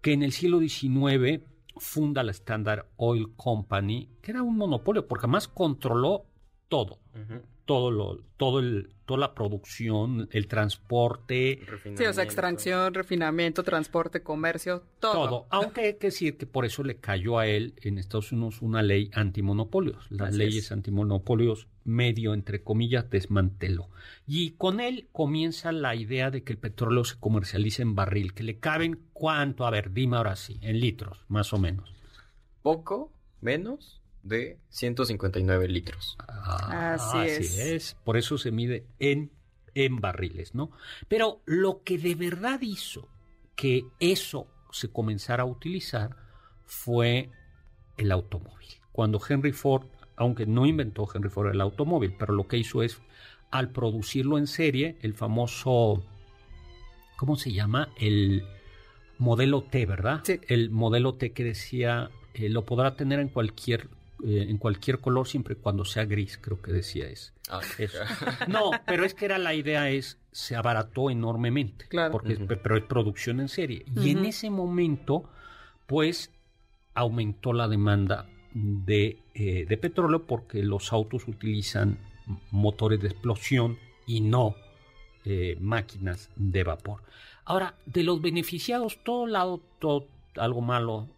que 0.00 0.12
en 0.12 0.22
el 0.22 0.32
siglo 0.32 0.60
XIX 0.60 1.42
funda 1.76 2.22
la 2.22 2.30
Standard 2.32 2.86
Oil 2.96 3.34
Company, 3.36 4.08
que 4.20 4.30
era 4.30 4.42
un 4.42 4.56
monopolio, 4.56 5.06
porque 5.06 5.26
además 5.26 5.48
controló 5.48 6.26
todo 6.68 7.00
todo 7.64 7.90
lo, 7.90 8.18
todo 8.36 8.58
el, 8.58 8.90
toda 9.06 9.20
la 9.20 9.34
producción, 9.34 10.28
el 10.32 10.48
transporte. 10.48 11.60
Sí, 11.96 12.04
o 12.04 12.12
sea, 12.12 12.24
extracción, 12.24 12.92
refinamiento, 12.94 13.62
transporte, 13.62 14.22
comercio, 14.22 14.82
todo. 15.00 15.12
Todo. 15.12 15.46
Aunque 15.50 15.82
hay 15.82 15.94
que 15.94 16.08
decir 16.08 16.36
que 16.36 16.46
por 16.46 16.64
eso 16.64 16.82
le 16.82 16.96
cayó 16.96 17.38
a 17.38 17.46
él 17.46 17.74
en 17.82 17.98
Estados 17.98 18.32
Unidos 18.32 18.62
una 18.62 18.82
ley 18.82 19.10
antimonopolios. 19.14 20.10
Las 20.10 20.34
leyes 20.34 20.72
antimonopolios 20.72 21.68
medio, 21.84 22.34
entre 22.34 22.62
comillas, 22.62 23.10
desmanteló. 23.10 23.88
Y 24.26 24.52
con 24.52 24.80
él 24.80 25.08
comienza 25.12 25.72
la 25.72 25.94
idea 25.94 26.30
de 26.30 26.42
que 26.42 26.52
el 26.52 26.58
petróleo 26.58 27.04
se 27.04 27.18
comercialice 27.18 27.82
en 27.82 27.94
barril, 27.94 28.34
que 28.34 28.42
le 28.42 28.58
caben 28.58 29.00
cuánto, 29.12 29.66
a 29.66 29.70
ver, 29.70 29.92
dime 29.92 30.16
ahora 30.16 30.36
sí, 30.36 30.58
en 30.62 30.80
litros, 30.80 31.24
más 31.28 31.52
o 31.52 31.58
menos. 31.58 31.92
Poco, 32.62 33.12
menos 33.40 34.00
de 34.22 34.58
159 34.68 35.68
litros. 35.68 36.16
Ah, 36.18 36.94
así, 36.94 37.18
es. 37.18 37.96
Por 38.04 38.16
eso 38.16 38.38
se 38.38 38.50
mide 38.50 38.86
en, 38.98 39.32
en 39.74 40.00
barriles, 40.00 40.54
¿no? 40.54 40.70
Pero 41.08 41.42
lo 41.44 41.82
que 41.82 41.98
de 41.98 42.14
verdad 42.14 42.60
hizo 42.60 43.08
que 43.56 43.84
eso 44.00 44.46
se 44.70 44.88
comenzara 44.88 45.42
a 45.42 45.46
utilizar 45.46 46.16
fue 46.64 47.30
el 47.96 48.12
automóvil. 48.12 48.68
Cuando 48.92 49.20
Henry 49.26 49.52
Ford, 49.52 49.86
aunque 50.22 50.46
no 50.46 50.66
inventó 50.66 51.08
Henry 51.12 51.30
Ford 51.30 51.50
el 51.50 51.60
automóvil, 51.60 52.14
pero 52.18 52.32
lo 52.32 52.46
que 52.46 52.56
hizo 52.56 52.82
es, 52.82 53.00
al 53.50 53.70
producirlo 53.70 54.38
en 54.38 54.46
serie, 54.46 54.96
el 55.02 55.14
famoso, 55.14 56.02
¿cómo 57.16 57.36
se 57.36 57.52
llama? 57.52 57.88
El 57.96 58.44
modelo 59.18 59.62
T, 59.62 59.86
¿verdad? 59.86 60.20
Sí. 60.24 60.40
El 60.48 60.70
modelo 60.70 61.14
T 61.14 61.32
que 61.32 61.44
decía, 61.44 62.10
eh, 62.34 62.48
lo 62.48 62.64
podrá 62.64 62.96
tener 62.96 63.20
en 63.20 63.28
cualquier 63.28 63.88
eh, 64.24 64.46
en 64.48 64.56
cualquier 64.56 65.00
color 65.00 65.26
siempre 65.26 65.56
cuando 65.56 65.84
sea 65.84 66.04
gris, 66.04 66.38
creo 66.40 66.62
que 66.62 66.72
decía 66.72 67.08
es. 67.08 67.32
Ah, 67.50 67.60
eso. 67.78 67.98
No, 68.46 68.70
pero 68.86 69.04
es 69.04 69.14
que 69.14 69.24
era 69.24 69.36
la 69.36 69.52
idea 69.52 69.90
es, 69.90 70.18
se 70.30 70.54
abarató 70.54 71.10
enormemente, 71.10 71.86
claro. 71.88 72.12
porque 72.12 72.36
pero 72.36 72.76
es 72.76 72.84
producción 72.84 73.40
en 73.40 73.48
serie. 73.48 73.84
Y 73.96 74.10
en 74.10 74.24
ese 74.24 74.48
momento, 74.48 75.28
pues, 75.86 76.30
aumentó 76.94 77.52
la 77.52 77.66
demanda 77.66 78.28
de, 78.54 79.18
eh, 79.34 79.66
de 79.66 79.76
petróleo 79.76 80.26
porque 80.26 80.62
los 80.62 80.92
autos 80.92 81.28
utilizan 81.28 81.98
motores 82.50 83.00
de 83.00 83.08
explosión 83.08 83.78
y 84.06 84.20
no 84.20 84.54
eh, 85.24 85.56
máquinas 85.60 86.30
de 86.36 86.64
vapor. 86.64 87.02
Ahora, 87.44 87.74
de 87.86 88.02
los 88.02 88.20
beneficiados, 88.20 88.98
todo 89.04 89.26
lado, 89.26 89.60
todo, 89.78 90.06
algo 90.36 90.60
malo, 90.60 91.08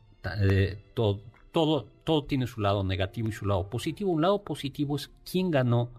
todo, 0.95 1.21
todo, 1.53 1.87
todo 2.05 2.25
tiene 2.25 2.47
su 2.47 2.61
lado 2.61 2.83
negativo 2.83 3.29
y 3.29 3.33
su 3.33 3.47
lado 3.47 3.69
positivo. 3.69 4.11
Un 4.11 4.23
lado 4.23 4.43
positivo 4.43 4.97
es 4.97 5.11
quien 5.31 5.51
ganó, 5.51 5.91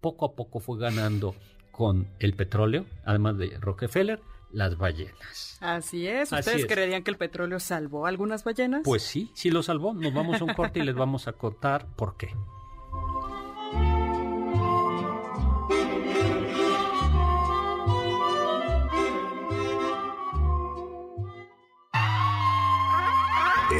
poco 0.00 0.26
a 0.26 0.32
poco 0.32 0.60
fue 0.60 0.78
ganando 0.78 1.34
con 1.70 2.08
el 2.18 2.34
petróleo, 2.34 2.86
además 3.04 3.38
de 3.38 3.56
Rockefeller, 3.60 4.20
las 4.50 4.76
ballenas. 4.78 5.58
Así 5.60 6.06
es. 6.06 6.32
¿Ustedes 6.32 6.66
creerían 6.66 7.02
que 7.02 7.10
el 7.10 7.16
petróleo 7.16 7.60
salvó 7.60 8.06
a 8.06 8.08
algunas 8.08 8.44
ballenas? 8.44 8.82
Pues 8.84 9.02
sí, 9.02 9.30
sí 9.34 9.50
lo 9.50 9.62
salvó. 9.62 9.94
Nos 9.94 10.14
vamos 10.14 10.40
a 10.40 10.44
un 10.44 10.54
corte 10.54 10.80
y 10.80 10.82
les 10.82 10.94
vamos 10.94 11.28
a 11.28 11.32
contar 11.32 11.86
por 11.96 12.16
qué. 12.16 12.34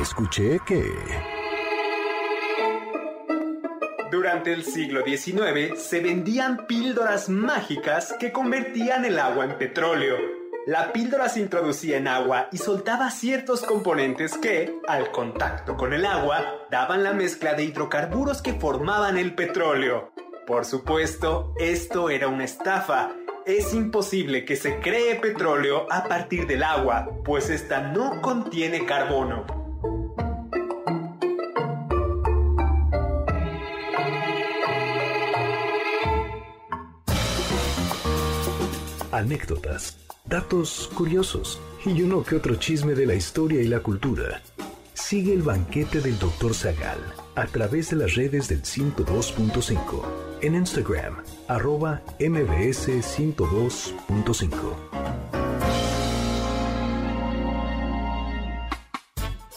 Escuché 0.01 0.61
que... 0.67 0.85
Durante 4.11 4.53
el 4.53 4.65
siglo 4.65 5.03
XIX 5.05 5.79
se 5.79 6.01
vendían 6.01 6.67
píldoras 6.67 7.29
mágicas 7.29 8.15
que 8.19 8.33
convertían 8.33 9.05
el 9.05 9.19
agua 9.19 9.45
en 9.45 9.59
petróleo. 9.59 10.38
La 10.69 10.93
píldora 10.93 11.31
se 11.31 11.41
introducía 11.41 11.97
en 11.97 12.07
agua 12.07 12.51
y 12.53 12.59
soltaba 12.59 13.11
ciertos 13.11 13.63
componentes 13.63 14.37
que, 14.37 14.77
al 14.87 15.11
contacto 15.13 15.79
con 15.79 15.95
el 15.95 16.05
agua, 16.05 16.67
daban 16.71 17.03
la 17.03 17.15
mezcla 17.15 17.55
de 17.55 17.65
hidrocarburos 17.65 18.43
que 18.43 18.53
formaban 18.53 19.17
el 19.17 19.35
petróleo. 19.35 20.13
Por 20.47 20.67
supuesto, 20.67 21.55
esto 21.59 22.11
era 22.11 22.29
una 22.29 22.45
estafa. 22.45 23.13
Es 23.47 23.73
imposible 23.73 24.45
que 24.45 24.57
se 24.57 24.79
cree 24.81 25.15
petróleo 25.15 25.87
a 25.91 26.05
partir 26.05 26.47
del 26.47 26.63
agua, 26.63 27.09
pues 27.25 27.49
esta 27.49 27.81
no 27.81 28.21
contiene 28.21 28.85
carbono. 28.85 29.47
anécdotas, 39.11 39.97
datos 40.29 40.91
curiosos 40.95 41.59
y 41.87 42.03
uno 42.03 42.23
que 42.23 42.37
otro 42.37 42.57
chisme 42.57 42.95
de 42.95 43.07
la 43.07 43.15
historia 43.15 43.63
y 43.63 43.69
la 43.69 43.81
cultura. 43.81 44.43
Sigue 44.93 45.33
el 45.33 45.43
banquete 45.43 46.01
del 46.01 46.19
Dr. 46.19 46.55
Zagal 46.55 46.99
a 47.35 47.47
través 47.47 47.91
de 47.91 47.97
las 47.97 48.15
redes 48.15 48.49
del 48.49 48.63
102.5 48.63 50.03
en 50.43 50.55
Instagram, 50.55 51.23
arroba 51.47 52.03
mbs 52.21 52.89
102.5. 52.89 54.53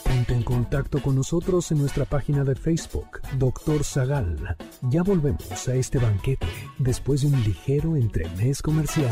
Ponte 0.04 0.34
en 0.34 0.44
contacto 0.44 1.02
con 1.02 1.16
nosotros 1.16 1.72
en 1.72 1.80
nuestra 1.80 2.06
página 2.06 2.44
de 2.44 2.56
Facebook, 2.56 3.20
Dr. 3.38 3.84
Zagal. 3.84 4.56
Ya 4.84 5.04
volvemos 5.04 5.68
a 5.68 5.76
este 5.76 5.98
banquete 5.98 6.48
después 6.78 7.22
de 7.22 7.28
un 7.28 7.44
ligero 7.44 7.96
entremés 7.98 8.62
comercial. 8.62 9.12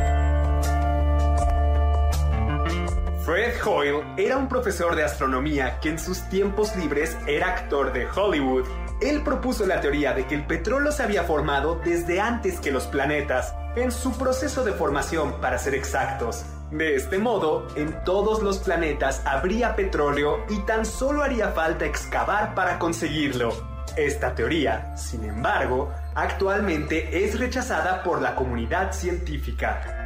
Fred 3.31 3.61
Hoyle 3.65 4.03
era 4.17 4.35
un 4.35 4.49
profesor 4.49 4.93
de 4.93 5.05
astronomía 5.05 5.79
que 5.79 5.87
en 5.87 5.97
sus 5.97 6.19
tiempos 6.27 6.75
libres 6.75 7.17
era 7.25 7.47
actor 7.47 7.93
de 7.93 8.05
Hollywood. 8.05 8.67
Él 9.01 9.23
propuso 9.23 9.65
la 9.65 9.79
teoría 9.79 10.11
de 10.11 10.27
que 10.27 10.35
el 10.35 10.45
petróleo 10.45 10.91
se 10.91 11.03
había 11.03 11.23
formado 11.23 11.79
desde 11.81 12.19
antes 12.19 12.59
que 12.59 12.71
los 12.71 12.87
planetas, 12.87 13.55
en 13.77 13.93
su 13.93 14.11
proceso 14.17 14.65
de 14.65 14.73
formación 14.73 15.39
para 15.39 15.57
ser 15.59 15.75
exactos. 15.75 16.43
De 16.71 16.95
este 16.95 17.19
modo, 17.19 17.69
en 17.77 18.03
todos 18.03 18.43
los 18.43 18.57
planetas 18.57 19.21
habría 19.25 19.77
petróleo 19.77 20.45
y 20.49 20.59
tan 20.65 20.85
solo 20.85 21.23
haría 21.23 21.51
falta 21.51 21.85
excavar 21.85 22.53
para 22.53 22.79
conseguirlo. 22.79 23.53
Esta 23.95 24.35
teoría, 24.35 24.97
sin 24.97 25.23
embargo, 25.23 25.89
actualmente 26.15 27.23
es 27.23 27.39
rechazada 27.39 28.03
por 28.03 28.21
la 28.21 28.35
comunidad 28.35 28.91
científica. 28.91 30.00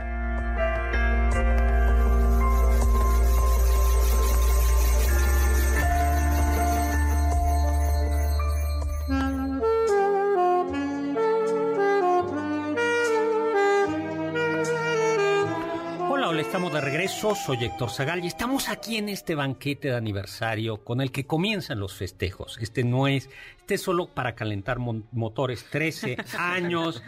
Soy 17.33 17.57
Héctor 17.63 17.89
Zagal 17.89 18.23
y 18.23 18.27
estamos 18.27 18.69
aquí 18.69 18.97
en 18.97 19.09
este 19.09 19.33
banquete 19.33 19.87
de 19.87 19.95
aniversario 19.95 20.83
con 20.83 21.01
el 21.01 21.11
que 21.11 21.25
comienzan 21.25 21.79
los 21.79 21.95
festejos. 21.95 22.59
Este 22.61 22.83
no 22.83 23.07
es, 23.07 23.31
este 23.57 23.75
es 23.75 23.81
solo 23.81 24.05
para 24.05 24.35
calentar 24.35 24.77
motores. 24.77 25.65
13 25.71 26.17
años 26.37 27.01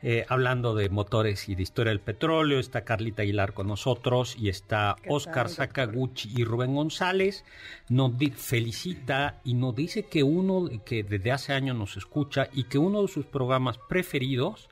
eh, 0.00 0.26
hablando 0.28 0.76
de 0.76 0.90
motores 0.90 1.48
y 1.48 1.56
de 1.56 1.64
historia 1.64 1.90
del 1.90 2.00
petróleo. 2.00 2.60
Está 2.60 2.84
Carlita 2.84 3.22
Aguilar 3.22 3.52
con 3.52 3.66
nosotros 3.66 4.36
y 4.38 4.48
está 4.48 4.94
Oscar 5.08 5.48
Sakaguchi 5.48 6.32
y 6.36 6.44
Rubén 6.44 6.76
González. 6.76 7.44
Nos 7.88 8.12
felicita 8.36 9.40
y 9.42 9.54
nos 9.54 9.74
dice 9.74 10.04
que 10.04 10.22
uno 10.22 10.68
que 10.84 11.02
desde 11.02 11.32
hace 11.32 11.52
años 11.52 11.76
nos 11.76 11.96
escucha 11.96 12.48
y 12.52 12.64
que 12.64 12.78
uno 12.78 13.02
de 13.02 13.08
sus 13.08 13.26
programas 13.26 13.78
preferidos 13.88 14.68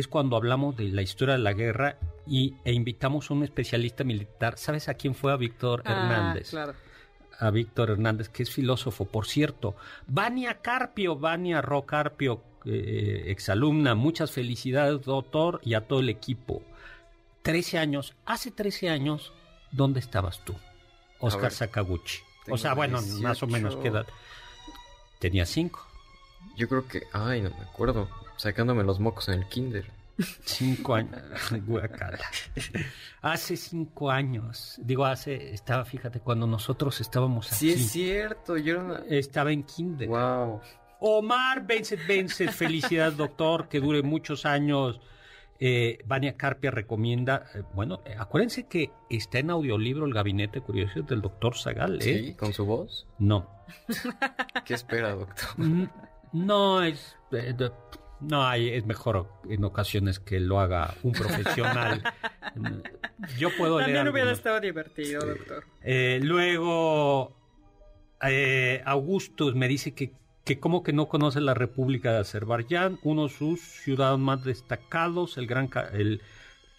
es 0.00 0.08
cuando 0.08 0.36
hablamos 0.36 0.76
de 0.76 0.88
la 0.88 1.02
historia 1.02 1.34
de 1.34 1.42
la 1.42 1.52
guerra 1.52 1.98
y, 2.26 2.56
e 2.64 2.72
invitamos 2.72 3.30
a 3.30 3.34
un 3.34 3.44
especialista 3.44 4.04
militar. 4.04 4.56
¿Sabes 4.56 4.88
a 4.88 4.94
quién 4.94 5.14
fue? 5.14 5.32
A 5.32 5.36
Víctor 5.36 5.82
ah, 5.84 5.92
Hernández. 5.92 6.50
Claro. 6.50 6.74
A 7.38 7.50
Víctor 7.50 7.90
Hernández, 7.90 8.28
que 8.28 8.42
es 8.42 8.50
filósofo, 8.50 9.04
por 9.04 9.26
cierto. 9.26 9.74
Vania 10.06 10.62
Carpio, 10.62 11.16
Vania 11.16 11.60
Rocarpio, 11.60 12.42
eh, 12.64 13.24
exalumna, 13.26 13.94
muchas 13.94 14.30
felicidades, 14.30 15.02
doctor, 15.02 15.60
y 15.64 15.74
a 15.74 15.82
todo 15.82 16.00
el 16.00 16.08
equipo. 16.08 16.62
Trece 17.42 17.78
años, 17.78 18.14
hace 18.24 18.52
trece 18.52 18.88
años, 18.88 19.32
¿dónde 19.72 19.98
estabas 19.98 20.44
tú? 20.44 20.54
Oscar 21.18 21.50
Sakaguchi. 21.50 22.20
O 22.48 22.56
sea, 22.56 22.74
bueno, 22.74 23.00
más 23.20 23.42
o 23.42 23.46
menos, 23.46 23.76
¿qué 23.76 23.88
edad? 23.88 24.06
Tenía 25.18 25.46
cinco. 25.46 25.86
Yo 26.56 26.68
creo 26.68 26.86
que, 26.86 27.02
ay, 27.12 27.40
no 27.40 27.50
me 27.50 27.64
acuerdo 27.64 28.08
sacándome 28.36 28.82
los 28.84 29.00
mocos 29.00 29.28
en 29.28 29.34
el 29.34 29.48
kinder. 29.48 29.90
Cinco 30.44 30.94
años, 30.94 31.20
Hace 33.22 33.56
cinco 33.56 34.10
años, 34.10 34.78
digo, 34.82 35.04
hace, 35.04 35.52
estaba, 35.52 35.84
fíjate, 35.84 36.20
cuando 36.20 36.46
nosotros 36.46 37.00
estábamos 37.00 37.50
aquí. 37.52 37.56
Sí, 37.56 37.72
es 37.72 37.92
cierto, 37.92 38.56
yo 38.56 38.98
estaba 39.08 39.52
en 39.52 39.62
kinder. 39.62 40.08
Wow. 40.08 40.60
Omar 41.00 41.66
Benzet 41.66 42.06
Benzet, 42.06 42.50
felicidades, 42.50 43.16
doctor, 43.16 43.68
que 43.68 43.80
dure 43.80 44.02
muchos 44.02 44.44
años. 44.44 45.00
Eh, 45.58 45.98
Vania 46.06 46.36
Carpia 46.36 46.72
recomienda, 46.72 47.46
eh, 47.54 47.62
bueno, 47.72 48.02
eh, 48.04 48.16
acuérdense 48.18 48.66
que 48.66 48.90
está 49.08 49.38
en 49.38 49.50
audiolibro 49.50 50.06
El 50.06 50.12
Gabinete 50.12 50.60
Curiosidades 50.60 51.06
del 51.06 51.22
doctor 51.22 51.56
Zagal, 51.56 52.02
¿eh? 52.02 52.02
Sí, 52.02 52.34
con 52.34 52.52
su 52.52 52.66
voz. 52.66 53.06
No. 53.18 53.48
¿Qué 54.64 54.74
espera, 54.74 55.14
doctor? 55.14 55.48
No, 56.32 56.82
es... 56.82 57.16
No, 58.20 58.46
hay, 58.46 58.68
es 58.68 58.86
mejor 58.86 59.28
en 59.48 59.64
ocasiones 59.64 60.20
que 60.20 60.38
lo 60.38 60.60
haga 60.60 60.94
un 61.02 61.12
profesional. 61.12 62.02
Yo 63.38 63.48
puedo 63.56 63.78
También 63.78 63.94
leer. 63.94 64.06
También 64.06 64.08
hubiera 64.08 64.32
estado 64.32 64.60
divertido, 64.60 65.26
doctor. 65.26 65.64
Eh, 65.82 66.20
luego, 66.22 67.36
eh, 68.22 68.80
Augustus 68.84 69.54
me 69.54 69.66
dice 69.66 69.94
que, 69.94 70.14
que 70.44 70.60
como 70.60 70.82
que 70.82 70.92
no 70.92 71.08
conoce 71.08 71.40
la 71.40 71.54
República 71.54 72.12
de 72.12 72.20
Azerbaiyán, 72.20 72.98
uno 73.02 73.24
de 73.24 73.30
sus 73.30 73.60
ciudadanos 73.60 74.20
más 74.20 74.44
destacados, 74.44 75.36
el 75.36 75.48
gran, 75.48 75.68
el, 75.92 76.22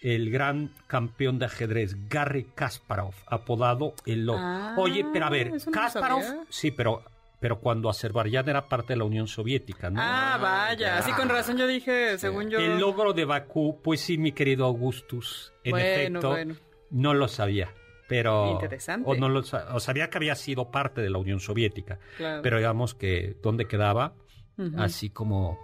el 0.00 0.30
gran 0.30 0.70
campeón 0.86 1.38
de 1.38 1.46
ajedrez, 1.46 2.08
Garry 2.08 2.44
Kasparov, 2.54 3.14
apodado 3.26 3.94
el. 4.06 4.28
Ah, 4.30 4.76
Oye, 4.78 5.04
pero 5.12 5.26
a 5.26 5.30
ver, 5.30 5.52
Kasparov, 5.70 6.22
sí, 6.48 6.70
pero 6.70 7.02
pero 7.44 7.60
cuando 7.60 7.90
Azerbaiyán 7.90 8.48
era 8.48 8.70
parte 8.70 8.94
de 8.94 8.96
la 8.96 9.04
Unión 9.04 9.28
Soviética, 9.28 9.90
¿no? 9.90 10.00
Ah, 10.00 10.38
vaya, 10.40 10.96
así 10.96 11.12
con 11.12 11.28
razón 11.28 11.58
yo 11.58 11.66
dije, 11.66 12.16
según 12.16 12.48
yo. 12.48 12.58
El 12.58 12.78
logro 12.78 13.12
de 13.12 13.26
Bakú, 13.26 13.82
pues 13.82 14.00
sí, 14.00 14.16
mi 14.16 14.32
querido 14.32 14.64
Augustus, 14.64 15.52
en 15.62 15.76
efecto, 15.76 16.34
no 16.88 17.12
lo 17.12 17.28
sabía. 17.28 17.74
Pero, 18.08 18.52
Interesante. 18.52 19.06
O, 19.06 19.14
no 19.14 19.28
lo, 19.28 19.40
o 19.40 19.78
sabía 19.80 20.08
que 20.08 20.16
había 20.16 20.34
sido 20.36 20.70
parte 20.70 21.02
de 21.02 21.10
la 21.10 21.18
Unión 21.18 21.38
Soviética, 21.38 21.98
pero 22.16 22.56
digamos 22.56 22.94
que 22.94 23.36
dónde 23.42 23.66
quedaba, 23.66 24.14
así 24.78 25.10
como 25.10 25.58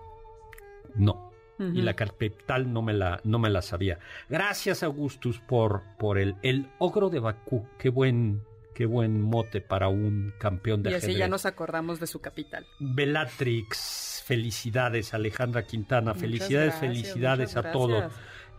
no. 0.95 1.33
Y 1.59 1.81
la 1.81 1.95
capital 1.95 2.75
no 2.75 2.83
me 2.83 2.93
la, 2.93 3.23
no 3.25 3.39
me 3.39 3.49
la 3.49 3.63
sabía. 3.63 3.99
Gracias, 4.29 4.83
Augustus, 4.83 5.41
por, 5.41 5.83
por 5.99 6.19
el, 6.19 6.37
el 6.43 6.69
ogro 6.79 7.09
de 7.09 7.21
Bakú. 7.21 7.67
Qué 7.79 7.89
buen, 7.89 8.43
Qué 8.81 8.87
buen 8.87 9.21
mote 9.21 9.61
para 9.61 9.89
un 9.89 10.33
campeón 10.39 10.83
de 10.83 10.93
y 10.93 10.95
así 10.95 11.15
ya 11.15 11.29
nos 11.29 11.45
acordamos 11.45 12.01
de 12.01 12.07
su 12.07 12.23
capital. 12.23 12.67
Bellatrix, 12.79 14.25
felicidades 14.25 15.13
Alejandra 15.13 15.67
Quintana, 15.67 16.15
felicidades, 16.15 16.77
felicidades 16.77 17.59
a 17.59 17.73
todos. 17.73 18.11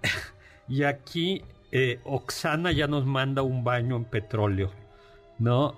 y 0.67 0.83
aquí 0.83 1.43
eh, 1.71 2.01
Oxana 2.03 2.71
ya 2.71 2.85
nos 2.85 3.03
manda 3.03 3.41
un 3.41 3.63
baño 3.63 3.95
en 3.95 4.05
petróleo, 4.05 4.71
¿no? 5.39 5.75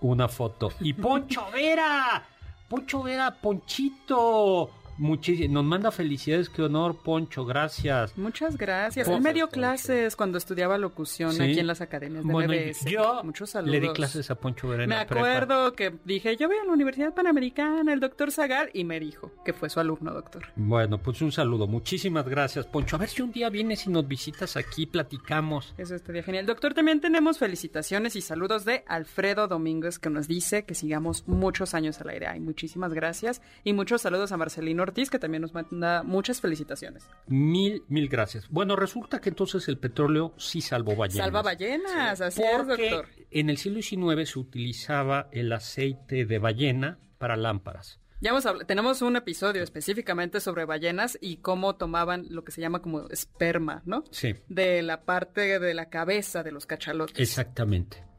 Una 0.00 0.26
foto. 0.26 0.72
Y 0.80 0.92
Poncho 0.94 1.46
Vera, 1.52 2.20
Poncho 2.68 3.00
Vera, 3.00 3.32
Ponchito, 3.40 4.72
Muchísimo. 4.98 5.54
Nos 5.54 5.64
manda 5.64 5.90
felicidades, 5.90 6.48
qué 6.48 6.62
honor, 6.62 6.96
Poncho, 7.02 7.44
gracias. 7.44 8.16
Muchas 8.16 8.56
gracias. 8.56 9.08
Él 9.08 9.20
me 9.20 9.32
dio 9.32 9.48
clases 9.48 10.16
cuando 10.16 10.38
estudiaba 10.38 10.78
locución 10.78 11.30
aquí 11.40 11.58
en 11.58 11.66
las 11.66 11.80
academias 11.80 12.24
de 12.24 12.32
bueno, 12.32 12.52
MBS. 12.52 12.84
Yo 12.84 13.22
Muchos 13.24 13.50
saludos. 13.50 13.72
le 13.72 13.80
di 13.80 13.88
clases 13.88 14.30
a 14.30 14.34
Poncho 14.36 14.68
Verena. 14.68 14.94
Me 14.96 15.00
acuerdo 15.02 15.72
que 15.72 15.94
dije, 16.04 16.36
yo 16.36 16.48
voy 16.48 16.56
a 16.58 16.64
la 16.64 16.72
Universidad 16.72 17.12
Panamericana, 17.14 17.92
el 17.92 18.00
doctor 18.00 18.30
Zagar, 18.30 18.70
y 18.72 18.84
me 18.84 19.00
dijo 19.00 19.32
que 19.44 19.52
fue 19.52 19.68
su 19.68 19.80
alumno, 19.80 20.12
doctor. 20.12 20.46
Bueno, 20.56 20.98
pues 20.98 21.20
un 21.22 21.32
saludo. 21.32 21.66
Muchísimas 21.66 22.28
gracias, 22.28 22.66
Poncho. 22.66 22.96
A 22.96 22.98
ver 23.00 23.08
si 23.08 23.22
un 23.22 23.32
día 23.32 23.48
vienes 23.50 23.86
y 23.86 23.90
nos 23.90 24.06
visitas 24.06 24.56
aquí, 24.56 24.86
platicamos. 24.86 25.74
Eso 25.76 25.94
estaría 25.94 26.22
genial. 26.22 26.46
Doctor, 26.46 26.74
también 26.74 27.00
tenemos 27.00 27.38
felicitaciones 27.38 28.16
y 28.16 28.20
saludos 28.20 28.64
de 28.64 28.84
Alfredo 28.86 29.48
Domínguez, 29.48 29.98
que 29.98 30.10
nos 30.10 30.28
dice 30.28 30.64
que 30.64 30.74
sigamos 30.74 31.26
muchos 31.26 31.74
años 31.74 32.00
al 32.00 32.10
aire. 32.10 32.26
Ay, 32.26 32.40
muchísimas 32.40 32.92
gracias. 32.92 33.42
Y 33.64 33.72
muchos 33.72 34.02
saludos 34.02 34.32
a 34.32 34.36
Marcelino 34.36 34.83
Ortiz, 34.84 35.10
que 35.10 35.18
también 35.18 35.42
nos 35.42 35.54
manda 35.54 36.02
muchas 36.02 36.40
felicitaciones. 36.40 37.08
Mil, 37.26 37.84
mil 37.88 38.08
gracias. 38.08 38.48
Bueno, 38.48 38.76
resulta 38.76 39.20
que 39.20 39.28
entonces 39.28 39.68
el 39.68 39.78
petróleo 39.78 40.34
sí 40.36 40.60
salvó 40.60 40.96
ballenas. 40.96 41.24
Salva 41.24 41.42
ballenas, 41.42 42.20
así 42.20 42.42
es, 42.42 42.66
doctor. 42.66 43.08
En 43.30 43.50
el 43.50 43.58
siglo 43.58 43.82
XIX 43.82 44.30
se 44.30 44.38
utilizaba 44.38 45.28
el 45.32 45.52
aceite 45.52 46.24
de 46.24 46.38
ballena 46.38 46.98
para 47.18 47.36
lámparas. 47.36 48.00
Ya 48.20 48.30
hemos 48.30 48.46
tenemos 48.66 49.02
un 49.02 49.16
episodio 49.16 49.62
específicamente 49.62 50.40
sobre 50.40 50.64
ballenas 50.64 51.18
y 51.20 51.38
cómo 51.38 51.76
tomaban 51.76 52.26
lo 52.30 52.44
que 52.44 52.52
se 52.52 52.60
llama 52.60 52.80
como 52.80 53.08
esperma, 53.10 53.82
¿no? 53.84 54.04
Sí. 54.12 54.34
De 54.48 54.82
la 54.82 55.04
parte 55.04 55.58
de 55.58 55.74
la 55.74 55.90
cabeza 55.90 56.42
de 56.42 56.52
los 56.52 56.64
cachalotes. 56.64 57.18
Exactamente 57.18 58.13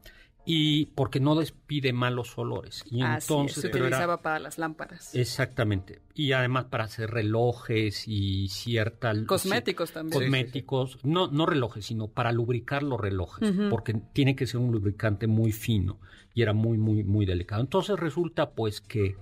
y 0.46 0.86
porque 0.86 1.18
no 1.18 1.34
despide 1.34 1.92
malos 1.92 2.38
olores. 2.38 2.84
Y 2.88 3.02
entonces 3.02 3.62
se 3.62 3.66
utilizaba 3.66 4.22
para 4.22 4.38
las 4.38 4.58
lámparas. 4.58 5.12
Exactamente. 5.14 6.00
Y 6.14 6.32
además 6.32 6.66
para 6.66 6.84
hacer 6.84 7.10
relojes 7.10 8.06
y 8.06 8.48
cierta 8.48 9.12
cosméticos 9.26 9.90
también. 9.90 10.22
Cosméticos, 10.22 11.04
no 11.04 11.26
no 11.26 11.46
relojes, 11.46 11.84
sino 11.84 12.06
para 12.08 12.30
lubricar 12.30 12.84
los 12.84 13.00
relojes, 13.00 13.52
porque 13.68 13.94
tiene 14.12 14.36
que 14.36 14.46
ser 14.46 14.60
un 14.60 14.70
lubricante 14.72 15.26
muy 15.26 15.50
fino 15.52 15.98
y 16.32 16.42
era 16.42 16.52
muy 16.52 16.78
muy 16.78 17.02
muy 17.02 17.26
delicado. 17.26 17.60
Entonces 17.60 17.98
resulta 17.98 18.50
pues 18.50 18.80
que 18.80 19.16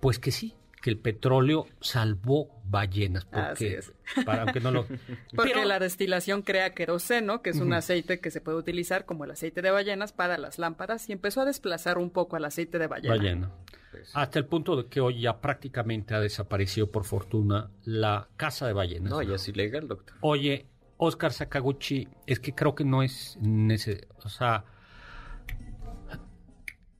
pues 0.00 0.18
que 0.18 0.30
sí, 0.30 0.54
que 0.86 0.90
el 0.90 0.98
petróleo 0.98 1.66
salvó 1.80 2.48
ballenas. 2.64 3.24
Porque, 3.24 3.80
Para, 4.24 4.42
aunque 4.42 4.60
no 4.60 4.70
lo... 4.70 4.86
porque 5.34 5.64
la 5.64 5.80
destilación 5.80 6.42
crea 6.42 6.74
queroseno, 6.74 7.42
que 7.42 7.50
es 7.50 7.58
un 7.58 7.72
aceite 7.72 8.20
que 8.20 8.30
se 8.30 8.40
puede 8.40 8.56
utilizar 8.56 9.04
como 9.04 9.24
el 9.24 9.32
aceite 9.32 9.62
de 9.62 9.72
ballenas 9.72 10.12
para 10.12 10.38
las 10.38 10.60
lámparas 10.60 11.08
y 11.08 11.12
empezó 11.12 11.40
a 11.40 11.44
desplazar 11.44 11.98
un 11.98 12.10
poco 12.10 12.36
al 12.36 12.44
aceite 12.44 12.78
de 12.78 12.86
ballena. 12.86 13.16
Ballena. 13.16 13.50
Hasta 14.14 14.38
el 14.38 14.44
punto 14.44 14.76
de 14.76 14.86
que 14.88 15.00
hoy 15.00 15.22
ya 15.22 15.40
prácticamente 15.40 16.14
ha 16.14 16.20
desaparecido, 16.20 16.88
por 16.88 17.02
fortuna, 17.02 17.68
la 17.82 18.28
caza 18.36 18.68
de 18.68 18.72
ballenas. 18.72 19.10
No, 19.10 19.22
ya 19.22 19.34
es 19.34 19.48
ilegal, 19.48 19.88
doctor. 19.88 20.16
Oye, 20.20 20.66
Oscar 20.98 21.32
Sakaguchi, 21.32 22.06
es 22.28 22.38
que 22.38 22.54
creo 22.54 22.76
que 22.76 22.84
no 22.84 23.02
es 23.02 23.36
necesario, 23.40 24.06
o 24.22 24.28
sea, 24.28 24.64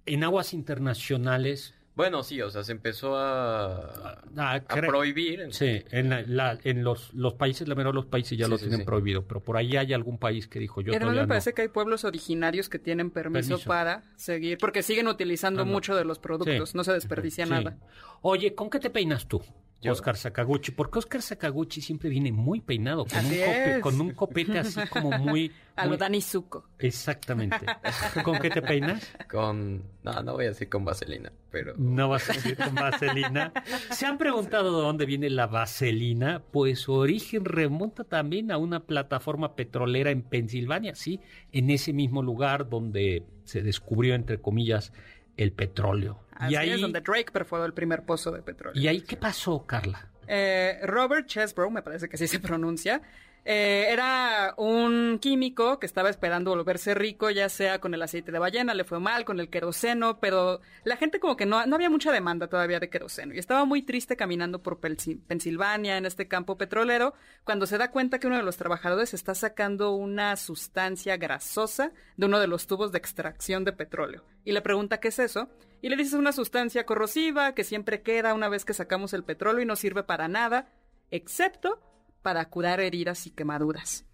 en 0.07 0.25
aguas 0.25 0.55
internacionales 0.55 1.76
bueno, 1.97 2.23
sí, 2.23 2.43
o 2.43 2.51
sea, 2.51 2.63
se 2.63 2.73
empezó 2.73 3.17
a, 3.17 4.21
a, 4.37 4.61
prohibir. 4.87 5.47
Sí, 5.55 5.83
en, 5.91 6.37
la, 6.37 6.59
en 6.63 6.85
los, 6.85 7.15
los 7.15 7.33
países, 7.35 7.67
la 7.69 7.75
mayoría 7.75 7.93
de 7.93 7.95
los 7.95 8.07
países 8.07 8.37
ya 8.37 8.49
lo 8.49 8.59
tienen 8.59 8.85
prohibido, 8.85 9.25
pero 9.27 9.41
por 9.41 9.57
ahí 9.57 9.79
hay 9.79 9.95
algún 9.95 10.19
país 10.19 10.47
que 10.47 10.59
dijo 10.59 10.83
yo 10.83 10.93
Pero 10.93 11.11
me 11.11 11.27
parece 11.27 11.55
que 11.55 11.63
hay 11.63 11.69
pueblos 11.69 12.05
originarios 12.05 12.69
que 12.69 12.79
tienen 12.79 13.11
permiso, 13.11 13.59
para 13.61 14.03
seguir, 14.17 14.59
porque 14.59 14.83
siguen 14.83 15.09
utilizando 15.09 15.63
ah, 15.63 15.65
mucho 15.65 15.97
de 15.97 16.05
los 16.05 16.19
productos, 16.19 16.75
no 16.75 16.85
se 16.85 16.93
desperdicia 16.93 17.47
nada. 17.47 17.79
Oye, 18.21 18.55
¿con 18.55 18.69
qué 18.69 18.79
te 18.79 18.91
peinas 18.91 19.27
tú? 19.27 19.43
Oscar 19.91 20.17
Sakaguchi, 20.17 20.73
porque 20.73 20.99
Oscar 20.99 21.23
Sakaguchi 21.23 21.81
siempre 21.81 22.09
viene 22.09 22.33
muy 22.33 22.61
peinado, 22.61 23.05
con, 23.05 23.27
un, 23.27 23.81
con 23.81 24.01
un, 24.01 24.11
copete 24.13 24.59
así 24.59 24.81
como 24.89 25.11
muy... 25.19 25.53
A 25.77 25.85
lo 25.85 25.99
Dani 25.99 26.23
Zuko. 26.23 26.65
Exactamente. 26.79 27.59
¿Con 28.25 28.39
qué 28.39 28.49
te 28.49 28.63
peinas? 28.63 29.13
Con... 29.31 29.83
No, 30.03 30.23
no 30.23 30.33
voy 30.33 30.47
a 30.47 30.49
decir 30.49 30.71
con 30.71 30.87
vaselina, 30.87 31.31
pero... 31.51 31.75
No 31.77 32.09
vas 32.09 32.31
a 32.31 32.33
decir 32.33 32.57
con 32.57 32.75
vaselina. 32.75 33.53
¿Se 33.91 34.07
han 34.07 34.17
preguntado 34.17 34.75
de 34.75 34.83
dónde 34.83 35.05
viene 35.05 35.29
la 35.29 35.47
vaselina? 35.47 36.43
Pues 36.51 36.81
su 36.81 36.95
origen 36.95 37.45
remonta 37.45 38.05
también 38.05 38.51
a 38.53 38.57
una 38.57 38.81
plataforma 38.81 39.55
petrolera 39.55 40.11
en 40.11 40.23
Pensilvania, 40.23 40.95
sí, 40.95 41.21
en 41.53 41.69
ese 41.69 41.93
mismo 41.93 42.23
lugar 42.23 42.71
donde 42.71 43.25
se 43.45 43.63
descubrió, 43.63 44.15
entre 44.15 44.39
comillas, 44.41 44.93
el 45.37 45.53
petróleo. 45.53 46.26
Así 46.39 46.55
y 46.55 46.57
ahí 46.57 46.71
es 46.71 46.81
donde 46.81 47.01
Drake 47.01 47.31
perforó 47.33 47.65
el 47.65 47.73
primer 47.73 48.05
pozo 48.05 48.31
de 48.31 48.43
petróleo. 48.43 48.81
¿Y 48.81 48.89
ahí 48.89 49.01
qué 49.01 49.17
pasó, 49.17 49.65
Carla? 49.67 50.09
Eh, 50.29 50.81
Robert 50.83 51.27
Chesbrough, 51.27 51.71
me 51.71 51.83
parece 51.83 52.09
que 52.09 52.17
así 52.17 52.27
se 52.27 52.41
pronuncia, 52.41 53.01
eh, 53.49 53.93
era 53.93 54.55
un 54.57 55.21
químico 55.21 55.79
que 55.79 55.87
estaba 55.87 56.11
esperando 56.11 56.51
volverse 56.51 56.97
rico, 56.97 57.31
ya 57.31 57.49
sea 57.49 57.81
con 57.81 57.95
el 57.95 58.03
aceite 58.03 58.33
de 58.33 58.41
ballena, 58.41 58.75
le 58.75 58.83
fue 58.83 58.99
mal, 58.99 59.25
con 59.25 59.39
el 59.39 59.51
queroseno, 59.51 60.19
pero 60.19 60.61
la 60.83 60.97
gente 60.97 61.21
como 61.21 61.37
que 61.37 61.47
no, 61.47 61.65
no 61.65 61.77
había 61.77 61.89
mucha 61.89 62.11
demanda 62.11 62.49
todavía 62.49 62.81
de 62.81 62.91
queroseno. 62.91 63.35
Y 63.35 63.39
estaba 63.39 63.65
muy 63.65 63.83
triste 63.83 64.17
caminando 64.17 64.65
por 64.65 64.81
Pensilvania 64.81 65.97
en 65.97 66.07
este 66.07 66.27
campo 66.27 66.59
petrolero 66.59 67.15
cuando 67.45 67.67
se 67.67 67.79
da 67.79 67.93
cuenta 67.93 68.19
que 68.19 68.27
uno 68.27 68.37
de 68.37 68.43
los 68.43 68.57
trabajadores 68.57 69.15
está 69.15 69.37
sacando 69.37 69.93
una 69.93 70.35
sustancia 70.35 71.17
grasosa 71.17 71.93
de 72.17 72.27
uno 72.27 72.41
de 72.41 72.49
los 72.49 72.67
tubos 72.67 72.91
de 72.91 72.99
extracción 72.99 73.65
de 73.65 73.73
petróleo. 73.73 74.25
Y 74.45 74.51
le 74.51 74.61
pregunta 74.61 74.99
qué 74.99 75.09
es 75.09 75.21
eso 75.21 75.49
y 75.83 75.89
le 75.89 75.95
dice 75.95 76.09
es 76.09 76.15
una 76.15 76.33
sustancia 76.33 76.85
corrosiva 76.85 77.55
que 77.55 77.63
siempre 77.63 78.03
queda 78.03 78.35
una 78.35 78.49
vez 78.49 78.65
que 78.65 78.75
sacamos 78.75 79.13
el 79.13 79.23
petróleo 79.23 79.63
y 79.63 79.67
no 79.67 79.77
sirve 79.77 80.03
para 80.03 80.27
nada, 80.27 80.69
excepto 81.13 81.81
para 82.27 82.45
curar 82.47 82.81
heridas 82.81 83.25
y 83.29 83.31
quemaduras. 83.31 84.05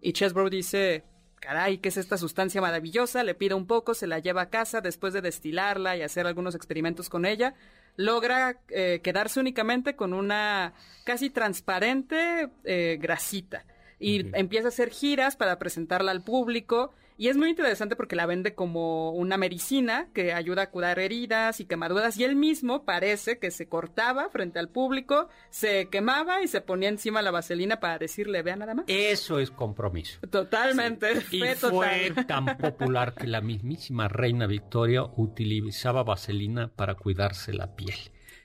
Y 0.00 0.12
Chesbrough 0.12 0.50
dice, 0.50 1.04
caray, 1.40 1.78
¿qué 1.78 1.90
es 1.90 1.98
esta 1.98 2.18
sustancia 2.18 2.60
maravillosa? 2.60 3.22
Le 3.22 3.36
pide 3.36 3.54
un 3.54 3.68
poco, 3.68 3.94
se 3.94 4.08
la 4.08 4.18
lleva 4.18 4.42
a 4.42 4.50
casa 4.50 4.80
después 4.80 5.12
de 5.12 5.20
destilarla 5.20 5.96
y 5.96 6.02
hacer 6.02 6.26
algunos 6.26 6.56
experimentos 6.56 7.08
con 7.08 7.24
ella. 7.24 7.54
Logra 7.94 8.58
eh, 8.70 8.98
quedarse 9.04 9.38
únicamente 9.38 9.94
con 9.94 10.14
una 10.14 10.74
casi 11.04 11.30
transparente 11.30 12.48
eh, 12.64 12.98
grasita. 13.00 13.64
Y 14.00 14.36
empieza 14.36 14.66
a 14.66 14.70
hacer 14.70 14.90
giras 14.90 15.36
para 15.36 15.60
presentarla 15.60 16.10
al 16.10 16.24
público 16.24 16.92
y 17.20 17.28
es 17.28 17.36
muy 17.36 17.50
interesante 17.50 17.96
porque 17.96 18.16
la 18.16 18.24
vende 18.24 18.54
como 18.54 19.10
una 19.10 19.36
medicina 19.36 20.08
que 20.14 20.32
ayuda 20.32 20.62
a 20.62 20.70
curar 20.70 20.98
heridas 20.98 21.60
y 21.60 21.66
quemaduras. 21.66 22.16
Y 22.16 22.24
él 22.24 22.34
mismo 22.34 22.86
parece 22.86 23.38
que 23.38 23.50
se 23.50 23.68
cortaba 23.68 24.30
frente 24.30 24.58
al 24.58 24.70
público, 24.70 25.28
se 25.50 25.90
quemaba 25.90 26.40
y 26.42 26.48
se 26.48 26.62
ponía 26.62 26.88
encima 26.88 27.20
la 27.20 27.30
vaselina 27.30 27.78
para 27.78 27.98
decirle, 27.98 28.40
vea 28.40 28.56
nada 28.56 28.72
más. 28.72 28.86
Eso 28.88 29.38
es 29.38 29.50
compromiso. 29.50 30.18
Totalmente. 30.30 31.08
Y 31.30 31.42
fue 31.56 32.10
tan 32.26 32.56
popular 32.56 33.12
que 33.12 33.26
la 33.26 33.42
mismísima 33.42 34.08
reina 34.08 34.46
Victoria 34.46 35.02
utilizaba 35.02 36.02
vaselina 36.02 36.68
para 36.68 36.94
cuidarse 36.94 37.52
la 37.52 37.76
piel. 37.76 37.98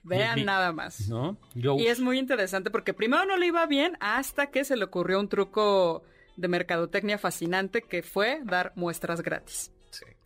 Vean 0.03 0.43
nada 0.43 0.73
más. 0.73 1.07
¿No? 1.07 1.37
Y 1.55 1.87
es 1.87 2.01
muy 2.01 2.19
interesante 2.19 2.71
porque 2.71 2.93
primero 2.93 3.25
no 3.25 3.37
le 3.37 3.47
iba 3.47 3.65
bien 3.67 3.95
hasta 4.01 4.47
que 4.47 4.65
se 4.65 4.75
le 4.75 4.83
ocurrió 4.83 5.17
un 5.21 5.29
truco 5.29 6.03
de 6.35 6.47
mercadotecnia 6.47 7.17
fascinante 7.17 7.81
que 7.81 8.03
fue 8.03 8.41
dar 8.43 8.73
muestras 8.75 9.21
gratis. 9.21 9.71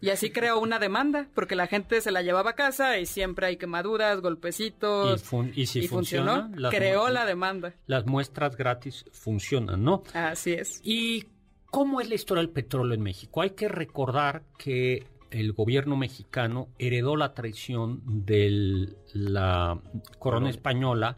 Y 0.02 0.10
así 0.10 0.32
creó 0.32 0.60
una 0.60 0.80
demanda, 0.80 1.28
porque 1.36 1.56
la 1.56 1.68
gente 1.68 2.02
se 2.02 2.12
la 2.12 2.22
llevaba 2.22 2.52
a 2.52 2.56
casa 2.56 2.98
y 3.00 3.06
siempre 3.06 3.48
hay 3.48 3.58
quemaduras, 3.58 4.22
golpecitos. 4.22 5.24
Y, 5.54 5.66
si 5.66 5.88
funcionó, 5.88 6.50
creó 6.70 7.10
la 7.10 7.26
demanda. 7.26 7.74
Las 7.86 8.06
muestras 8.06 8.56
gratis 8.56 9.06
funcionan, 9.12 9.84
¿no? 9.84 10.04
Así 10.14 10.54
es. 10.54 10.80
¿Y 10.84 11.26
cómo 11.66 12.00
es 12.00 12.08
la 12.08 12.16
historia 12.16 12.42
del 12.42 12.52
petróleo 12.52 12.94
en 12.94 13.02
México? 13.02 13.42
Hay 13.42 13.52
que 13.52 13.68
recordar 13.68 14.44
que 14.58 15.06
el 15.32 15.52
gobierno 15.54 15.98
mexicano 15.98 16.70
heredó 16.80 17.16
la 17.16 17.34
traición 17.34 18.02
de 18.06 18.96
la 19.14 19.80
corona 20.18 20.50
española 20.50 21.18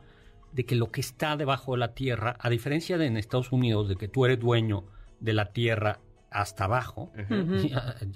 de 0.54 0.66
que 0.66 0.76
lo 0.76 0.92
que 0.92 1.02
está 1.02 1.38
debajo 1.38 1.74
de 1.74 1.80
la 1.80 1.94
tierra, 1.94 2.36
a 2.40 2.50
diferencia 2.50 2.98
de 2.98 3.06
en 3.06 3.18
Estados 3.18 3.52
Unidos, 3.52 3.90
de 3.90 3.96
que 3.96 4.08
tú 4.08 4.26
eres 4.26 4.40
dueño 4.40 4.86
de 5.20 5.34
la 5.34 5.52
tierra 5.54 6.00
hasta 6.30 6.64
abajo, 6.64 7.12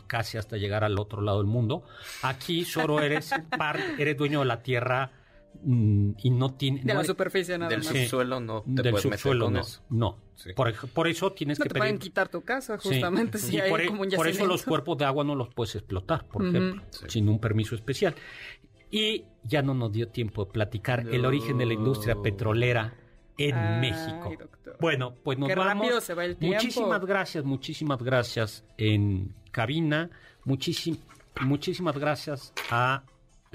casi 0.07 0.37
hasta 0.37 0.57
llegar 0.57 0.83
al 0.83 0.97
otro 0.99 1.21
lado 1.21 1.39
del 1.39 1.47
mundo, 1.47 1.83
aquí 2.21 2.63
solo 2.63 3.01
eres, 3.01 3.31
eres 3.97 4.17
dueño 4.17 4.39
de 4.39 4.45
la 4.45 4.63
tierra 4.63 5.11
mm, 5.61 6.11
y 6.23 6.29
no 6.29 6.53
tiene... 6.53 6.81
De 6.83 6.93
la 6.93 7.03
superficie 7.03 7.57
nada 7.57 7.69
del 7.69 7.83
subsuelo 7.83 8.39
no 8.39 8.63
te 8.63 8.81
del 8.83 8.97
subsuelo 8.97 9.49
no, 9.49 9.61
no. 9.89 10.25
Por, 10.93 11.07
eso 11.07 11.31
tienes 11.31 11.57
que 11.59 11.69
te 11.69 11.75
pueden 11.75 11.97
quitar 11.97 12.27
tu 12.27 12.41
casa 12.41 12.77
justamente 12.77 13.37
si 13.37 13.59
hay 13.59 13.69
por, 13.69 13.85
como 13.85 14.01
un 14.01 14.09
por 14.09 14.27
eso 14.27 14.45
los 14.45 14.63
cuerpos 14.63 14.97
de 14.97 15.05
agua 15.05 15.23
no 15.23 15.33
los 15.33 15.53
puedes 15.53 15.75
explotar, 15.75 16.25
por 16.27 16.45
ejemplo, 16.45 16.83
sin 17.07 17.29
un 17.29 17.39
permiso 17.39 17.75
especial. 17.75 18.15
Y 18.91 19.25
ya 19.43 19.61
no 19.61 19.73
nos 19.73 19.91
dio 19.91 20.07
tiempo 20.07 20.45
de 20.45 20.51
platicar 20.51 21.05
el 21.11 21.25
origen 21.25 21.57
de 21.57 21.65
la 21.65 21.73
industria 21.73 22.15
petrolera 22.21 22.93
en 23.37 23.79
México. 23.81 24.33
Bueno, 24.79 25.13
pues 25.23 25.37
nos 25.37 25.53
vamos. 25.55 26.03
Se 26.03 26.13
va 26.13 26.25
el 26.25 26.37
muchísimas 26.39 27.05
gracias, 27.05 27.43
muchísimas 27.43 28.01
gracias 28.01 28.63
en 28.77 29.33
cabina. 29.51 30.09
muchísimas 30.45 31.97
gracias 31.97 32.53
a 32.69 33.03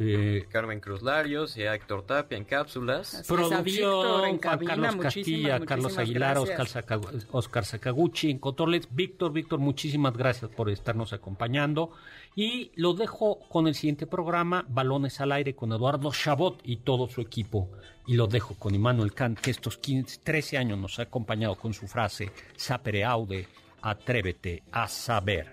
eh, 0.03 0.47
Carmen 0.49 0.81
Cruz 0.81 1.03
Larios 1.03 1.59
y 1.59 1.65
a 1.65 1.75
Héctor 1.75 2.07
Tapia 2.07 2.39
en 2.39 2.45
cápsulas. 2.45 3.23
Producción, 3.29 4.39
Juan 4.39 4.39
Carlos 4.39 4.97
Castilla, 4.97 5.61
Carlos 5.61 5.99
Aguilar, 5.99 6.39
Oscar, 6.39 7.65
Sakaguchi 7.67 8.31
en 8.31 8.39
controles. 8.39 8.89
Víctor, 8.91 9.33
Víctor, 9.33 9.59
muchísimas 9.59 10.17
gracias 10.17 10.51
por 10.51 10.71
estarnos 10.71 11.13
acompañando. 11.13 11.91
Y 12.35 12.73
lo 12.77 12.95
dejo 12.95 13.41
con 13.51 13.67
el 13.67 13.75
siguiente 13.75 14.07
programa, 14.07 14.65
Balones 14.69 15.21
al 15.21 15.33
Aire, 15.33 15.55
con 15.55 15.73
Eduardo 15.73 16.11
Chabot 16.13 16.61
y 16.65 16.77
todo 16.79 17.07
su 17.09 17.21
equipo. 17.21 17.69
Y 18.07 18.15
lo 18.15 18.27
dejo 18.27 18.55
con 18.55 18.75
Immanuel 18.75 19.13
Kant, 19.13 19.39
que 19.39 19.51
estos 19.51 19.77
15, 19.77 20.21
13 20.25 20.57
años 20.57 20.79
nos 20.79 20.99
ha 20.99 21.03
acompañado 21.03 21.57
con 21.57 21.75
su 21.75 21.87
frase, 21.87 22.33
Sapere 22.57 23.05
Aude, 23.05 23.47
atrévete 23.83 24.63
a 24.73 24.89
saber. 24.89 25.53